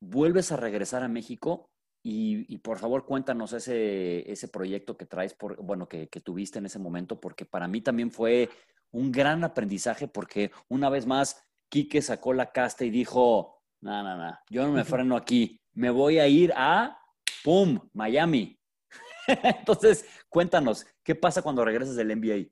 vuelves 0.01 0.51
a 0.51 0.57
regresar 0.57 1.03
a 1.03 1.09
México 1.09 1.69
y, 2.01 2.57
por 2.59 2.79
favor 2.79 3.05
cuéntanos 3.05 3.51
ese, 3.51 4.31
ese 4.31 4.47
proyecto 4.47 4.97
que 4.97 5.05
traes, 5.05 5.33
por, 5.33 5.61
bueno, 5.61 5.87
que, 5.89 6.07
que 6.07 6.21
tuviste 6.21 6.59
en 6.59 6.65
ese 6.65 6.79
momento, 6.79 7.19
porque 7.19 7.45
para 7.45 7.67
mí 7.67 7.81
también 7.81 8.09
fue 8.09 8.49
un 8.91 9.11
gran 9.11 9.43
aprendizaje 9.43 10.07
porque 10.07 10.51
una 10.69 10.89
vez 10.89 11.05
más 11.05 11.43
Quique 11.69 12.01
sacó 12.01 12.33
la 12.33 12.51
casta 12.51 12.85
y 12.85 12.89
dijo, 12.89 13.58
no, 13.81 14.03
no, 14.03 14.17
no, 14.17 14.37
yo 14.49 14.65
no 14.65 14.73
me 14.73 14.83
freno 14.83 15.15
aquí, 15.15 15.61
me 15.73 15.89
voy 15.89 16.19
a 16.19 16.27
ir 16.27 16.51
a, 16.55 16.99
¡pum!, 17.43 17.79
Miami. 17.93 18.59
Entonces, 19.27 20.05
cuéntanos, 20.27 20.85
¿qué 21.03 21.15
pasa 21.15 21.41
cuando 21.41 21.63
regresas 21.63 21.95
del 21.95 22.09
NBA? 22.09 22.49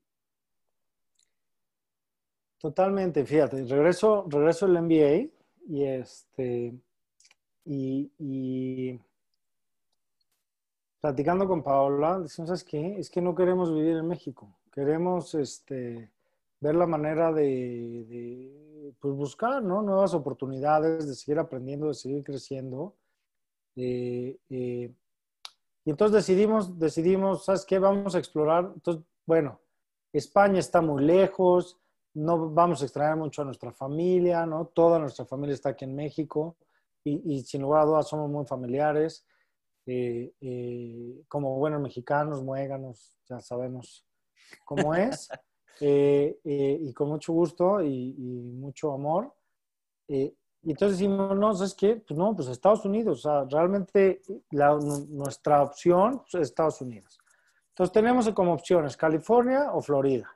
Totalmente, 2.58 3.24
fíjate, 3.24 3.64
regreso, 3.64 4.26
regreso 4.28 4.66
del 4.66 4.82
NBA 4.82 5.30
y 5.68 5.84
este, 5.84 6.74
y, 7.64 8.10
y 8.18 9.00
platicando 11.00 11.46
con 11.46 11.62
Paola, 11.62 12.18
decimos, 12.18 12.48
¿sabes 12.48 12.64
qué? 12.64 12.98
Es 12.98 13.10
que 13.10 13.20
no 13.20 13.34
queremos 13.34 13.72
vivir 13.72 13.96
en 13.96 14.08
México, 14.08 14.58
queremos 14.72 15.34
este, 15.34 16.10
ver 16.60 16.74
la 16.74 16.86
manera 16.86 17.32
de 17.32 18.58
pues 18.98 19.14
buscar 19.14 19.62
¿no? 19.62 19.82
nuevas 19.82 20.14
oportunidades, 20.14 21.06
de 21.06 21.14
seguir 21.14 21.38
aprendiendo, 21.38 21.88
de 21.88 21.94
seguir 21.94 22.24
creciendo. 22.24 22.94
Eh, 23.76 24.38
eh, 24.50 24.92
y 25.84 25.90
entonces 25.90 26.14
decidimos, 26.14 26.78
decidimos, 26.78 27.44
¿sabes 27.44 27.64
qué? 27.64 27.78
Vamos 27.78 28.14
a 28.14 28.18
explorar. 28.18 28.72
Entonces, 28.74 29.04
bueno, 29.26 29.60
España 30.12 30.58
está 30.58 30.80
muy 30.80 31.04
lejos, 31.04 31.78
no 32.14 32.50
vamos 32.50 32.82
a 32.82 32.84
extraer 32.84 33.16
mucho 33.16 33.42
a 33.42 33.44
nuestra 33.44 33.72
familia, 33.72 34.44
¿no? 34.46 34.66
Toda 34.66 34.98
nuestra 34.98 35.24
familia 35.24 35.54
está 35.54 35.70
aquí 35.70 35.84
en 35.84 35.94
México 35.94 36.56
y, 37.04 37.34
y 37.34 37.42
sin 37.42 37.62
lugar 37.62 37.82
a 37.82 37.86
dudas 37.86 38.08
somos 38.08 38.28
muy 38.30 38.44
familiares. 38.46 39.24
Eh, 39.90 41.22
como 41.28 41.56
buenos 41.56 41.80
mexicanos, 41.80 42.42
muéganos, 42.42 43.16
ya 43.26 43.40
sabemos 43.40 44.04
cómo 44.64 44.94
es. 44.94 45.28
Eh, 45.80 46.40
eh, 46.44 46.78
y 46.80 46.92
con 46.92 47.08
mucho 47.08 47.32
gusto 47.32 47.82
y, 47.82 48.12
mucho 48.54 48.92
amor. 48.92 49.32
Eh, 50.08 50.34
y 50.62 50.70
entonces 50.70 50.98
decimos, 50.98 51.36
no, 51.36 51.54
¿sabes 51.54 51.74
qué? 51.74 51.96
Pues 51.96 52.18
no, 52.18 52.34
pues 52.34 52.48
Estados 52.48 52.84
Unidos, 52.84 53.24
o 53.24 53.30
sea, 53.30 53.44
realmente 53.44 54.20
nuestra 54.50 55.62
opción 55.62 56.18
pues, 56.18 56.34
es 56.34 56.40
Estados 56.48 56.80
Unidos. 56.80 57.18
Entonces 57.68 57.92
tenemos 57.92 58.28
como 58.30 58.54
opciones 58.54 58.96
California 58.96 59.70
o 59.72 59.80
Florida, 59.80 60.28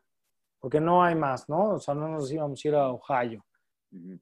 porque 0.60 0.80
no 0.80 1.02
hay 1.02 1.16
más, 1.16 1.48
¿no? 1.48 1.70
O 1.70 1.78
sea, 1.80 1.94
no 1.94 2.08
nos 2.08 2.30
íbamos 2.30 2.64
a 2.64 2.68
ir 2.68 2.74
a 2.76 2.92
Ohio. 2.92 3.44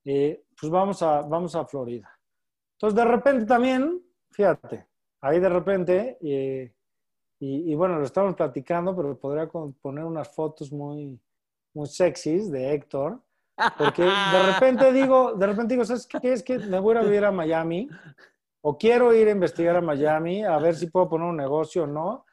pues 0.03 0.71
vamos 0.71 1.03
a, 1.03 1.21
vamos 1.21 1.55
a 1.55 1.67
Florida. 1.67 2.11
Entonces 2.73 2.97
de 2.97 3.05
repente 3.05 3.45
también, 3.45 4.03
fíjate, 4.31 4.87
ahí 5.21 5.39
de 5.39 5.49
repente 5.51 6.73
y, 7.43 7.75
bueno, 7.75 7.99
lo 7.99 8.05
estamos 8.05 8.35
platicando, 8.35 8.95
pero 8.95 9.19
podría 9.19 9.49
poner 9.49 10.05
unas 10.05 10.29
fotos 10.29 10.71
muy, 10.71 11.19
muy 11.73 11.87
sexys 11.87 12.51
de 12.51 12.75
Héctor. 12.75 13.19
Porque 13.79 14.03
de 14.03 14.53
repente 14.53 14.93
digo, 14.93 15.33
de 15.33 15.47
repente 15.47 15.75
digo, 15.75 15.87
¿sabes 15.87 16.07
qué? 16.07 16.33
Es 16.35 16.43
que 16.43 16.59
me 16.59 16.79
voy 16.79 16.97
a 16.99 17.03
vivir 17.03 17.25
a 17.25 17.33
Miami 17.33 17.89
o 18.63 18.77
quiero 18.77 19.15
ir 19.15 19.29
a 19.29 19.33
investigar 19.33 19.77
a 19.77 19.81
Miami 19.81 20.45
a 20.45 20.59
ver 20.59 20.75
si 20.75 20.89
puedo 20.89 21.09
poner 21.09 21.29
un 21.29 21.37
negocio 21.37 21.85
o 21.85 21.87
no. 21.87 22.27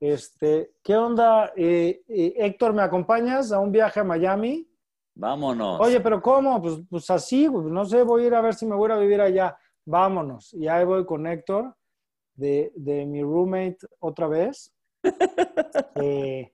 Este, 0.00 0.72
¿qué 0.82 0.96
onda? 0.96 1.52
Eh, 1.56 2.02
eh, 2.08 2.34
Héctor, 2.36 2.72
¿me 2.72 2.82
acompañas 2.82 3.52
a 3.52 3.60
un 3.60 3.70
viaje 3.70 4.00
a 4.00 4.04
Miami? 4.04 4.68
Vámonos. 5.14 5.80
Oye, 5.80 6.00
pero 6.00 6.20
¿cómo? 6.20 6.60
Pues, 6.60 6.80
pues 6.90 7.08
así, 7.10 7.48
pues, 7.48 7.64
no 7.66 7.84
sé, 7.84 8.02
voy 8.02 8.24
a 8.24 8.26
ir 8.26 8.34
a 8.34 8.40
ver 8.40 8.54
si 8.54 8.66
me 8.66 8.74
voy 8.74 8.90
a 8.90 8.96
vivir 8.96 9.20
allá. 9.20 9.56
Vámonos. 9.84 10.52
Y 10.54 10.66
ahí 10.66 10.84
voy 10.84 11.06
con 11.06 11.28
Héctor 11.28 11.76
de, 12.38 13.04
mi 13.06 13.22
roommate 13.22 13.78
otra 13.98 14.28
vez 14.28 14.72
eh, 15.96 16.52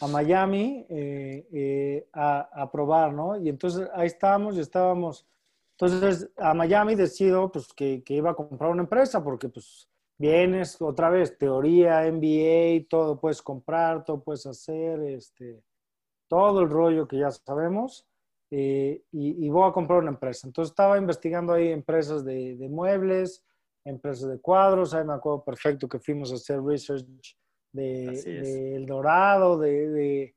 a 0.00 0.06
Miami 0.06 0.86
eh, 0.88 1.46
eh, 1.52 2.08
a, 2.12 2.70
probar, 2.70 3.12
¿no? 3.12 3.36
Y 3.36 3.48
entonces 3.48 3.88
ahí 3.94 4.06
estábamos 4.06 4.56
y 4.56 4.60
estábamos. 4.60 5.26
Entonces 5.72 6.30
a 6.36 6.54
Miami 6.54 6.94
decido 6.94 7.50
pues, 7.52 7.72
que, 7.72 8.02
iba 8.08 8.30
a 8.30 8.34
comprar 8.34 8.70
una 8.70 8.82
empresa 8.82 9.22
porque 9.22 9.48
pues 9.48 9.88
vienes 10.16 10.80
otra 10.80 11.10
vez, 11.10 11.36
teoría, 11.36 12.10
MBA, 12.10 12.86
todo 12.88 13.20
puedes 13.20 13.42
comprar, 13.42 14.04
todo 14.04 14.22
puedes 14.22 14.46
hacer, 14.46 15.00
este, 15.02 15.62
todo 16.28 16.60
el 16.60 16.70
rollo 16.70 17.06
que 17.06 17.18
ya 17.18 17.30
sabemos. 17.30 18.06
y, 18.50 19.48
voy 19.50 19.68
a 19.68 19.72
comprar 19.72 20.00
una 20.00 20.10
empresa. 20.10 20.46
Entonces 20.46 20.70
estaba 20.70 20.96
investigando 20.96 21.52
ahí 21.52 21.68
empresas 21.68 22.24
de, 22.24 22.56
de 22.56 22.68
muebles, 22.68 23.44
empresas 23.84 24.28
de 24.28 24.40
cuadros, 24.40 24.94
ahí 24.94 25.04
me 25.04 25.14
acuerdo 25.14 25.44
perfecto 25.44 25.88
que 25.88 25.98
fuimos 25.98 26.32
a 26.32 26.36
hacer 26.36 26.60
research 26.62 27.36
de, 27.72 28.74
El 28.76 28.86
Dorado, 28.86 29.58
de, 29.58 30.34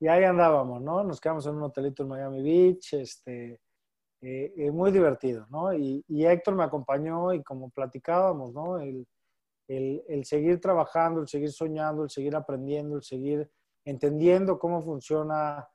y 0.00 0.08
ahí 0.08 0.24
andábamos, 0.24 0.82
¿no? 0.82 1.02
Nos 1.02 1.20
quedamos 1.20 1.46
en 1.46 1.54
un 1.56 1.62
hotelito 1.62 2.02
en 2.02 2.08
Miami 2.10 2.42
Beach, 2.42 2.94
este, 2.94 3.60
eh, 4.20 4.54
eh, 4.56 4.70
muy 4.70 4.90
divertido, 4.90 5.46
¿no? 5.50 5.72
Y, 5.74 6.04
Héctor 6.08 6.54
me 6.54 6.64
acompañó 6.64 7.32
y 7.32 7.42
como 7.42 7.70
platicábamos, 7.70 8.52
¿no? 8.52 8.78
El, 8.78 9.06
seguir 10.24 10.60
trabajando, 10.60 11.20
el 11.20 11.28
seguir 11.28 11.52
soñando, 11.52 12.04
el 12.04 12.10
seguir 12.10 12.36
aprendiendo, 12.36 12.96
el 12.96 13.02
seguir 13.02 13.50
entendiendo 13.84 14.58
cómo 14.58 14.82
funciona 14.82 15.66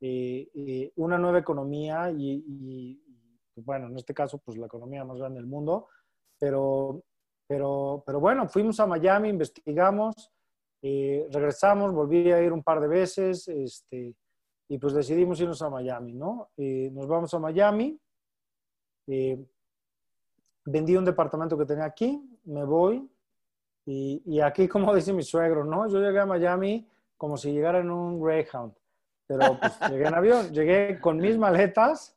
eh, 0.00 0.92
una 0.96 1.18
nueva 1.18 1.38
economía 1.38 2.10
y, 2.10 2.44
y, 2.46 3.02
bueno, 3.56 3.88
en 3.88 3.96
este 3.96 4.14
caso, 4.14 4.38
pues 4.38 4.56
la 4.56 4.66
economía 4.66 5.04
más 5.04 5.18
grande 5.18 5.40
del 5.40 5.48
mundo, 5.48 5.88
pero, 6.38 7.02
pero, 7.46 8.02
pero 8.06 8.20
bueno, 8.20 8.48
fuimos 8.48 8.78
a 8.80 8.86
Miami, 8.86 9.30
investigamos, 9.30 10.30
eh, 10.82 11.26
regresamos, 11.32 11.92
volví 11.92 12.30
a 12.30 12.40
ir 12.42 12.52
un 12.52 12.62
par 12.62 12.80
de 12.80 12.88
veces 12.88 13.48
este, 13.48 14.14
y 14.68 14.78
pues 14.78 14.94
decidimos 14.94 15.40
irnos 15.40 15.60
a 15.62 15.70
Miami, 15.70 16.14
¿no? 16.14 16.50
Eh, 16.56 16.90
nos 16.92 17.08
vamos 17.08 17.34
a 17.34 17.38
Miami, 17.38 17.98
eh, 19.08 19.44
vendí 20.64 20.96
un 20.96 21.04
departamento 21.04 21.58
que 21.58 21.66
tenía 21.66 21.84
aquí, 21.84 22.22
me 22.44 22.64
voy 22.64 23.10
y, 23.86 24.22
y, 24.24 24.40
aquí, 24.40 24.68
como 24.68 24.94
dice 24.94 25.12
mi 25.12 25.22
suegro, 25.22 25.64
¿no? 25.64 25.88
Yo 25.88 26.00
llegué 26.00 26.20
a 26.20 26.26
Miami 26.26 26.86
como 27.16 27.36
si 27.36 27.52
llegara 27.52 27.80
en 27.80 27.90
un 27.90 28.20
Greyhound, 28.22 28.72
pero 29.26 29.58
pues 29.58 29.78
llegué 29.90 30.06
en 30.06 30.14
avión, 30.14 30.52
llegué 30.52 31.00
con 31.00 31.16
mis 31.16 31.36
maletas, 31.36 32.14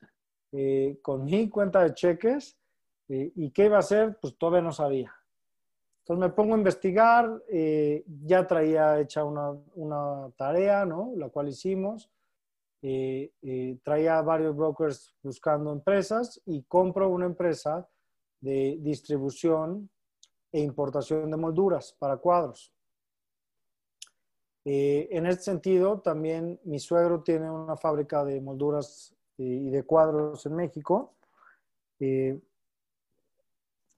con 1.01 1.24
mi 1.24 1.49
cuenta 1.49 1.82
de 1.82 1.93
cheques 1.93 2.61
¿Y 3.14 3.51
qué 3.51 3.66
iba 3.66 3.78
a 3.78 3.82
hacer? 3.82 4.18
Pues 4.22 4.38
todavía 4.38 4.62
no 4.62 4.72
sabía. 4.72 5.14
Entonces 5.99 6.30
me 6.30 6.34
pongo 6.34 6.55
a 6.55 6.57
investigar, 6.57 7.43
eh, 7.49 8.03
ya 8.26 8.47
traía 8.47 8.99
hecha 8.99 9.24
una, 9.24 9.51
una, 9.76 10.32
tarea, 10.36 10.86
¿no? 10.86 11.12
La 11.16 11.30
cual 11.30 11.49
hicimos. 11.49 12.09
Eh, 12.82 13.32
eh, 13.43 13.78
traía 13.84 14.22
varios 14.22 14.55
brokers 14.55 15.16
buscando 15.22 15.72
empresas 15.72 16.41
y 16.45 16.64
compro 16.64 17.09
una 17.09 17.28
empresa 17.28 17.88
de 18.39 18.78
distribución 18.80 19.89
e 20.51 20.59
importación 20.62 21.30
de 21.30 21.38
molduras 21.38 21.95
para 21.99 22.18
cuadros. 22.18 22.74
Eh, 24.64 25.07
en 25.12 25.26
este 25.26 25.43
sentido, 25.43 26.01
también 26.01 26.59
mi 26.64 26.80
suegro 26.80 27.24
tiene 27.24 27.49
una 27.49 27.76
fábrica 27.78 28.24
de 28.24 28.41
molduras 28.41 29.16
y 29.38 29.70
de 29.70 29.84
cuadros 29.84 30.45
en 30.45 30.55
México. 30.55 31.16
Eh, 31.99 32.39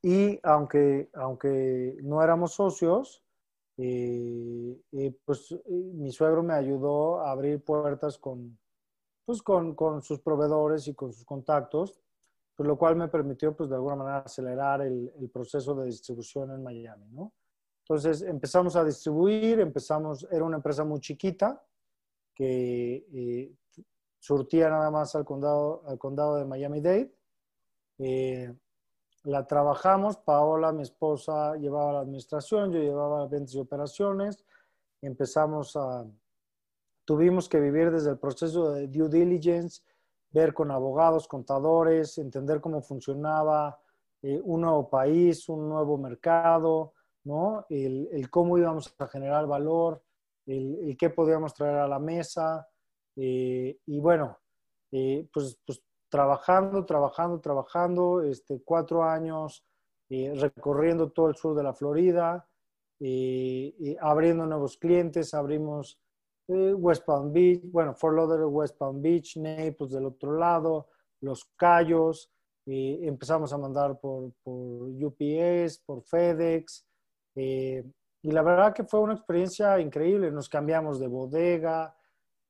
y 0.04 0.40
aunque, 0.44 1.10
aunque 1.14 1.98
no 2.04 2.22
éramos 2.22 2.54
socios, 2.54 3.24
eh, 3.78 4.80
pues 5.26 5.56
mi 5.68 6.12
suegro 6.12 6.44
me 6.44 6.54
ayudó 6.54 7.22
a 7.22 7.32
abrir 7.32 7.64
puertas 7.64 8.20
con, 8.20 8.60
pues, 9.26 9.42
con, 9.42 9.74
con, 9.74 10.04
sus 10.04 10.20
proveedores 10.20 10.88
y 10.88 10.94
con 10.94 11.12
sus 11.12 11.26
contactos, 11.26 12.00
pues, 12.56 12.68
lo 12.68 12.78
cual 12.78 12.98
me 12.98 13.08
permitió 13.08 13.56
pues, 13.56 13.70
de 13.70 13.76
alguna 13.76 13.96
manera 13.96 14.18
acelerar 14.20 14.82
el, 14.82 15.12
el 15.18 15.30
proceso 15.30 15.74
de 15.74 15.86
distribución 15.86 16.52
en 16.52 16.62
Miami. 16.62 17.08
¿no? 17.12 17.34
Entonces 17.84 18.22
empezamos 18.22 18.76
a 18.76 18.84
distribuir, 18.84 19.60
empezamos, 19.60 20.28
era 20.30 20.44
una 20.44 20.58
empresa 20.58 20.84
muy 20.84 21.00
chiquita 21.00 21.66
que 22.34 23.06
eh, 23.14 23.54
surtía 24.20 24.70
nada 24.70 24.90
más 24.92 25.16
al 25.16 25.26
condado, 25.26 25.84
al 25.88 25.98
condado 25.98 26.36
de 26.38 26.46
Miami-Dade. 26.46 27.14
Eh, 28.00 28.54
la 29.24 29.48
trabajamos, 29.48 30.18
Paola, 30.18 30.72
mi 30.72 30.84
esposa, 30.84 31.56
llevaba 31.56 31.94
la 31.94 32.00
administración, 32.00 32.72
yo 32.72 32.80
llevaba 32.80 33.28
ventas 33.28 33.56
y 33.56 33.60
operaciones. 33.60 34.44
Empezamos 35.02 35.76
a, 35.76 36.06
tuvimos 37.06 37.48
que 37.48 37.60
vivir 37.60 37.92
desde 37.92 38.12
el 38.12 38.18
proceso 38.18 38.72
de 38.72 38.88
due 38.88 39.10
diligence, 39.10 39.82
ver 40.32 40.54
con 40.54 40.72
abogados, 40.72 41.28
contadores, 41.28 42.18
entender 42.18 42.60
cómo 42.60 42.82
funcionaba 42.82 43.80
eh, 44.22 44.42
un 44.44 44.62
nuevo 44.62 44.90
país, 44.90 45.48
un 45.48 45.70
nuevo 45.70 45.98
mercado, 45.98 46.94
¿no? 47.24 47.66
El, 47.70 48.30
cómo 48.30 48.58
íbamos 48.58 48.94
a 48.98 49.08
generar 49.08 49.48
valor, 49.48 50.02
el, 50.46 50.98
qué 50.98 51.10
podíamos 51.10 51.54
traer 51.54 51.78
a 51.78 51.88
la 51.88 52.00
mesa. 52.00 52.68
Eh, 53.16 53.78
y 53.86 54.00
bueno, 54.00 54.38
eh, 54.92 55.28
pues, 55.32 55.58
pues, 55.66 55.82
trabajando, 56.14 56.86
trabajando, 56.86 57.40
trabajando, 57.40 58.22
este, 58.22 58.62
cuatro 58.64 59.04
años 59.04 59.66
eh, 60.12 60.32
recorriendo 60.36 61.10
todo 61.10 61.30
el 61.30 61.36
sur 61.36 61.56
de 61.56 61.64
la 61.64 61.74
Florida, 61.74 62.48
abriendo 64.00 64.46
nuevos 64.46 64.78
clientes, 64.78 65.34
abrimos 65.34 66.00
West 66.48 67.04
Palm 67.04 67.34
Beach, 67.34 67.64
bueno, 67.66 67.96
Fort 67.96 68.16
Lauderdale, 68.16 68.46
West 68.46 68.78
Palm 68.78 69.02
Beach, 69.02 69.38
Naples 69.38 69.90
del 69.92 70.06
otro 70.06 70.38
lado, 70.38 70.88
Los 71.20 71.46
Cayos, 71.58 72.32
empezamos 72.68 73.52
a 73.52 73.58
mandar 73.58 74.00
por, 74.00 74.32
por 74.44 74.88
UPS, 74.88 75.80
por 75.80 76.04
FedEx, 76.04 76.86
eh, 77.36 77.84
y 78.22 78.32
la 78.32 78.44
verdad 78.44 78.72
que 78.72 78.84
fue 78.84 79.00
una 79.00 79.16
experiencia 79.16 79.80
increíble. 79.80 80.32
Nos 80.32 80.48
cambiamos 80.48 81.00
de 81.00 81.08
bodega, 81.08 81.94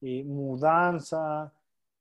y 0.04 0.24
mudanza, 0.24 1.54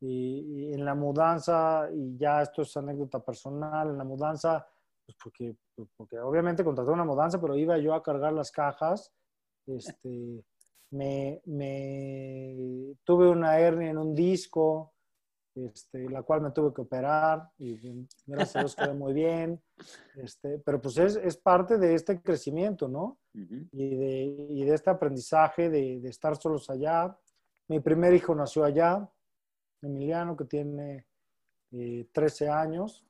y, 0.04 0.74
en 0.74 0.84
la 0.84 0.94
mudanza, 0.94 1.88
y 1.92 2.16
ya 2.16 2.42
esto 2.42 2.62
es 2.62 2.76
anécdota 2.76 3.20
personal, 3.20 3.90
en 3.90 3.98
la 3.98 4.04
mudanza, 4.04 4.66
pues 5.06 5.16
porque, 5.22 5.56
pues 5.74 5.88
porque 5.96 6.18
obviamente 6.18 6.64
contraté 6.64 6.90
una 6.90 7.04
mudanza, 7.04 7.40
pero 7.40 7.56
iba 7.56 7.78
yo 7.78 7.94
a 7.94 8.02
cargar 8.02 8.32
las 8.32 8.50
cajas. 8.50 9.12
Este, 9.66 10.44
me, 10.90 11.40
me 11.46 12.96
tuve 13.04 13.28
una 13.28 13.58
hernia 13.58 13.90
en 13.90 13.98
un 13.98 14.14
disco, 14.14 14.92
este, 15.54 16.08
la 16.08 16.22
cual 16.22 16.40
me 16.40 16.50
tuve 16.50 16.72
que 16.72 16.80
operar 16.80 17.50
y 17.58 18.06
gracias 18.26 18.56
a 18.56 18.60
Dios 18.60 18.74
quedé 18.74 18.94
muy 18.94 19.12
bien. 19.12 19.62
Este, 20.16 20.58
pero 20.58 20.80
pues 20.80 20.96
es, 20.98 21.16
es, 21.16 21.36
parte 21.36 21.78
de 21.78 21.94
este 21.94 22.20
crecimiento, 22.20 22.88
¿no? 22.88 23.18
y, 23.34 23.96
de, 23.96 24.46
y, 24.48 24.64
de, 24.64 24.74
este 24.74 24.90
aprendizaje 24.90 25.70
de, 25.70 26.00
de, 26.00 26.08
estar 26.08 26.36
solos 26.36 26.70
allá. 26.70 27.16
Mi 27.68 27.80
primer 27.80 28.14
hijo 28.14 28.34
nació 28.34 28.64
allá, 28.64 29.08
Emiliano, 29.82 30.36
que 30.36 30.44
tiene 30.44 31.06
13 31.70 32.44
eh, 32.44 32.48
años. 32.48 33.04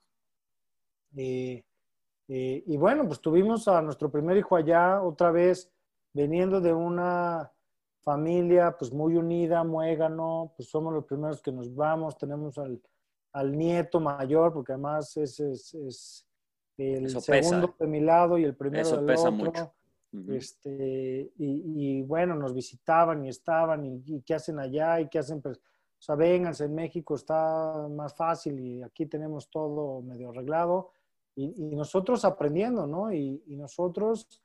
Eh, 1.17 1.65
eh, 2.29 2.63
y 2.67 2.77
bueno, 2.77 3.07
pues 3.07 3.21
tuvimos 3.21 3.69
a 3.69 3.83
nuestro 3.83 4.11
primer 4.11 4.37
hijo 4.37 4.57
allá, 4.57 5.03
otra 5.03 5.31
vez 5.31 5.71
veniendo 6.13 6.61
de 6.61 6.73
una 6.73 7.51
familia 8.01 8.77
pues 8.79 8.93
muy 8.93 9.17
unida, 9.17 9.65
muégano, 9.65 10.53
pues 10.57 10.69
somos 10.69 10.93
los 10.93 11.05
primeros 11.05 11.43
que 11.43 11.53
nos 11.53 11.75
vamos, 11.75 12.17
tenemos 12.17 12.59
al, 12.59 12.81
al 13.33 13.57
nieto 13.57 14.01
mayor, 14.01 14.53
porque 14.53 14.73
además 14.73 15.17
es, 15.17 15.41
es, 15.41 15.75
es 15.75 16.27
el 16.79 17.09
segundo 17.21 17.75
de 17.79 17.87
mi 17.87 18.01
lado 18.01 18.39
y 18.39 18.45
el 18.45 18.57
primero 18.57 18.83
Eso 18.83 18.97
del 18.97 19.07
pesa 19.07 19.29
otro. 19.29 19.45
Mucho. 19.45 19.73
este, 20.35 21.33
y, 21.39 21.99
y, 21.99 22.03
bueno, 22.03 22.35
nos 22.35 22.55
visitaban 22.55 23.25
y 23.25 23.29
estaban, 23.29 23.85
y, 23.85 24.23
qué 24.23 24.35
hacen 24.35 24.59
allá, 24.59 25.01
y 25.01 25.09
qué 25.09 25.19
hacen, 25.19 25.41
pues, 25.41 25.61
o 26.03 26.05
sea, 26.05 26.17
vénganse, 26.17 26.65
en 26.65 26.75
México 26.75 27.15
está 27.15 27.87
más 27.89 28.13
fácil 28.17 28.59
y 28.59 28.83
aquí 28.83 29.07
tenemos 29.07 29.49
todo 29.49 30.03
medio 30.03 30.31
arreglado. 30.31 30.91
Y, 31.37 31.77
nosotros 31.77 32.25
aprendiendo, 32.25 32.89
¿no? 32.89 33.13
Y, 33.13 33.41
nosotros, 33.47 34.43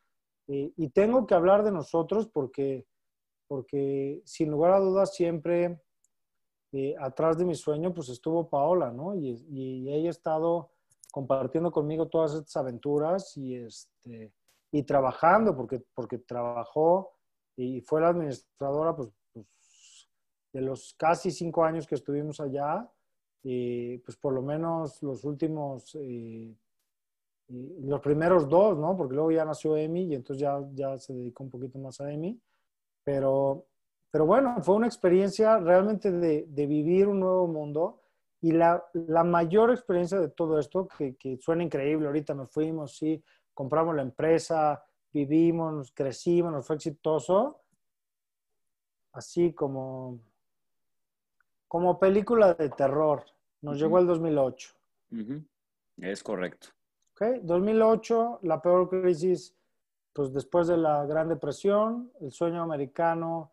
eh, 0.47 0.71
y 0.77 0.89
tengo 0.89 1.25
que 1.25 1.33
hablar 1.33 1.63
de 1.63 1.71
nosotros 1.71 2.27
porque 2.27 2.85
porque 3.47 4.21
sin 4.23 4.51
lugar 4.51 4.73
a 4.73 4.79
dudas 4.79 5.15
siempre 5.15 5.81
eh, 6.73 6.95
atrás 6.99 7.39
de 7.39 7.45
mi 7.45 7.55
sueño 7.55 7.91
pues 7.91 8.09
estuvo 8.09 8.47
Paola, 8.49 8.91
¿no? 8.91 9.15
Y, 9.15 9.29
y, 9.49 9.91
ella 9.91 10.09
ha 10.09 10.11
estado 10.11 10.69
compartiendo 11.11 11.71
conmigo 11.71 12.07
todas 12.07 12.35
estas 12.35 12.57
aventuras 12.57 13.35
y, 13.35 13.55
este, 13.55 14.31
y 14.71 14.83
trabajando, 14.83 15.55
porque, 15.55 15.81
porque 15.95 16.19
trabajó 16.19 17.13
y 17.55 17.81
fue 17.81 18.01
la 18.01 18.09
administradora 18.09 18.95
pues 18.95 19.09
de 20.57 20.63
los 20.63 20.95
casi 20.97 21.29
cinco 21.29 21.63
años 21.63 21.85
que 21.85 21.93
estuvimos 21.93 22.39
allá, 22.39 22.89
y 23.43 23.99
pues 23.99 24.17
por 24.17 24.33
lo 24.33 24.41
menos 24.41 25.03
los 25.03 25.23
últimos, 25.23 25.95
eh, 26.01 26.51
los 27.47 28.01
primeros 28.01 28.49
dos, 28.49 28.75
¿no? 28.75 28.97
Porque 28.97 29.13
luego 29.13 29.31
ya 29.31 29.45
nació 29.45 29.77
Emi 29.77 30.05
y 30.05 30.15
entonces 30.15 30.41
ya, 30.41 30.59
ya 30.73 30.97
se 30.97 31.13
dedicó 31.13 31.43
un 31.43 31.51
poquito 31.51 31.77
más 31.77 32.01
a 32.01 32.11
Emi 32.11 32.41
pero, 33.03 33.67
pero 34.09 34.25
bueno, 34.25 34.57
fue 34.63 34.73
una 34.73 34.87
experiencia 34.87 35.59
realmente 35.59 36.11
de, 36.11 36.47
de 36.49 36.65
vivir 36.65 37.07
un 37.07 37.19
nuevo 37.19 37.47
mundo 37.47 38.01
y 38.41 38.51
la, 38.51 38.83
la, 38.93 39.23
mayor 39.23 39.69
experiencia 39.69 40.19
de 40.19 40.29
todo 40.29 40.59
esto, 40.59 40.87
que, 40.87 41.15
que, 41.15 41.37
suena 41.37 41.63
increíble, 41.63 42.07
ahorita 42.07 42.33
nos 42.33 42.49
fuimos, 42.49 42.97
sí, 42.97 43.23
compramos 43.53 43.95
la 43.95 44.01
empresa, 44.01 44.83
vivimos, 45.13 45.91
crecimos, 45.93 46.51
nos 46.51 46.65
fue 46.65 46.77
exitoso, 46.77 47.61
así 49.13 49.53
como, 49.53 50.19
como 51.67 51.99
película 51.99 52.53
de 52.53 52.69
terror. 52.69 53.25
Nos 53.61 53.79
llegó 53.79 53.99
el 53.99 54.07
2008. 54.07 54.73
Es 55.97 56.23
correcto. 56.23 56.67
Okay. 57.13 57.39
2008, 57.43 58.39
la 58.43 58.61
peor 58.61 58.89
crisis 58.89 59.57
pues 60.17 60.33
después 60.33 60.67
de 60.67 60.77
la 60.77 61.05
Gran 61.05 61.29
Depresión, 61.29 62.11
el 62.21 62.31
sueño 62.31 62.63
americano, 62.63 63.51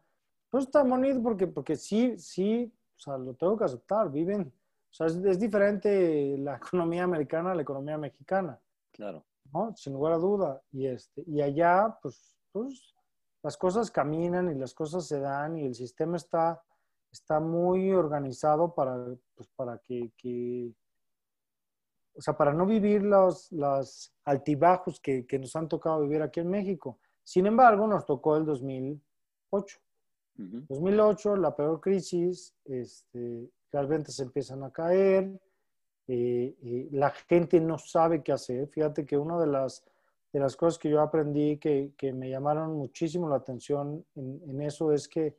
pues 0.49 0.65
está 0.65 0.83
bonito 0.83 1.23
porque, 1.23 1.47
porque 1.47 1.77
sí, 1.77 2.17
sí, 2.17 2.73
o 2.97 3.01
sea, 3.01 3.19
lo 3.19 3.35
tengo 3.35 3.55
que 3.59 3.65
aceptar, 3.65 4.11
viven, 4.11 4.51
o 4.91 4.95
sea, 4.95 5.09
es, 5.09 5.39
diferente 5.39 6.39
la 6.39 6.57
economía 6.65 7.05
americana 7.05 7.53
a 7.53 7.55
la 7.55 7.61
economía 7.61 7.99
mexicana. 7.99 8.59
Claro. 8.93 9.23
¿no? 9.53 9.77
Sin 9.77 9.93
lugar 9.93 10.15
a 10.15 10.17
duda. 10.17 10.63
Y, 10.73 10.87
este, 10.87 11.23
y 11.27 11.43
allá, 11.43 11.99
pues, 12.01 12.35
pues, 12.51 12.95
las 13.43 13.59
cosas 13.59 13.91
caminan 13.91 14.51
y 14.51 14.59
las 14.59 14.73
cosas 14.73 15.07
se 15.07 15.21
dan 15.21 15.59
y 15.59 15.67
el 15.67 15.75
sistema 15.75 16.17
está, 16.17 16.63
está 17.15 17.39
muy 17.39 17.93
organizado 17.93 18.75
para, 18.75 19.07
pues, 19.37 19.49
para 19.55 19.79
que, 19.79 20.11
que 20.17 20.73
o 22.17 22.21
sea, 22.21 22.37
para 22.37 22.53
no 22.53 22.67
vivir 22.67 23.03
los, 23.03 23.51
los 23.53 24.13
altibajos 24.25 25.01
que, 25.01 25.27
que, 25.27 25.39
nos 25.39 25.55
han 25.57 25.69
tocado 25.69 26.03
vivir 26.03 26.23
aquí 26.23 26.41
en 26.41 26.51
México. 26.51 26.99
Sin 27.23 27.47
embargo, 27.47 27.87
nos 27.87 28.05
tocó 28.05 28.37
el 28.37 28.45
2008. 28.45 29.79
2008, 30.37 31.37
la 31.37 31.55
peor 31.55 31.81
crisis, 31.81 32.53
este, 32.65 33.49
las 33.71 33.87
ventas 33.87 34.19
empiezan 34.19 34.65
a 34.65 34.73
caer, 34.73 35.41
eh, 36.09 36.89
la 36.91 37.11
gente 37.11 37.61
no 37.61 37.79
sabe 37.79 38.23
qué 38.25 38.33
hacer. 38.33 38.67
Fíjate 38.67 39.07
que 39.07 39.17
una 39.17 39.39
de 39.39 39.47
las, 39.47 39.85
de 40.33 40.41
las 40.41 40.57
cosas 40.57 40.79
que 40.79 40.91
yo 40.91 41.01
aprendí 41.01 41.59
que, 41.59 41.93
que 41.97 42.13
me 42.13 42.29
llamaron 42.29 42.73
muchísimo 42.75 43.29
la 43.29 43.37
atención 43.37 44.05
en, 44.17 44.43
en, 44.49 44.61
eso 44.61 44.93
es 44.93 45.07
que 45.07 45.37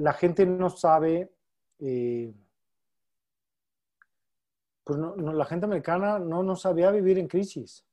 la 0.00 0.12
gente 0.12 0.46
no 0.46 0.70
sabe... 0.70 1.32
Eh, 1.78 2.32
pues 4.84 4.98
no, 4.98 5.14
la 5.14 5.44
gente 5.44 5.66
americana 5.66 6.18
no, 6.18 6.42
no 6.42 6.56
sabía 6.56 6.90
vivir 6.90 7.18
en 7.18 7.28
crisis 7.28 7.86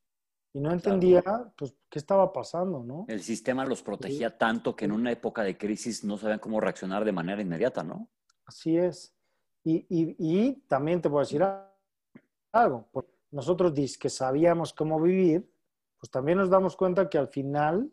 y 0.52 0.60
no 0.60 0.72
entendía 0.72 1.22
pues, 1.56 1.74
qué 1.88 1.98
estaba 1.98 2.32
pasando, 2.32 2.82
¿no? 2.82 3.04
El 3.08 3.22
sistema 3.22 3.64
los 3.64 3.82
protegía 3.82 4.36
tanto 4.36 4.74
que 4.74 4.86
en 4.86 4.92
una 4.92 5.12
época 5.12 5.42
de 5.42 5.56
crisis 5.56 6.02
no 6.02 6.16
sabían 6.16 6.40
cómo 6.40 6.60
reaccionar 6.60 7.04
de 7.04 7.12
manera 7.12 7.40
inmediata, 7.40 7.84
¿no? 7.84 8.08
Así 8.46 8.76
es. 8.76 9.14
Y, 9.62 9.86
y, 9.88 10.16
y 10.18 10.52
también 10.66 11.00
te 11.00 11.08
a 11.20 11.24
decir 11.24 11.44
algo. 12.52 12.88
Nosotros 13.30 13.74
que 13.98 14.08
sabíamos 14.08 14.72
cómo 14.72 15.00
vivir, 15.00 15.48
pues 16.00 16.10
también 16.10 16.38
nos 16.38 16.50
damos 16.50 16.76
cuenta 16.76 17.08
que 17.08 17.18
al 17.18 17.28
final 17.28 17.90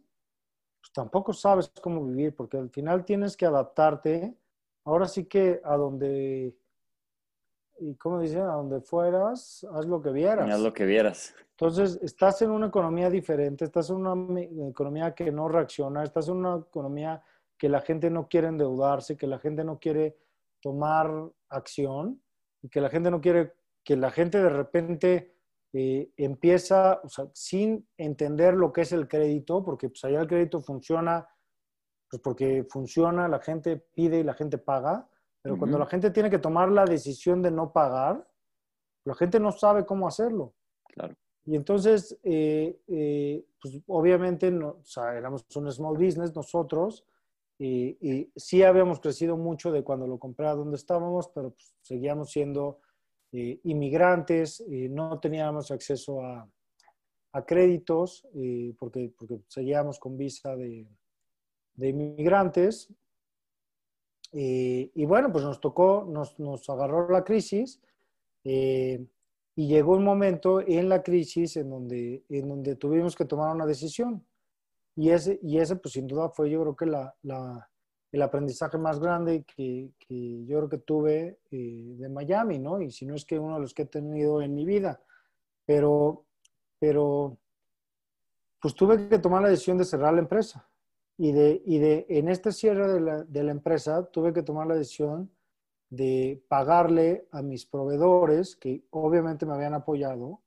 pues 0.86 0.94
tampoco 0.94 1.34
sabes 1.34 1.72
cómo 1.82 2.06
vivir, 2.06 2.36
porque 2.36 2.58
al 2.58 2.70
final 2.70 3.04
tienes 3.06 3.36
que 3.36 3.48
adaptarte. 3.48 4.36
Ahora 4.84 5.08
sí 5.08 5.26
que 5.26 5.60
a 5.64 5.76
donde, 5.78 6.56
y 7.80 7.96
como 7.96 8.20
dicen, 8.20 8.42
a 8.42 8.54
donde 8.54 8.82
fueras, 8.82 9.66
haz 9.74 9.88
lo 9.88 10.00
que 10.00 10.12
vieras. 10.12 10.48
Haz 10.48 10.60
lo 10.60 10.74
que 10.74 10.86
vieras. 10.86 11.34
Entonces, 11.52 11.98
estás 12.04 12.40
en 12.44 12.52
una 12.52 12.68
economía 12.68 13.10
diferente, 13.10 13.66
estás 13.66 13.90
en 13.90 13.96
una 13.96 14.40
economía 14.70 15.16
que 15.16 15.32
no 15.32 15.48
reacciona, 15.48 16.04
estás 16.04 16.28
en 16.28 16.36
una 16.36 16.58
economía 16.58 17.20
que 17.58 17.68
la 17.68 17.82
gente 17.82 18.12
no 18.12 18.28
quiere 18.28 18.50
endeudarse, 18.50 19.18
que 19.18 19.26
la 19.26 19.40
gente 19.40 19.64
no 19.64 19.80
quiere 19.80 20.20
tomar 20.62 21.10
acción 21.50 22.22
y 22.62 22.70
que 22.70 22.80
la 22.80 22.90
gente 22.90 23.10
no 23.10 23.22
quiere, 23.22 23.54
que 23.84 23.96
la 23.96 24.12
gente 24.12 24.38
de 24.38 24.50
repente 24.50 25.35
eh, 25.78 26.09
empieza, 26.15 27.01
o 27.03 27.09
sea, 27.09 27.28
sin 27.34 27.86
entender 27.97 28.53
lo 28.53 28.71
que 28.71 28.82
es 28.82 28.93
el 28.93 29.09
crédito, 29.09 29.61
porque 29.61 29.89
pues 29.89 30.05
allá 30.05 30.21
el 30.21 30.28
crédito 30.28 30.61
funciona, 30.61 31.28
pues 32.09 32.21
porque 32.21 32.65
funciona, 32.69 33.28
la 33.28 33.39
gente 33.39 33.86
pide 33.93 34.19
y 34.19 34.23
la 34.23 34.36
gente 34.36 34.57
paga, 34.57 35.09
pero 35.41 35.57
cuando 35.57 35.78
la 35.78 35.86
gente 35.86 36.11
tiene 36.11 36.30
que 36.30 36.39
tomar 36.39 36.71
la 36.71 36.86
decisión 36.86 37.41
de 37.41 37.51
no 37.51 37.73
pagar, 37.73 38.26
la 39.03 39.15
gente 39.15 39.38
no 39.38 39.51
sabe 39.51 39.86
cómo 39.86 40.07
hacerlo. 40.07 40.53
Claro. 40.86 41.13
Y 41.43 41.57
entonces, 41.57 42.17
eh, 42.23 42.80
eh, 42.88 43.45
pues 43.61 43.78
obviamente, 43.88 44.49
no, 44.51 44.69
o 44.69 44.86
sea, 44.86 45.13
éramos 45.17 45.45
un 45.57 45.69
small 45.73 45.97
business 45.97 46.34
nosotros, 46.34 47.05
y, 47.59 47.97
y, 47.99 48.32
sí 48.38 48.63
habíamos 48.63 49.01
crecido 49.01 49.36
mucho 49.36 49.73
de 49.73 49.84
cuando 49.84 50.07
lo 50.07 50.19
compré 50.19 50.47
a 50.47 50.55
donde 50.55 50.78
estábamos, 50.78 51.28
pero 51.36 51.51
pues, 51.51 51.76
seguíamos 51.82 52.32
siendo 52.32 52.80
eh, 53.32 53.59
inmigrantes, 53.63 54.61
eh, 54.61 54.88
no 54.89 55.19
teníamos 55.19 55.71
acceso 55.71 56.21
a, 56.21 56.47
créditos 57.45 58.26
eh, 58.34 58.73
porque, 58.80 59.11
porque 59.17 59.41
seguíamos 59.49 59.99
con 59.99 60.15
visa 60.17 60.55
de, 60.55 60.88
inmigrantes. 61.78 62.89
y 64.32 65.05
bueno, 65.05 65.30
pues 65.34 65.43
nos 65.43 65.59
tocó, 65.59 66.07
nos, 66.09 66.39
nos 66.39 66.69
agarró 66.69 67.09
la 67.09 67.26
crisis 67.26 67.82
y 68.43 69.67
llegó 69.67 69.97
un 69.97 70.03
momento 70.05 70.61
en 70.61 70.88
la 70.88 71.03
crisis 71.03 71.57
en 71.57 71.69
donde, 71.69 72.23
en 72.30 72.47
donde 72.47 72.78
tuvimos 72.78 73.17
que 73.17 73.26
tomar 73.26 73.53
una 73.53 73.65
decisión. 73.65 74.26
Y 74.95 75.09
ese, 75.09 75.38
y 75.43 75.57
ese 75.57 75.76
pues 75.76 75.93
sin 75.93 76.07
duda 76.07 76.30
fue 76.30 76.49
yo 76.49 76.61
creo 76.61 76.76
que 76.76 76.86
la, 76.86 77.69
el 78.12 78.22
aprendizaje 78.22 78.78
más 78.78 78.99
grande 78.99 79.43
que, 79.43 79.91
yo 80.45 80.58
creo 80.58 80.70
que 80.70 80.78
tuve 80.78 81.39
eh, 81.51 81.95
de 81.97 82.10
Miami, 82.10 82.60
¿no? 82.60 82.82
Y 82.82 82.91
si 82.91 83.06
no 83.06 83.16
es 83.16 83.26
que 83.26 83.38
uno 83.38 83.56
de 83.56 83.62
los 83.62 83.74
que 83.74 83.84
he 83.84 83.88
tenido 83.88 84.41
en 84.41 84.53
mi 84.53 84.66
vida. 84.66 85.01
Pero, 85.66 86.26
pero, 86.80 87.38
pues 88.62 88.74
tuve 88.74 89.10
que 89.10 89.20
tomar 89.20 89.41
la 89.41 89.49
decisión 89.49 89.78
de 89.78 89.86
cerrar 89.86 90.14
la 90.14 90.22
empresa. 90.22 90.68
Y 91.18 91.32
de, 91.32 91.62
y 91.66 91.80
de 91.80 92.06
en 92.10 92.30
este 92.30 92.51
cierre 92.51 92.88
de 93.28 93.43
la, 93.43 93.51
empresa, 93.51 94.06
tuve 94.06 94.34
que 94.34 94.43
tomar 94.43 94.68
la 94.68 94.76
decisión 94.76 95.32
de 95.89 96.43
pagarle 96.47 97.28
a 97.32 97.41
mis 97.41 97.66
proveedores, 97.66 98.56
que 98.56 98.84
obviamente 98.89 99.45
me 99.45 99.53
habían 99.53 99.74
apoyado 99.74 100.41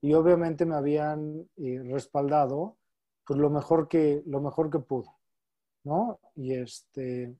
y 0.00 0.14
obviamente 0.14 0.64
me 0.64 0.76
habían 0.76 1.48
eh, 1.56 1.82
respaldado, 1.84 2.76
pues 3.26 3.38
lo 3.38 3.50
mejor 3.50 3.88
que, 3.88 4.22
lo 4.26 4.40
mejor 4.40 4.70
que 4.70 4.78
pudo. 4.78 5.15
¿No? 5.86 6.18
Y 6.34 6.52
este, 6.52 7.32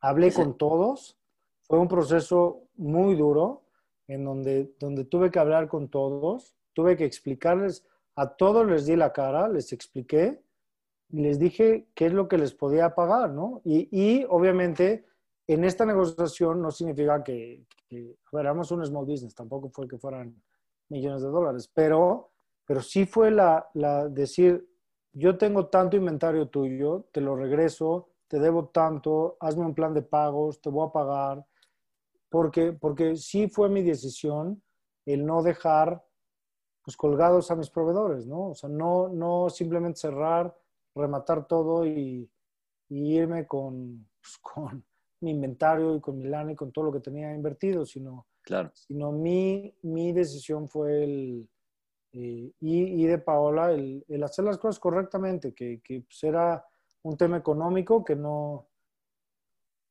hablé 0.00 0.32
con 0.32 0.58
todos, 0.58 1.18
fue 1.62 1.78
un 1.78 1.88
proceso 1.88 2.68
muy 2.76 3.16
duro 3.16 3.62
en 4.06 4.22
donde, 4.22 4.74
donde 4.78 5.06
tuve 5.06 5.30
que 5.30 5.38
hablar 5.38 5.66
con 5.66 5.88
todos, 5.88 6.54
tuve 6.74 6.96
que 6.96 7.06
explicarles, 7.06 7.86
a 8.16 8.36
todos 8.36 8.66
les 8.66 8.84
di 8.84 8.96
la 8.96 9.14
cara, 9.14 9.48
les 9.48 9.72
expliqué 9.72 10.42
y 11.08 11.22
les 11.22 11.38
dije 11.38 11.88
qué 11.94 12.06
es 12.06 12.12
lo 12.12 12.28
que 12.28 12.36
les 12.36 12.52
podía 12.52 12.94
pagar, 12.94 13.30
¿no? 13.30 13.62
Y, 13.64 13.88
y 13.90 14.26
obviamente 14.28 15.06
en 15.46 15.64
esta 15.64 15.86
negociación 15.86 16.60
no 16.60 16.70
significa 16.70 17.24
que, 17.24 17.64
que 17.88 18.14
éramos 18.32 18.70
un 18.70 18.84
small 18.84 19.06
business, 19.06 19.34
tampoco 19.34 19.70
fue 19.70 19.88
que 19.88 19.96
fueran 19.96 20.34
millones 20.90 21.22
de 21.22 21.28
dólares, 21.28 21.70
pero, 21.72 22.30
pero 22.66 22.82
sí 22.82 23.06
fue 23.06 23.30
la, 23.30 23.70
la 23.72 24.06
decir, 24.06 24.68
yo 25.14 25.38
tengo 25.38 25.68
tanto 25.68 25.96
inventario 25.96 26.48
tuyo, 26.48 27.06
te 27.12 27.20
lo 27.20 27.36
regreso, 27.36 28.10
te 28.28 28.40
debo 28.40 28.66
tanto, 28.66 29.36
hazme 29.40 29.64
un 29.64 29.74
plan 29.74 29.94
de 29.94 30.02
pagos, 30.02 30.60
te 30.60 30.68
voy 30.68 30.88
a 30.88 30.92
pagar, 30.92 31.46
porque, 32.28 32.72
porque 32.72 33.16
sí 33.16 33.48
fue 33.48 33.68
mi 33.68 33.82
decisión 33.82 34.60
el 35.06 35.24
no 35.24 35.42
dejar 35.42 36.04
pues, 36.82 36.96
colgados 36.96 37.50
a 37.50 37.56
mis 37.56 37.70
proveedores, 37.70 38.26
¿no? 38.26 38.50
O 38.50 38.54
sea, 38.54 38.68
no, 38.68 39.08
no 39.08 39.48
simplemente 39.50 40.00
cerrar, 40.00 40.54
rematar 40.94 41.46
todo 41.46 41.86
y, 41.86 42.28
irme 42.88 43.46
con, 43.46 44.08
pues, 44.20 44.38
con 44.38 44.84
mi 45.20 45.30
inventario 45.30 45.94
y 45.94 46.00
con 46.00 46.18
mi 46.18 46.24
lana 46.24 46.52
y 46.52 46.56
con 46.56 46.72
todo 46.72 46.86
lo 46.86 46.92
que 46.92 47.00
tenía 47.00 47.32
invertido, 47.32 47.86
sino, 47.86 48.26
claro. 48.42 48.72
sino 48.74 49.12
mi, 49.12 49.72
mi 49.82 50.12
decisión 50.12 50.68
fue 50.68 51.04
el, 51.04 51.48
eh, 52.16 52.52
y, 52.60 53.06
de 53.06 53.18
Paola 53.18 53.72
el, 53.72 54.04
hacer 54.22 54.44
las 54.44 54.58
cosas 54.58 54.78
correctamente, 54.78 55.52
que, 55.52 55.80
que 55.82 56.02
pues, 56.02 56.22
era 56.22 56.64
un 57.02 57.16
tema 57.16 57.38
económico 57.38 58.04
que 58.04 58.14
no, 58.14 58.68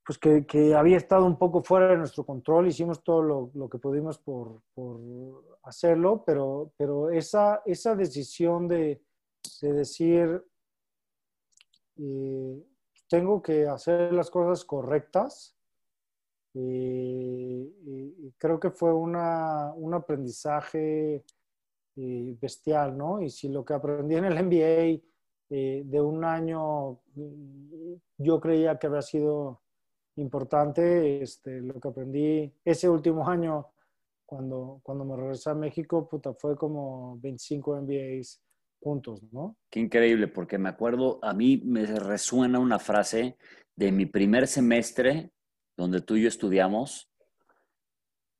pues 0.05 0.17
que, 0.17 0.45
que, 0.45 0.73
había 0.73 0.95
estado 0.95 1.25
un 1.25 1.37
poco 1.37 1.61
fuera 1.61 1.87
de 1.87 1.97
nuestro 1.97 2.25
control, 2.25 2.67
hicimos 2.67 3.03
todo 3.03 3.21
lo, 3.21 3.51
lo 3.55 3.69
que 3.69 3.77
pudimos 3.77 4.19
por, 4.19 4.61
por, 4.73 5.01
hacerlo, 5.63 6.23
pero, 6.25 6.71
pero 6.77 7.09
esa, 7.09 7.61
esa 7.65 7.93
decisión 7.93 8.69
de, 8.69 9.01
de 9.61 9.73
decir, 9.73 10.45
eh, 11.97 12.63
tengo 13.09 13.41
que 13.41 13.67
hacer 13.67 14.13
las 14.13 14.31
cosas 14.31 14.63
correctas, 14.63 15.57
eh, 16.53 17.69
y 17.85 18.31
creo 18.37 18.61
que 18.61 18.71
fue 18.71 18.93
una, 18.93 19.73
un 19.73 19.93
aprendizaje 19.93 21.25
bestial, 21.95 22.97
¿no? 22.97 23.21
Y 23.21 23.29
si 23.29 23.49
lo 23.49 23.63
que 23.63 23.73
aprendí 23.73 24.15
en 24.15 24.25
el 24.25 24.43
MBA 24.43 25.03
eh, 25.49 25.83
de 25.85 26.01
un 26.01 26.23
año 26.23 26.99
yo 28.17 28.39
creía 28.39 28.77
que 28.77 28.87
había 28.87 29.01
sido 29.01 29.61
importante, 30.15 31.21
este, 31.21 31.61
lo 31.61 31.79
que 31.79 31.87
aprendí 31.87 32.53
ese 32.63 32.89
último 32.89 33.27
año 33.27 33.67
cuando, 34.25 34.79
cuando 34.83 35.05
me 35.05 35.15
regresé 35.15 35.49
a 35.49 35.55
México, 35.55 36.07
puta, 36.07 36.33
fue 36.33 36.55
como 36.55 37.19
25 37.19 37.81
MBAs 37.81 38.41
juntos, 38.79 39.21
¿no? 39.31 39.57
Qué 39.69 39.79
increíble, 39.79 40.27
porque 40.27 40.57
me 40.57 40.69
acuerdo, 40.69 41.19
a 41.21 41.33
mí 41.33 41.61
me 41.63 41.85
resuena 41.85 42.59
una 42.59 42.79
frase 42.79 43.37
de 43.75 43.91
mi 43.91 44.05
primer 44.05 44.47
semestre, 44.47 45.31
donde 45.77 46.01
tú 46.01 46.15
y 46.15 46.23
yo 46.23 46.27
estudiamos, 46.27 47.09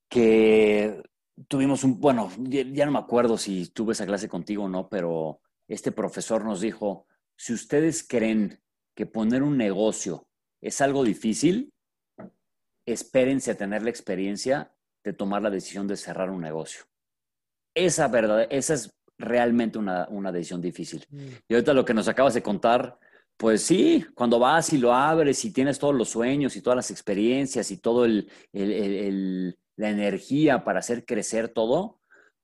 que 0.10 1.02
tuvimos 1.48 1.84
un, 1.84 2.00
bueno, 2.00 2.32
ya, 2.38 2.86
no 2.86 2.92
me 2.92 3.00
acuerdo 3.00 3.38
si 3.38 3.68
tuve 3.68 3.94
esa 3.94 4.06
clase 4.06 4.30
contigo 4.30 4.66
o 4.66 4.70
no, 4.70 4.90
pero 4.90 5.42
este 5.68 5.92
profesor 5.92 6.46
nos 6.46 6.62
dijo, 6.62 7.08
si 7.36 7.54
ustedes 7.54 8.06
creen 8.08 8.62
que 8.96 9.06
poner 9.06 9.42
un 9.44 9.58
negocio 9.58 10.28
es 10.62 10.82
algo 10.82 11.04
difícil, 11.04 11.74
espérense 12.86 13.52
a 13.52 13.58
tener 13.58 13.82
la 13.82 13.90
experiencia 13.90 14.74
de 15.04 15.14
tomar 15.14 15.42
la 15.42 15.50
decisión 15.50 15.88
de 15.88 15.98
cerrar 15.98 16.30
un 16.30 16.42
negocio. 16.42 16.84
Esa, 17.76 18.08
verdad, 18.08 18.48
esa 18.50 18.76
es 18.76 18.94
realmente 19.18 19.78
una, 19.78 20.32
decisión 20.32 20.62
difícil. 20.62 21.06
Mm. 21.10 21.28
Y 21.48 21.54
ahorita 21.54 21.74
lo 21.74 21.84
que 21.84 21.94
nos 21.94 22.08
acabas 22.08 22.36
de 22.36 22.44
contar, 22.44 22.98
pues 23.36 23.64
sí, 23.64 24.06
cuando 24.14 24.38
vas 24.38 24.72
y 24.74 24.78
lo 24.78 24.94
abres 24.94 25.44
y 25.44 25.52
tienes 25.52 25.80
todos 25.80 25.96
los 25.96 26.10
sueños 26.10 26.56
y 26.56 26.62
todas 26.62 26.78
las 26.78 26.92
experiencias 26.92 27.72
y 27.72 27.78
todo 27.78 28.06
el 28.06 28.30
la 29.76 29.90
energía 29.90 30.64
para 30.64 30.80
hacer 30.80 31.06
crecer 31.06 31.50
todo, 31.50 32.00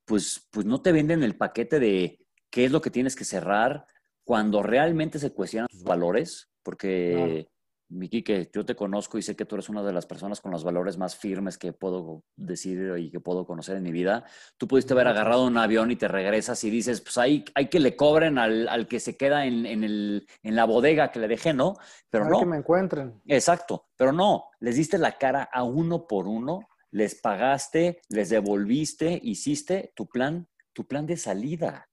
pues, 0.06 0.48
pues 0.52 0.66
no 0.66 0.82
te 0.82 0.92
venden 0.92 1.24
el 1.24 1.38
paquete 1.38 1.80
de 1.80 2.20
qué 2.50 2.66
es 2.66 2.72
lo 2.72 2.82
que 2.82 2.90
tienes 2.90 3.16
que 3.16 3.26
cerrar 3.26 3.86
cuando 4.24 4.64
realmente 4.64 5.20
se 5.20 5.34
cuestionan 5.34 5.68
tus 5.68 5.84
valores, 5.84 6.52
porque, 6.64 7.48
Miki, 7.90 8.22
que 8.22 8.50
yo 8.54 8.64
te 8.64 8.76
conozco 8.76 9.18
y 9.18 9.24
sé 9.24 9.36
que 9.36 9.46
tú 9.46 9.56
eres 9.56 9.70
una 9.70 9.82
de 9.82 9.92
las 9.92 10.06
personas 10.06 10.40
con 10.40 10.52
los 10.52 10.64
valores 10.64 10.98
más 10.98 11.16
firmes 11.16 11.58
que 11.58 11.74
puedo 11.74 12.24
decir 12.36 12.94
y 13.00 13.10
que 13.10 13.20
puedo 13.20 13.46
conocer 13.46 13.78
en 13.78 13.84
mi 13.84 13.92
vida. 13.92 14.26
Tú 14.58 14.68
pudiste 14.68 14.94
haber 14.94 15.08
agarrado 15.08 15.46
un 15.46 15.58
avión 15.58 15.90
y 15.90 15.96
te 15.96 16.08
regresas 16.08 16.64
y 16.64 16.70
dices, 16.70 17.02
pues 17.02 17.18
hay, 17.18 17.44
hay 17.56 17.70
que 17.70 17.80
le 17.80 17.96
cobren 17.96 18.38
al, 18.38 18.88
que 18.88 19.00
se 19.00 19.18
queda 19.18 19.46
en, 19.46 19.66
el, 19.66 20.28
en, 20.44 20.56
la 20.56 20.66
bodega 20.66 21.12
que 21.12 21.20
le 21.20 21.28
dejé, 21.28 21.54
¿no? 21.54 21.76
Pero 22.12 22.26
hay 22.26 22.32
no. 22.32 22.40
que 22.40 22.46
me 22.46 22.58
encuentren. 22.58 23.22
Exacto, 23.26 23.88
pero 23.96 24.12
no, 24.12 24.46
les 24.60 24.76
diste 24.76 25.00
la 25.00 25.18
cara 25.18 25.50
a 25.52 25.64
uno 25.64 26.06
por 26.06 26.28
uno 26.28 26.68
les 26.92 27.16
pagaste, 27.16 28.02
les 28.10 28.30
devolviste, 28.30 29.20
hiciste 29.24 29.94
tu 29.96 30.08
plan, 30.08 30.48
tu 30.74 30.88
plan 30.88 31.06
de 31.06 31.18
salida. 31.18 31.90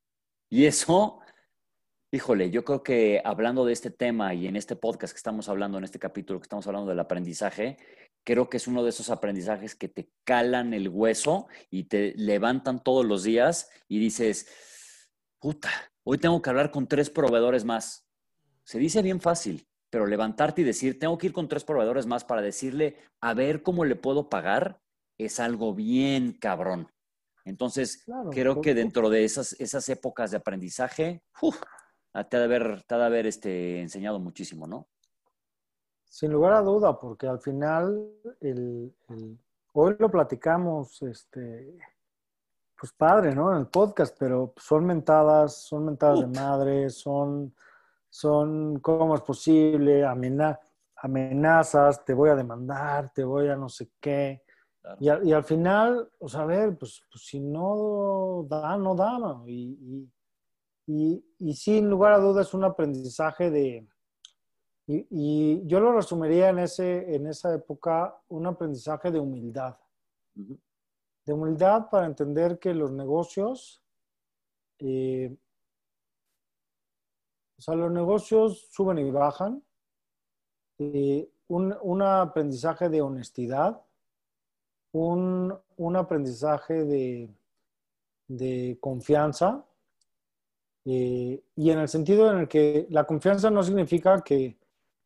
Y 0.48 0.66
eso, 0.66 1.20
híjole, 2.12 2.50
yo 2.50 2.64
creo 2.64 2.82
que 2.82 3.20
hablando 3.24 3.64
de 3.64 3.72
este 3.72 3.90
tema 3.90 4.34
y 4.34 4.46
en 4.46 4.56
este 4.56 4.76
podcast 4.76 5.12
que 5.12 5.18
estamos 5.18 5.48
hablando, 5.48 5.78
en 5.78 5.84
este 5.84 5.98
capítulo 5.98 6.40
que 6.40 6.44
estamos 6.44 6.66
hablando 6.66 6.88
del 6.88 7.00
aprendizaje, 7.00 7.76
creo 8.24 8.48
que 8.48 8.56
es 8.56 8.66
uno 8.66 8.82
de 8.82 8.90
esos 8.90 9.10
aprendizajes 9.10 9.74
que 9.74 9.88
te 9.88 10.10
calan 10.24 10.74
el 10.74 10.88
hueso 10.88 11.46
y 11.70 11.84
te 11.84 12.14
levantan 12.16 12.82
todos 12.82 13.04
los 13.04 13.22
días 13.22 13.70
y 13.88 13.98
dices, 13.98 14.48
puta, 15.38 15.70
hoy 16.04 16.18
tengo 16.18 16.40
que 16.42 16.50
hablar 16.50 16.70
con 16.70 16.88
tres 16.88 17.10
proveedores 17.10 17.64
más. 17.64 18.08
Se 18.64 18.78
dice 18.78 19.02
bien 19.02 19.20
fácil, 19.20 19.68
pero 19.90 20.06
levantarte 20.06 20.62
y 20.62 20.64
decir, 20.64 20.98
tengo 20.98 21.16
que 21.18 21.28
ir 21.28 21.32
con 21.32 21.48
tres 21.48 21.64
proveedores 21.64 22.06
más 22.06 22.24
para 22.24 22.42
decirle, 22.42 22.96
a 23.20 23.32
ver 23.34 23.62
cómo 23.62 23.84
le 23.84 23.94
puedo 23.94 24.28
pagar, 24.28 24.80
es 25.18 25.40
algo 25.40 25.74
bien 25.74 26.32
cabrón. 26.32 26.90
Entonces, 27.44 28.04
creo 28.32 28.60
que 28.60 28.74
dentro 28.74 29.08
de 29.08 29.24
esas, 29.24 29.52
esas 29.60 29.88
épocas 29.88 30.32
de 30.32 30.38
aprendizaje, 30.38 31.22
te 32.28 32.36
ha 32.36 32.40
de 32.40 32.44
haber, 32.44 32.82
te 32.82 32.94
ha 32.94 32.98
de 32.98 33.04
haber 33.04 33.26
este, 33.26 33.80
enseñado 33.80 34.18
muchísimo, 34.18 34.66
¿no? 34.66 34.88
Sin 36.04 36.32
lugar 36.32 36.54
a 36.54 36.62
duda, 36.62 36.98
porque 36.98 37.28
al 37.28 37.40
final, 37.40 38.10
el, 38.40 38.92
hoy 39.74 39.96
lo 39.98 40.10
platicamos, 40.10 41.00
este, 41.02 41.78
pues 42.78 42.92
padre, 42.92 43.34
¿no? 43.34 43.52
En 43.52 43.58
el 43.58 43.66
podcast, 43.68 44.16
pero 44.18 44.52
son 44.56 44.86
mentadas, 44.86 45.62
son 45.62 45.84
mentadas 45.84 46.20
de 46.20 46.26
madre, 46.26 46.90
son, 46.90 47.54
son, 48.08 48.80
¿cómo 48.80 49.14
es 49.14 49.20
posible? 49.20 50.04
amenazas, 50.96 52.04
te 52.04 52.12
voy 52.12 52.30
a 52.30 52.34
demandar, 52.34 53.12
te 53.12 53.22
voy 53.22 53.48
a 53.48 53.56
no 53.56 53.68
sé 53.68 53.90
qué. 54.00 54.45
Y, 55.00 55.08
al 55.32 55.44
final, 55.44 56.10
o 56.18 56.28
sea, 56.28 56.42
a 56.42 56.46
ver, 56.46 56.76
pues, 56.78 57.02
pues 57.10 57.24
si 57.24 57.40
no 57.40 58.46
da, 58.48 58.76
no 58.76 58.94
da, 58.94 59.18
¿no? 59.18 59.48
Y, 59.48 60.08
y, 60.86 61.24
y, 61.38 61.52
sin 61.54 61.90
lugar 61.90 62.12
a 62.12 62.18
dudas 62.18 62.54
un 62.54 62.62
aprendizaje 62.62 63.50
de, 63.50 63.88
y, 64.86 65.66
yo 65.66 65.80
lo 65.80 65.92
resumiría 65.92 66.50
en, 66.50 66.60
ese, 66.60 67.14
en 67.14 67.26
esa 67.26 67.52
época, 67.54 68.16
un 68.28 68.46
aprendizaje 68.46 69.10
de 69.10 69.18
humildad. 69.18 69.76
De 70.34 71.32
humildad 71.32 71.88
para 71.90 72.06
entender 72.06 72.58
que 72.60 72.72
los 72.72 72.92
negocios, 72.92 73.82
eh, 74.78 75.36
o 77.58 77.60
sea, 77.60 77.74
los 77.74 77.90
negocios 77.90 78.68
suben 78.70 78.98
y 78.98 79.10
bajan. 79.10 79.64
Eh, 80.78 81.28
un, 81.48 82.02
aprendizaje 82.02 82.88
de 82.88 83.00
honestidad, 83.00 83.82
un, 84.98 85.96
aprendizaje 85.96 86.84
de, 86.84 87.30
de 88.28 88.78
confianza, 88.80 89.64
eh, 90.84 91.42
y 91.56 91.70
en 91.70 91.78
el 91.78 91.88
sentido 91.88 92.30
en 92.30 92.38
el 92.38 92.48
que 92.48 92.86
la 92.90 93.04
confianza 93.04 93.50
no 93.50 93.62
significa 93.62 94.22
que, 94.22 94.56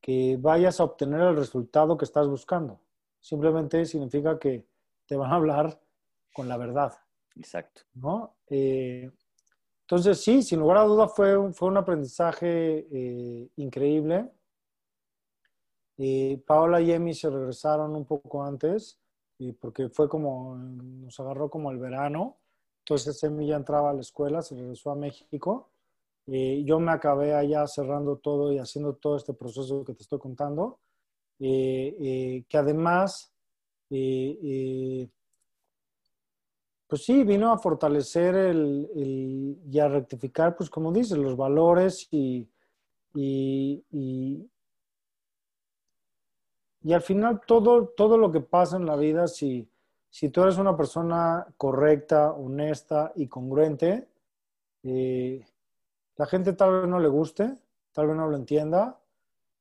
que 0.01 0.36
vayas 0.38 0.78
a 0.78 0.84
obtener 0.84 1.20
el 1.20 1.36
resultado 1.36 1.97
que 1.97 2.05
estás 2.05 2.28
buscando. 2.28 2.80
Simplemente 3.20 3.84
significa 3.84 4.38
que 4.38 4.66
te 5.07 5.16
van 5.16 5.32
a 5.32 5.36
hablar 5.36 5.80
con 6.32 6.49
la 6.49 6.57
verdad. 6.57 6.93
Exacto. 7.36 7.82
¿no? 7.95 8.36
Eh, 8.49 9.11
entonces, 9.82 10.22
sí, 10.22 10.43
sin 10.43 10.61
lugar 10.61 10.76
a 10.76 10.84
duda 10.84 11.09
fue, 11.09 11.53
fue 11.53 11.68
un 11.68 11.76
aprendizaje 11.76 12.86
eh, 12.93 13.49
increíble. 13.57 14.30
Eh, 15.99 16.41
Paola 16.47 16.80
y 16.80 16.93
Emi 16.93 17.12
se 17.12 17.28
regresaron 17.28 17.97
un 17.97 18.05
poco 18.05 18.45
antes, 18.45 18.99
porque 19.61 19.88
fue 19.88 20.09
como, 20.09 20.57
nos 20.57 21.18
agarró 21.18 21.49
como 21.49 21.70
el 21.70 21.78
verano. 21.78 22.36
Entonces 22.80 23.22
Emi 23.22 23.47
ya 23.47 23.57
entraba 23.57 23.91
a 23.91 23.95
la 23.95 24.01
escuela, 24.01 24.43
se 24.43 24.55
regresó 24.55 24.91
a 24.91 24.95
México. 24.95 25.70
Eh, 26.26 26.62
yo 26.64 26.78
me 26.78 26.93
acabé 26.93 27.34
allá 27.34 27.66
cerrando 27.66 28.16
todo 28.16 28.53
y 28.53 28.59
haciendo 28.59 28.95
todo 28.95 29.16
este 29.16 29.32
proceso 29.32 29.84
que 29.84 29.95
te 29.95 30.03
estoy 30.03 30.18
contando, 30.18 30.78
eh, 31.38 31.97
eh, 31.99 32.45
que 32.49 32.59
además, 32.59 33.32
pues 33.88 35.09
sí, 37.05 37.24
vino 37.24 37.53
a 37.53 37.59
fortalecer 37.59 38.36
el, 38.36 39.59
y 39.68 39.78
a 39.78 39.88
rectificar, 39.88 40.57
pues 40.57 40.70
como 40.70 40.93
dices, 40.93 41.18
los 41.18 41.36
valores 41.36 42.07
y, 42.11 42.49
y, 43.14 43.84
y, 43.91 44.49
al 46.93 47.03
final 47.03 47.41
todo, 47.47 47.89
todo 47.89 48.16
lo 48.16 48.33
que 48.33 48.41
pasa 48.41 48.76
en 48.76 48.87
la 48.87 48.97
vida, 48.97 49.28
si, 49.28 49.68
si 50.09 50.31
tú 50.31 50.43
eres 50.43 50.59
una 50.59 50.76
persona 50.76 51.47
correcta, 51.57 52.33
honesta 52.33 53.12
y 53.16 53.26
congruente, 53.28 54.09
eh, 54.83 55.45
la 56.16 56.26
gente 56.26 56.53
tal 56.55 56.81
vez 56.81 56.89
no 56.89 56.99
le 56.99 57.09
guste, 57.09 57.57
tal 57.93 58.09
vez 58.09 58.16
no 58.16 58.28
lo 58.28 58.37
entienda, 58.37 58.99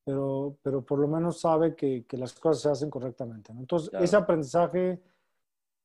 pero, 0.04 0.58
pero 0.62 0.82
por 0.82 1.00
lo 1.00 1.08
menos 1.08 1.40
sabe 1.40 1.76
que, 1.76 2.06
que 2.08 2.18
las 2.18 2.34
cosas 2.34 2.62
se 2.62 2.70
hacen 2.70 2.90
correctamente. 2.90 3.52
Entonces, 3.52 3.92
ese 4.02 4.16
aprendizaje, 4.16 5.00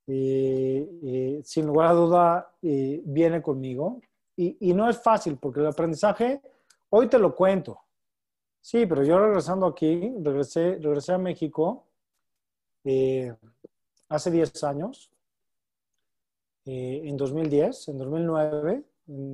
eh, 0.06 0.88
eh, 1.02 1.40
sin 1.44 1.66
lugar 1.66 1.88
a 1.88 1.92
duda, 1.92 2.54
eh, 2.62 3.02
viene 3.04 3.42
conmigo. 3.42 4.00
Y, 4.36 4.56
y, 4.70 4.74
no 4.74 4.88
es 4.88 5.00
fácil, 5.00 5.36
porque 5.36 5.60
el 5.60 5.66
aprendizaje, 5.66 6.40
hoy 6.90 7.06
te 7.06 7.18
lo 7.18 7.34
cuento. 7.34 7.83
Sí, 8.64 8.86
pero 8.86 9.04
yo 9.04 9.18
regresando 9.18 9.66
aquí, 9.66 10.10
regresé, 10.22 10.78
regresé 10.80 11.12
a 11.12 11.18
México 11.18 11.84
hace 14.08 14.30
10 14.30 14.64
años, 14.64 15.10
en 16.64 17.14
2010, 17.14 17.88
en 17.88 17.98
2009 17.98 18.84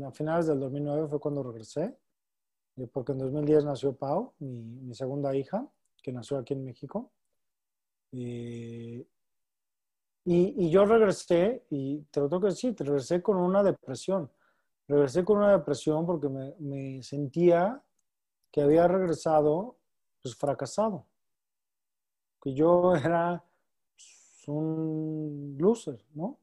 a 0.05 0.11
finales 0.11 0.49
del 0.49 0.59
2009 0.59 1.07
fue 1.07 1.21
cuando 1.21 1.45
regresé, 1.45 1.97
eh, 2.77 2.89
porque 2.93 3.13
en 3.13 3.19
2010 3.19 3.67
nació 3.67 3.93
Pau, 3.93 4.33
mi, 4.41 4.93
segunda 4.97 5.33
hija, 5.37 5.65
que 6.03 6.11
nació 6.11 6.39
aquí 6.39 6.55
en 6.55 6.65
México. 6.65 7.13
Eh, 8.11 9.07
y, 10.25 10.71
yo 10.71 10.85
regresé, 10.87 11.67
y 11.71 12.01
te 12.11 12.19
lo 12.19 12.29
tengo 12.29 12.43
que 12.43 12.49
decir, 12.49 12.75
regresé 12.77 13.23
con 13.23 13.37
una 13.37 13.63
depresión. 13.63 14.29
Regresé 14.89 15.25
con 15.25 15.39
una 15.39 15.53
depresión 15.53 16.05
porque 16.05 16.29
me 16.29 17.01
sentía 17.05 17.81
que 18.51 18.63
había 18.63 18.89
regresado 18.89 19.77
pues 20.23 20.37
fracasado. 20.37 21.07
Que 22.43 22.55
yo 22.55 22.95
era 22.97 23.43
pues, 23.95 24.49
un 24.49 25.57
loser, 25.59 26.05
¿no? 26.15 26.39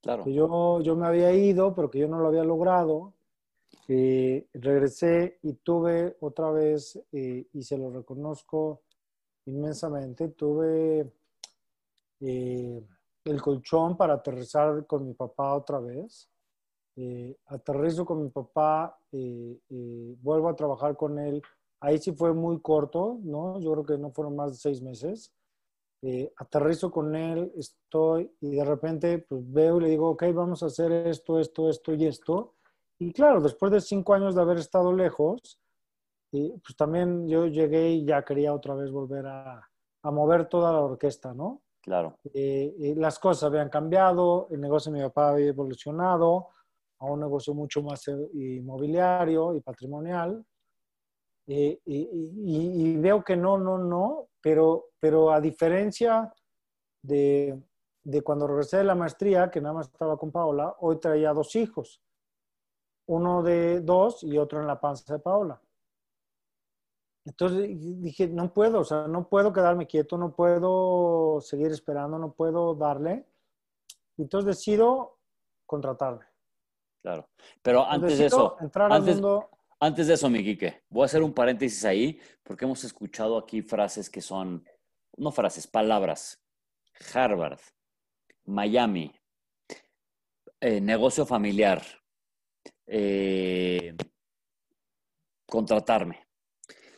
Claro. 0.00 0.24
Que 0.24 0.32
yo, 0.32 0.80
yo 0.80 0.96
me 0.96 1.06
había 1.06 1.32
ido, 1.32 1.74
pero 1.74 1.90
que 1.90 1.98
yo 1.98 2.08
no 2.08 2.18
lo 2.18 2.28
había 2.28 2.44
logrado. 2.44 3.14
Eh, 3.88 4.46
regresé 4.54 5.38
y 5.42 5.54
tuve 5.54 6.16
otra 6.20 6.50
vez, 6.50 7.00
eh, 7.12 7.48
y 7.52 7.62
se 7.62 7.78
lo 7.78 7.90
reconozco 7.90 8.82
inmensamente, 9.46 10.28
tuve 10.28 11.10
eh, 12.20 12.86
el 13.24 13.42
colchón 13.42 13.96
para 13.96 14.14
aterrizar 14.14 14.86
con 14.86 15.06
mi 15.06 15.14
papá 15.14 15.54
otra 15.54 15.80
vez. 15.80 16.28
Aterrizo 17.46 18.04
con 18.04 18.22
mi 18.22 18.28
papá, 18.30 18.98
vuelvo 19.10 20.48
a 20.48 20.56
trabajar 20.56 20.96
con 20.96 21.18
él. 21.18 21.42
Ahí 21.80 21.98
sí 21.98 22.12
fue 22.12 22.32
muy 22.32 22.60
corto, 22.60 23.18
¿no? 23.22 23.60
Yo 23.60 23.72
creo 23.72 23.84
que 23.84 23.98
no 23.98 24.10
fueron 24.10 24.34
más 24.34 24.50
de 24.52 24.56
seis 24.56 24.82
meses. 24.82 25.32
Eh, 26.00 26.32
aterrizo 26.36 26.92
con 26.92 27.16
él, 27.16 27.52
estoy 27.56 28.32
y 28.40 28.50
de 28.50 28.64
repente 28.64 29.18
pues 29.18 29.42
veo 29.52 29.78
y 29.78 29.80
le 29.82 29.88
digo, 29.88 30.10
ok, 30.10 30.24
vamos 30.32 30.62
a 30.62 30.66
hacer 30.66 30.92
esto, 30.92 31.40
esto, 31.40 31.68
esto 31.68 31.92
y 31.92 32.06
esto. 32.06 32.54
Y 33.00 33.12
claro, 33.12 33.40
después 33.40 33.72
de 33.72 33.80
cinco 33.80 34.14
años 34.14 34.36
de 34.36 34.42
haber 34.42 34.58
estado 34.58 34.92
lejos, 34.92 35.60
eh, 36.32 36.52
pues 36.62 36.76
también 36.76 37.28
yo 37.28 37.46
llegué 37.46 37.90
y 37.90 38.04
ya 38.04 38.24
quería 38.24 38.54
otra 38.54 38.74
vez 38.74 38.92
volver 38.92 39.26
a, 39.26 39.68
a 40.02 40.10
mover 40.12 40.48
toda 40.48 40.72
la 40.72 40.80
orquesta, 40.80 41.34
¿no? 41.34 41.62
Claro. 41.80 42.16
Eh, 42.32 42.94
las 42.96 43.18
cosas 43.18 43.44
habían 43.44 43.68
cambiado, 43.68 44.46
el 44.50 44.60
negocio 44.60 44.92
de 44.92 44.98
mi 44.98 45.04
papá 45.04 45.30
había 45.30 45.48
evolucionado 45.48 46.48
a 47.00 47.06
un 47.06 47.20
negocio 47.20 47.54
mucho 47.54 47.82
más 47.82 48.06
inmobiliario 48.34 49.54
y 49.54 49.60
patrimonial. 49.60 50.44
y, 51.46 51.80
y, 51.86 52.96
veo 52.98 53.24
que 53.24 53.36
no, 53.36 53.58
no, 53.58 53.78
no, 53.78 54.28
pero, 54.40 54.86
pero 55.00 55.30
a 55.30 55.40
diferencia 55.40 56.32
de, 57.02 57.58
de 58.04 58.22
cuando 58.22 58.46
regresé 58.46 58.78
de 58.78 58.84
la 58.84 58.94
maestría, 58.94 59.50
que 59.50 59.60
nada 59.60 59.74
más 59.74 59.88
estaba 59.88 60.16
con 60.16 60.32
Paola, 60.32 60.74
hoy 60.80 60.98
traía 60.98 61.32
dos 61.32 61.54
hijos. 61.56 62.02
Uno 63.06 63.42
de 63.42 63.80
dos 63.80 64.22
y 64.22 64.38
otro 64.38 64.60
en 64.60 64.66
la 64.66 64.80
panza 64.80 65.14
de 65.14 65.20
Paola. 65.20 65.60
Entonces 67.26 67.68
dije, 68.02 68.28
no 68.28 68.54
puedo, 68.54 68.80
o 68.80 68.84
sea, 68.84 69.06
no 69.06 69.28
puedo 69.28 69.52
quedarme 69.52 69.86
quieto, 69.86 70.16
no 70.16 70.32
puedo 70.34 71.40
seguir 71.42 71.70
esperando, 71.70 72.18
no 72.18 72.32
puedo 72.32 72.74
darle. 72.74 73.26
Entonces 74.16 74.56
decido 74.56 75.18
contratarme. 75.66 76.27
Claro. 77.08 77.30
Pero 77.62 77.88
antes 77.88 78.18
de 78.18 78.26
eso, 78.26 78.54
antes, 78.60 78.76
al 78.76 79.02
mundo, 79.02 79.50
antes 79.80 80.08
de 80.08 80.12
eso, 80.12 80.28
mi 80.28 80.44
Quique, 80.44 80.82
voy 80.90 81.04
a 81.04 81.06
hacer 81.06 81.22
un 81.22 81.32
paréntesis 81.32 81.82
ahí 81.86 82.20
porque 82.42 82.66
hemos 82.66 82.84
escuchado 82.84 83.38
aquí 83.38 83.62
frases 83.62 84.10
que 84.10 84.20
son, 84.20 84.62
no 85.16 85.32
frases, 85.32 85.66
palabras. 85.66 86.44
Harvard, 87.14 87.60
Miami, 88.44 89.10
eh, 90.60 90.82
negocio 90.82 91.24
familiar, 91.24 91.82
eh, 92.86 93.96
contratarme. 95.46 96.26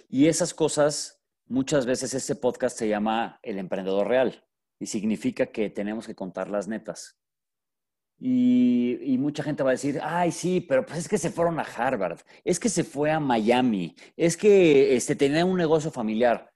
Y 0.09 0.27
esas 0.27 0.53
cosas, 0.53 1.23
muchas 1.47 1.87
veces 1.87 2.15
ese 2.15 2.35
podcast 2.35 2.77
se 2.77 2.89
llama 2.89 3.39
El 3.45 3.59
Emprendedor 3.59 4.09
Real 4.09 4.45
y 4.81 4.87
significa 4.87 5.47
que 5.47 5.71
tenemos 5.71 6.09
que 6.09 6.17
contar 6.17 6.51
las 6.51 6.67
netas. 6.67 7.20
Y, 8.23 9.17
mucha 9.19 9.43
gente 9.43 9.63
va 9.63 9.71
a 9.71 9.73
decir, 9.73 9.99
ay, 10.03 10.31
sí, 10.31 10.61
pero 10.61 10.85
pues 10.85 10.99
es 10.99 11.09
que 11.09 11.17
se 11.17 11.31
fueron 11.31 11.59
a 11.59 11.63
Harvard, 11.63 12.21
es 12.45 12.61
que 12.61 12.69
se 12.69 12.85
fue 12.85 13.11
a 13.11 13.21
Miami, 13.21 13.95
es 14.17 14.37
que 14.37 14.95
este, 14.95 15.17
tenía 15.17 15.45
un 15.45 15.57
negocio 15.57 15.91
familiar. 15.91 16.51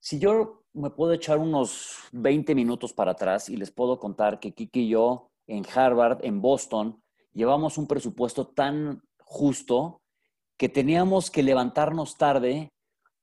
Si 0.00 0.18
yo 0.18 0.64
me 0.72 0.90
puedo 0.90 1.12
echar 1.12 1.38
unos 1.38 1.98
20 2.12 2.54
minutos 2.54 2.92
para 2.94 3.12
atrás 3.12 3.48
y 3.50 3.56
les 3.56 3.70
puedo 3.70 3.98
contar 3.98 4.40
que 4.40 4.52
Kiki 4.52 4.80
y 4.80 4.88
yo 4.90 5.30
en 5.46 5.64
Harvard, 5.74 6.24
en 6.24 6.40
Boston, 6.40 7.02
llevamos 7.32 7.76
un 7.76 7.86
presupuesto 7.86 8.46
tan 8.46 9.02
justo 9.18 10.00
que 10.56 10.68
teníamos 10.70 11.30
que 11.30 11.42
levantarnos 11.42 12.16
tarde, 12.16 12.70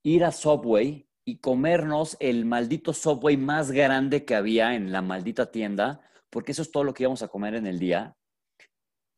ir 0.03 0.23
a 0.23 0.31
Subway 0.31 1.07
y 1.25 1.37
comernos 1.37 2.15
el 2.19 2.45
maldito 2.45 2.93
Subway 2.93 3.37
más 3.37 3.71
grande 3.71 4.23
que 4.23 4.35
había 4.35 4.75
en 4.75 4.91
la 4.91 5.01
maldita 5.01 5.51
tienda 5.51 6.01
porque 6.33 6.51
eso 6.51 6.63
es 6.63 6.71
todo 6.71 6.83
lo 6.83 6.93
que 6.93 7.03
íbamos 7.03 7.21
a 7.21 7.27
comer 7.27 7.53
en 7.53 7.67
el 7.67 7.77
día. 7.77 8.17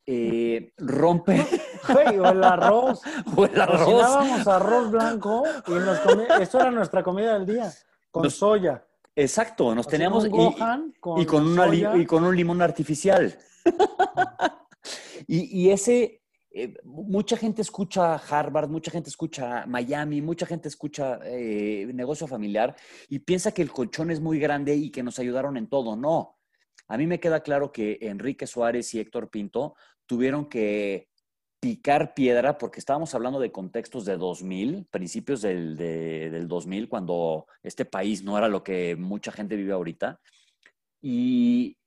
Eh, 0.06 0.72
rompe. 0.78 1.44
o 1.90 2.30
el 2.30 2.44
arroz. 2.44 3.02
O 3.36 3.46
el 3.46 3.60
arroz. 3.60 3.80
Cocinábamos 3.80 4.48
arroz 4.48 4.92
blanco 4.92 5.44
y 5.68 5.72
nos 5.72 6.00
comíamos. 6.00 6.42
Eso 6.42 6.60
era 6.60 6.70
nuestra 6.70 7.02
comida 7.02 7.34
del 7.40 7.46
día, 7.46 7.72
con 8.12 8.30
soya. 8.30 8.86
Exacto, 9.16 9.74
nos 9.74 9.88
teníamos. 9.88 10.26
y, 10.26 10.30
con 10.30 10.94
y, 11.18 11.26
con 11.26 12.00
y 12.02 12.06
con 12.06 12.24
un 12.26 12.36
limón 12.36 12.62
artificial. 12.62 13.36
y, 15.28 15.70
ese. 15.70 16.22
Eh, 16.58 16.74
mucha 16.86 17.36
gente 17.36 17.62
escucha 17.62 18.16
Harvard, 18.16 18.70
mucha 18.70 18.90
gente 18.90 19.10
escucha 19.10 19.66
Miami, 19.66 20.22
mucha 20.22 20.46
gente 20.46 20.70
escucha 20.70 21.20
eh, 21.24 21.92
negocio 21.94 22.28
familiar 22.28 22.78
y 23.10 23.20
piensa 23.20 23.52
que 23.52 23.62
el 23.62 23.74
colchón 23.74 24.10
es 24.10 24.22
muy 24.22 24.40
grande 24.40 24.74
y 24.74 24.90
que 24.90 25.04
nos 25.04 25.20
ayudaron 25.20 25.58
en 25.58 25.68
todo. 25.68 25.98
No, 25.98 26.38
a 26.88 26.98
mí 26.98 27.08
me 27.08 27.20
queda 27.20 27.42
claro 27.42 27.72
que 27.72 27.98
Enrique 28.02 28.48
Suárez 28.48 28.94
y 28.94 29.00
Héctor 29.00 29.30
Pinto 29.30 29.76
tuvieron 30.06 30.48
que 30.48 31.10
picar 31.60 32.14
piedra 32.14 32.60
porque 32.60 32.80
estábamos 32.80 33.16
hablando 33.16 33.40
de 33.40 33.52
contextos 33.52 34.06
de 34.06 34.18
2000, 34.18 34.86
principios 34.92 35.42
del, 35.42 35.76
del 35.76 36.48
2000, 36.48 36.88
cuando 36.88 37.48
este 37.64 37.86
país 37.86 38.24
no 38.24 38.38
era 38.38 38.48
lo 38.48 38.64
que 38.64 38.96
mucha 38.96 39.32
gente 39.32 39.56
vive 39.56 39.74
ahorita. 39.74 40.20
Y, 41.02 41.78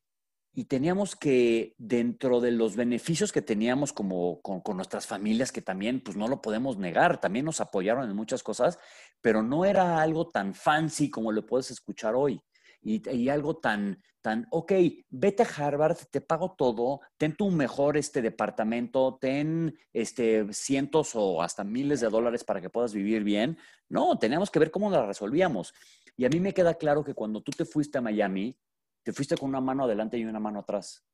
teníamos 0.67 1.15
que, 1.15 1.77
dentro 1.79 2.41
de 2.41 2.51
los 2.51 2.75
beneficios 2.75 3.31
que 3.31 3.43
teníamos 3.43 3.93
como 3.93 4.41
con, 4.41 4.61
con, 4.61 4.77
nuestras 4.77 5.07
familias, 5.07 5.53
que 5.53 5.63
también, 5.63 6.01
pues 6.01 6.17
no 6.17 6.27
lo 6.27 6.43
podemos 6.43 6.77
negar, 6.77 7.21
también 7.21 7.45
nos 7.45 7.61
apoyaron 7.61 8.11
en 8.11 8.17
muchas 8.17 8.43
cosas, 8.43 8.81
pero 9.21 9.45
no 9.45 9.65
era 9.65 10.03
algo 10.03 10.29
tan 10.31 10.55
fancy 10.55 11.09
como 11.09 11.31
lo 11.31 11.47
puedes 11.47 11.71
escuchar 11.71 12.17
hoy 12.17 12.43
y, 12.81 13.29
algo 13.29 13.57
tan, 13.57 14.03
tan, 14.21 14.47
ok, 14.51 14.73
vete 15.11 15.43
a 15.43 15.47
Harvard, 15.47 15.97
te 16.11 16.21
pago 16.21 16.55
todo, 16.57 17.01
ten 17.17 17.37
tu 17.37 17.51
mejor 17.51 17.97
este 17.97 18.23
departamento, 18.23 19.19
ten 19.21 19.77
este, 19.93 20.53
cientos 20.53 21.13
o 21.15 21.43
hasta 21.43 21.65
miles 21.65 22.01
de 22.01 22.09
dólares 22.09 22.45
para 22.45 22.61
que 22.61 22.71
puedas 22.71 22.93
vivir 22.93 23.25
bien. 23.25 23.59
No, 23.89 24.19
teníamos 24.19 24.51
que 24.51 24.59
ver 24.59 24.71
cómo 24.71 24.91
la 24.91 25.05
resolvíamos. 25.07 25.75
Y 26.17 26.25
a 26.25 26.29
mí 26.29 26.41
me 26.41 26.55
queda 26.55 26.75
claro 26.75 27.05
que 27.05 27.15
cuando 27.15 27.43
tú 27.43 27.53
te 27.53 27.65
fuiste 27.65 27.99
a 27.99 28.03
Miami, 28.03 28.57
te 29.03 29.13
fuiste 29.13 29.37
con 29.37 29.51
una 29.51 29.61
mano 29.61 29.85
adelante 29.85 30.19
y 30.19 30.25
una 30.25 30.41
mano 30.41 30.61
atrás. 30.61 31.05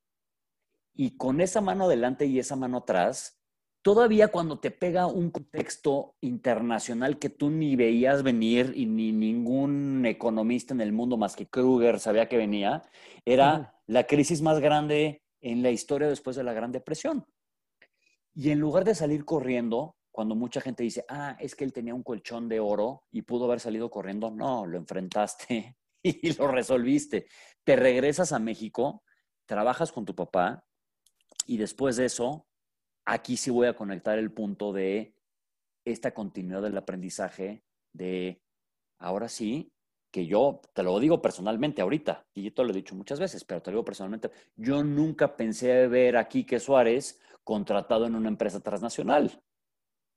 Y 0.94 1.16
con 1.16 1.40
esa 1.40 1.60
mano 1.60 1.84
adelante 1.84 2.26
y 2.26 2.38
esa 2.38 2.56
mano 2.56 2.78
atrás, 2.78 3.40
todavía 3.84 4.28
cuando 4.28 4.58
te 4.58 4.70
pega 4.70 5.06
un 5.06 5.30
contexto 5.30 6.16
internacional 6.22 7.18
que 7.18 7.28
tú 7.28 7.50
ni 7.50 7.76
veías 7.76 8.22
venir 8.22 8.72
y 8.74 8.86
ni 8.86 9.12
ningún 9.12 10.06
economista 10.06 10.72
en 10.72 10.80
el 10.80 10.94
mundo 10.94 11.18
más 11.18 11.36
que 11.36 11.46
Kruger 11.46 12.00
sabía 12.00 12.26
que 12.26 12.38
venía, 12.38 12.82
era 13.26 13.78
la 13.86 14.04
crisis 14.06 14.40
más 14.40 14.58
grande 14.58 15.22
en 15.42 15.62
la 15.62 15.70
historia 15.70 16.08
después 16.08 16.34
de 16.34 16.44
la 16.44 16.54
Gran 16.54 16.72
Depresión. 16.72 17.26
Y 18.32 18.52
en 18.52 18.58
lugar 18.58 18.84
de 18.84 18.94
salir 18.94 19.26
corriendo, 19.26 19.96
cuando 20.10 20.34
mucha 20.34 20.62
gente 20.62 20.82
dice, 20.82 21.04
ah, 21.10 21.36
es 21.38 21.54
que 21.54 21.64
él 21.64 21.74
tenía 21.74 21.94
un 21.94 22.02
colchón 22.02 22.48
de 22.48 22.60
oro 22.60 23.02
y 23.12 23.20
pudo 23.20 23.44
haber 23.44 23.60
salido 23.60 23.90
corriendo, 23.90 24.30
no, 24.30 24.64
lo 24.64 24.78
enfrentaste 24.78 25.76
y 26.02 26.32
lo 26.32 26.48
resolviste. 26.48 27.26
Te 27.62 27.76
regresas 27.76 28.32
a 28.32 28.38
México, 28.38 29.02
trabajas 29.44 29.92
con 29.92 30.06
tu 30.06 30.14
papá 30.14 30.64
y 31.46 31.58
después 31.58 31.96
de 31.96 32.06
eso 32.06 32.46
aquí 33.04 33.36
sí 33.36 33.50
voy 33.50 33.66
a 33.66 33.76
conectar 33.76 34.18
el 34.18 34.32
punto 34.32 34.72
de 34.72 35.14
esta 35.84 36.14
continuidad 36.14 36.62
del 36.62 36.76
aprendizaje 36.76 37.62
de 37.92 38.40
ahora 38.98 39.28
sí, 39.28 39.70
que 40.10 40.26
yo 40.26 40.60
te 40.72 40.82
lo 40.82 40.98
digo 41.00 41.20
personalmente 41.20 41.82
ahorita, 41.82 42.24
y 42.34 42.44
yo 42.44 42.54
te 42.54 42.62
lo 42.62 42.70
he 42.70 42.74
dicho 42.74 42.94
muchas 42.94 43.18
veces, 43.18 43.44
pero 43.44 43.60
te 43.60 43.70
lo 43.70 43.78
digo 43.78 43.84
personalmente, 43.84 44.30
yo 44.56 44.84
nunca 44.84 45.36
pensé 45.36 45.88
ver 45.88 46.16
a 46.16 46.28
Quique 46.28 46.60
Suárez 46.60 47.20
contratado 47.42 48.06
en 48.06 48.14
una 48.14 48.28
empresa 48.28 48.60
transnacional 48.60 49.42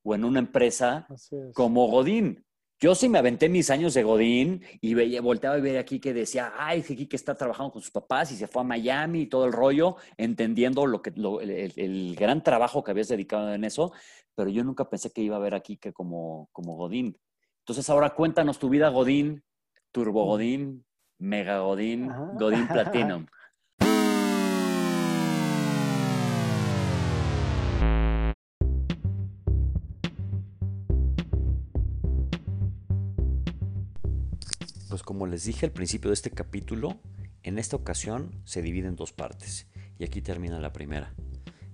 o 0.04 0.14
en 0.14 0.24
una 0.24 0.38
empresa 0.38 1.06
como 1.52 1.88
Godín. 1.88 2.44
Yo 2.80 2.94
sí 2.94 3.08
me 3.08 3.18
aventé 3.18 3.48
mis 3.48 3.70
años 3.70 3.92
de 3.94 4.04
Godín 4.04 4.62
y 4.80 4.94
veía, 4.94 5.20
volteaba 5.20 5.56
a 5.56 5.60
ver 5.60 5.78
aquí 5.78 5.98
que 5.98 6.14
decía, 6.14 6.52
ay, 6.56 6.82
que 6.82 7.16
está 7.16 7.34
trabajando 7.34 7.72
con 7.72 7.82
sus 7.82 7.90
papás 7.90 8.30
y 8.30 8.36
se 8.36 8.46
fue 8.46 8.62
a 8.62 8.64
Miami 8.64 9.22
y 9.22 9.26
todo 9.26 9.46
el 9.46 9.52
rollo, 9.52 9.96
entendiendo 10.16 10.86
lo 10.86 11.02
que, 11.02 11.10
el, 11.10 12.14
gran 12.14 12.44
trabajo 12.44 12.84
que 12.84 12.92
habías 12.92 13.08
dedicado 13.08 13.52
en 13.52 13.64
eso, 13.64 13.92
pero 14.36 14.48
yo 14.48 14.62
nunca 14.62 14.88
pensé 14.88 15.10
que 15.10 15.22
iba 15.22 15.34
a 15.34 15.40
ver 15.40 15.54
aquí 15.54 15.76
que 15.76 15.92
como, 15.92 16.48
como 16.52 16.76
Godín. 16.76 17.18
Entonces 17.60 17.90
ahora 17.90 18.10
cuéntanos 18.10 18.60
tu 18.60 18.68
vida 18.68 18.90
Godín, 18.90 19.42
Turbo 19.90 20.24
Godín, 20.24 20.84
Mega 21.18 21.58
Godín, 21.58 22.12
Godín 22.38 22.68
Platinum. 22.68 23.26
Como 35.08 35.26
les 35.26 35.44
dije 35.44 35.64
al 35.64 35.72
principio 35.72 36.10
de 36.10 36.14
este 36.14 36.30
capítulo, 36.30 36.98
en 37.42 37.58
esta 37.58 37.76
ocasión 37.76 38.42
se 38.44 38.60
divide 38.60 38.88
en 38.88 38.96
dos 38.96 39.14
partes 39.14 39.66
y 39.98 40.04
aquí 40.04 40.20
termina 40.20 40.60
la 40.60 40.74
primera. 40.74 41.14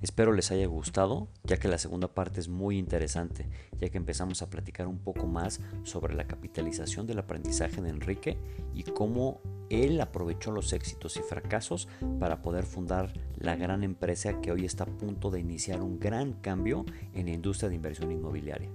Espero 0.01 0.33
les 0.33 0.53
haya 0.53 0.69
gustado, 0.69 1.27
ya 1.43 1.57
que 1.57 1.67
la 1.67 1.79
segunda 1.79 2.15
parte 2.15 2.39
es 2.39 2.47
muy 2.47 2.79
interesante, 2.79 3.49
ya 3.81 3.89
que 3.89 3.99
empezamos 3.99 4.41
a 4.41 4.51
platicar 4.51 4.87
un 4.87 5.01
poco 5.01 5.27
más 5.27 5.59
sobre 5.83 6.15
la 6.15 6.29
capitalización 6.29 7.09
del 7.09 7.19
aprendizaje 7.19 7.83
de 7.83 7.89
Enrique 7.89 8.39
y 8.73 8.85
cómo 8.85 9.41
él 9.69 10.01
aprovechó 10.01 10.53
los 10.53 10.73
éxitos 10.73 11.17
y 11.17 11.23
fracasos 11.23 11.89
para 12.21 12.41
poder 12.41 12.65
fundar 12.65 13.15
la 13.35 13.57
gran 13.57 13.83
empresa 13.83 14.41
que 14.41 14.53
hoy 14.53 14.65
está 14.65 14.85
a 14.85 14.97
punto 14.97 15.33
de 15.33 15.41
iniciar 15.41 15.83
un 15.83 15.99
gran 15.99 16.35
cambio 16.35 16.85
en 17.15 17.27
la 17.27 17.33
industria 17.33 17.69
de 17.69 17.75
inversión 17.75 18.13
inmobiliaria. 18.13 18.71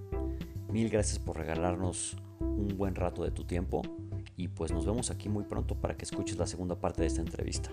Mil 0.70 0.90
gracias 0.90 1.18
por 1.18 1.38
regalarnos 1.38 2.18
un 2.42 2.76
buen 2.78 2.96
rato 2.96 3.24
de 3.24 3.32
tu 3.32 3.46
tiempo 3.46 3.84
y 4.40 4.48
pues 4.48 4.72
nos 4.72 4.86
vemos 4.86 5.12
aquí 5.12 5.28
muy 5.28 5.44
pronto 5.44 5.76
para 5.76 5.98
que 5.98 6.06
escuches 6.06 6.38
la 6.38 6.48
segunda 6.48 6.80
parte 6.80 7.02
de 7.02 7.08
esta 7.08 7.20
entrevista. 7.20 7.72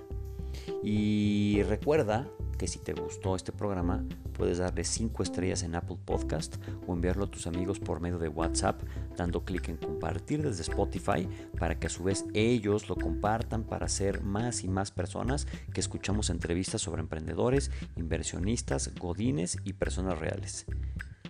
Y 0.83 1.63
recuerda 1.69 2.29
que 2.59 2.67
si 2.67 2.81
te 2.81 2.93
gustó 2.93 3.37
este 3.37 3.53
programa 3.53 4.05
puedes 4.33 4.59
darle 4.59 4.83
5 4.83 5.23
estrellas 5.23 5.63
en 5.63 5.77
Apple 5.77 5.99
Podcast 6.05 6.57
o 6.87 6.93
enviarlo 6.93 7.27
a 7.27 7.31
tus 7.31 7.47
amigos 7.47 7.79
por 7.79 8.01
medio 8.01 8.19
de 8.19 8.29
WhatsApp 8.29 8.83
dando 9.17 9.45
clic 9.45 9.69
en 9.69 9.77
compartir 9.77 10.43
desde 10.43 10.63
Spotify 10.63 11.29
para 11.57 11.79
que 11.79 11.87
a 11.87 11.91
su 11.91 12.03
vez 12.03 12.25
ellos 12.35 12.89
lo 12.89 12.97
compartan 12.97 13.63
para 13.63 13.89
ser 13.89 14.23
más 14.23 14.65
y 14.65 14.69
más 14.69 14.91
personas 14.91 15.47
que 15.73 15.81
escuchamos 15.81 16.31
entrevistas 16.31 16.81
sobre 16.83 17.01
emprendedores, 17.01 17.71
inversionistas, 17.95 18.93
godines 18.99 19.59
y 19.63 19.75
personas 19.75 20.19
reales. 20.19 20.67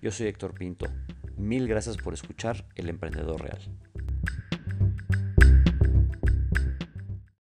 Yo 0.01 0.11
soy 0.11 0.29
Héctor 0.29 0.55
Pinto. 0.55 0.87
Mil 1.37 1.69
gracias 1.69 1.99
por 1.99 2.15
escuchar 2.15 2.67
El 2.75 2.89
Emprendedor 2.89 3.43
Real. 3.43 3.61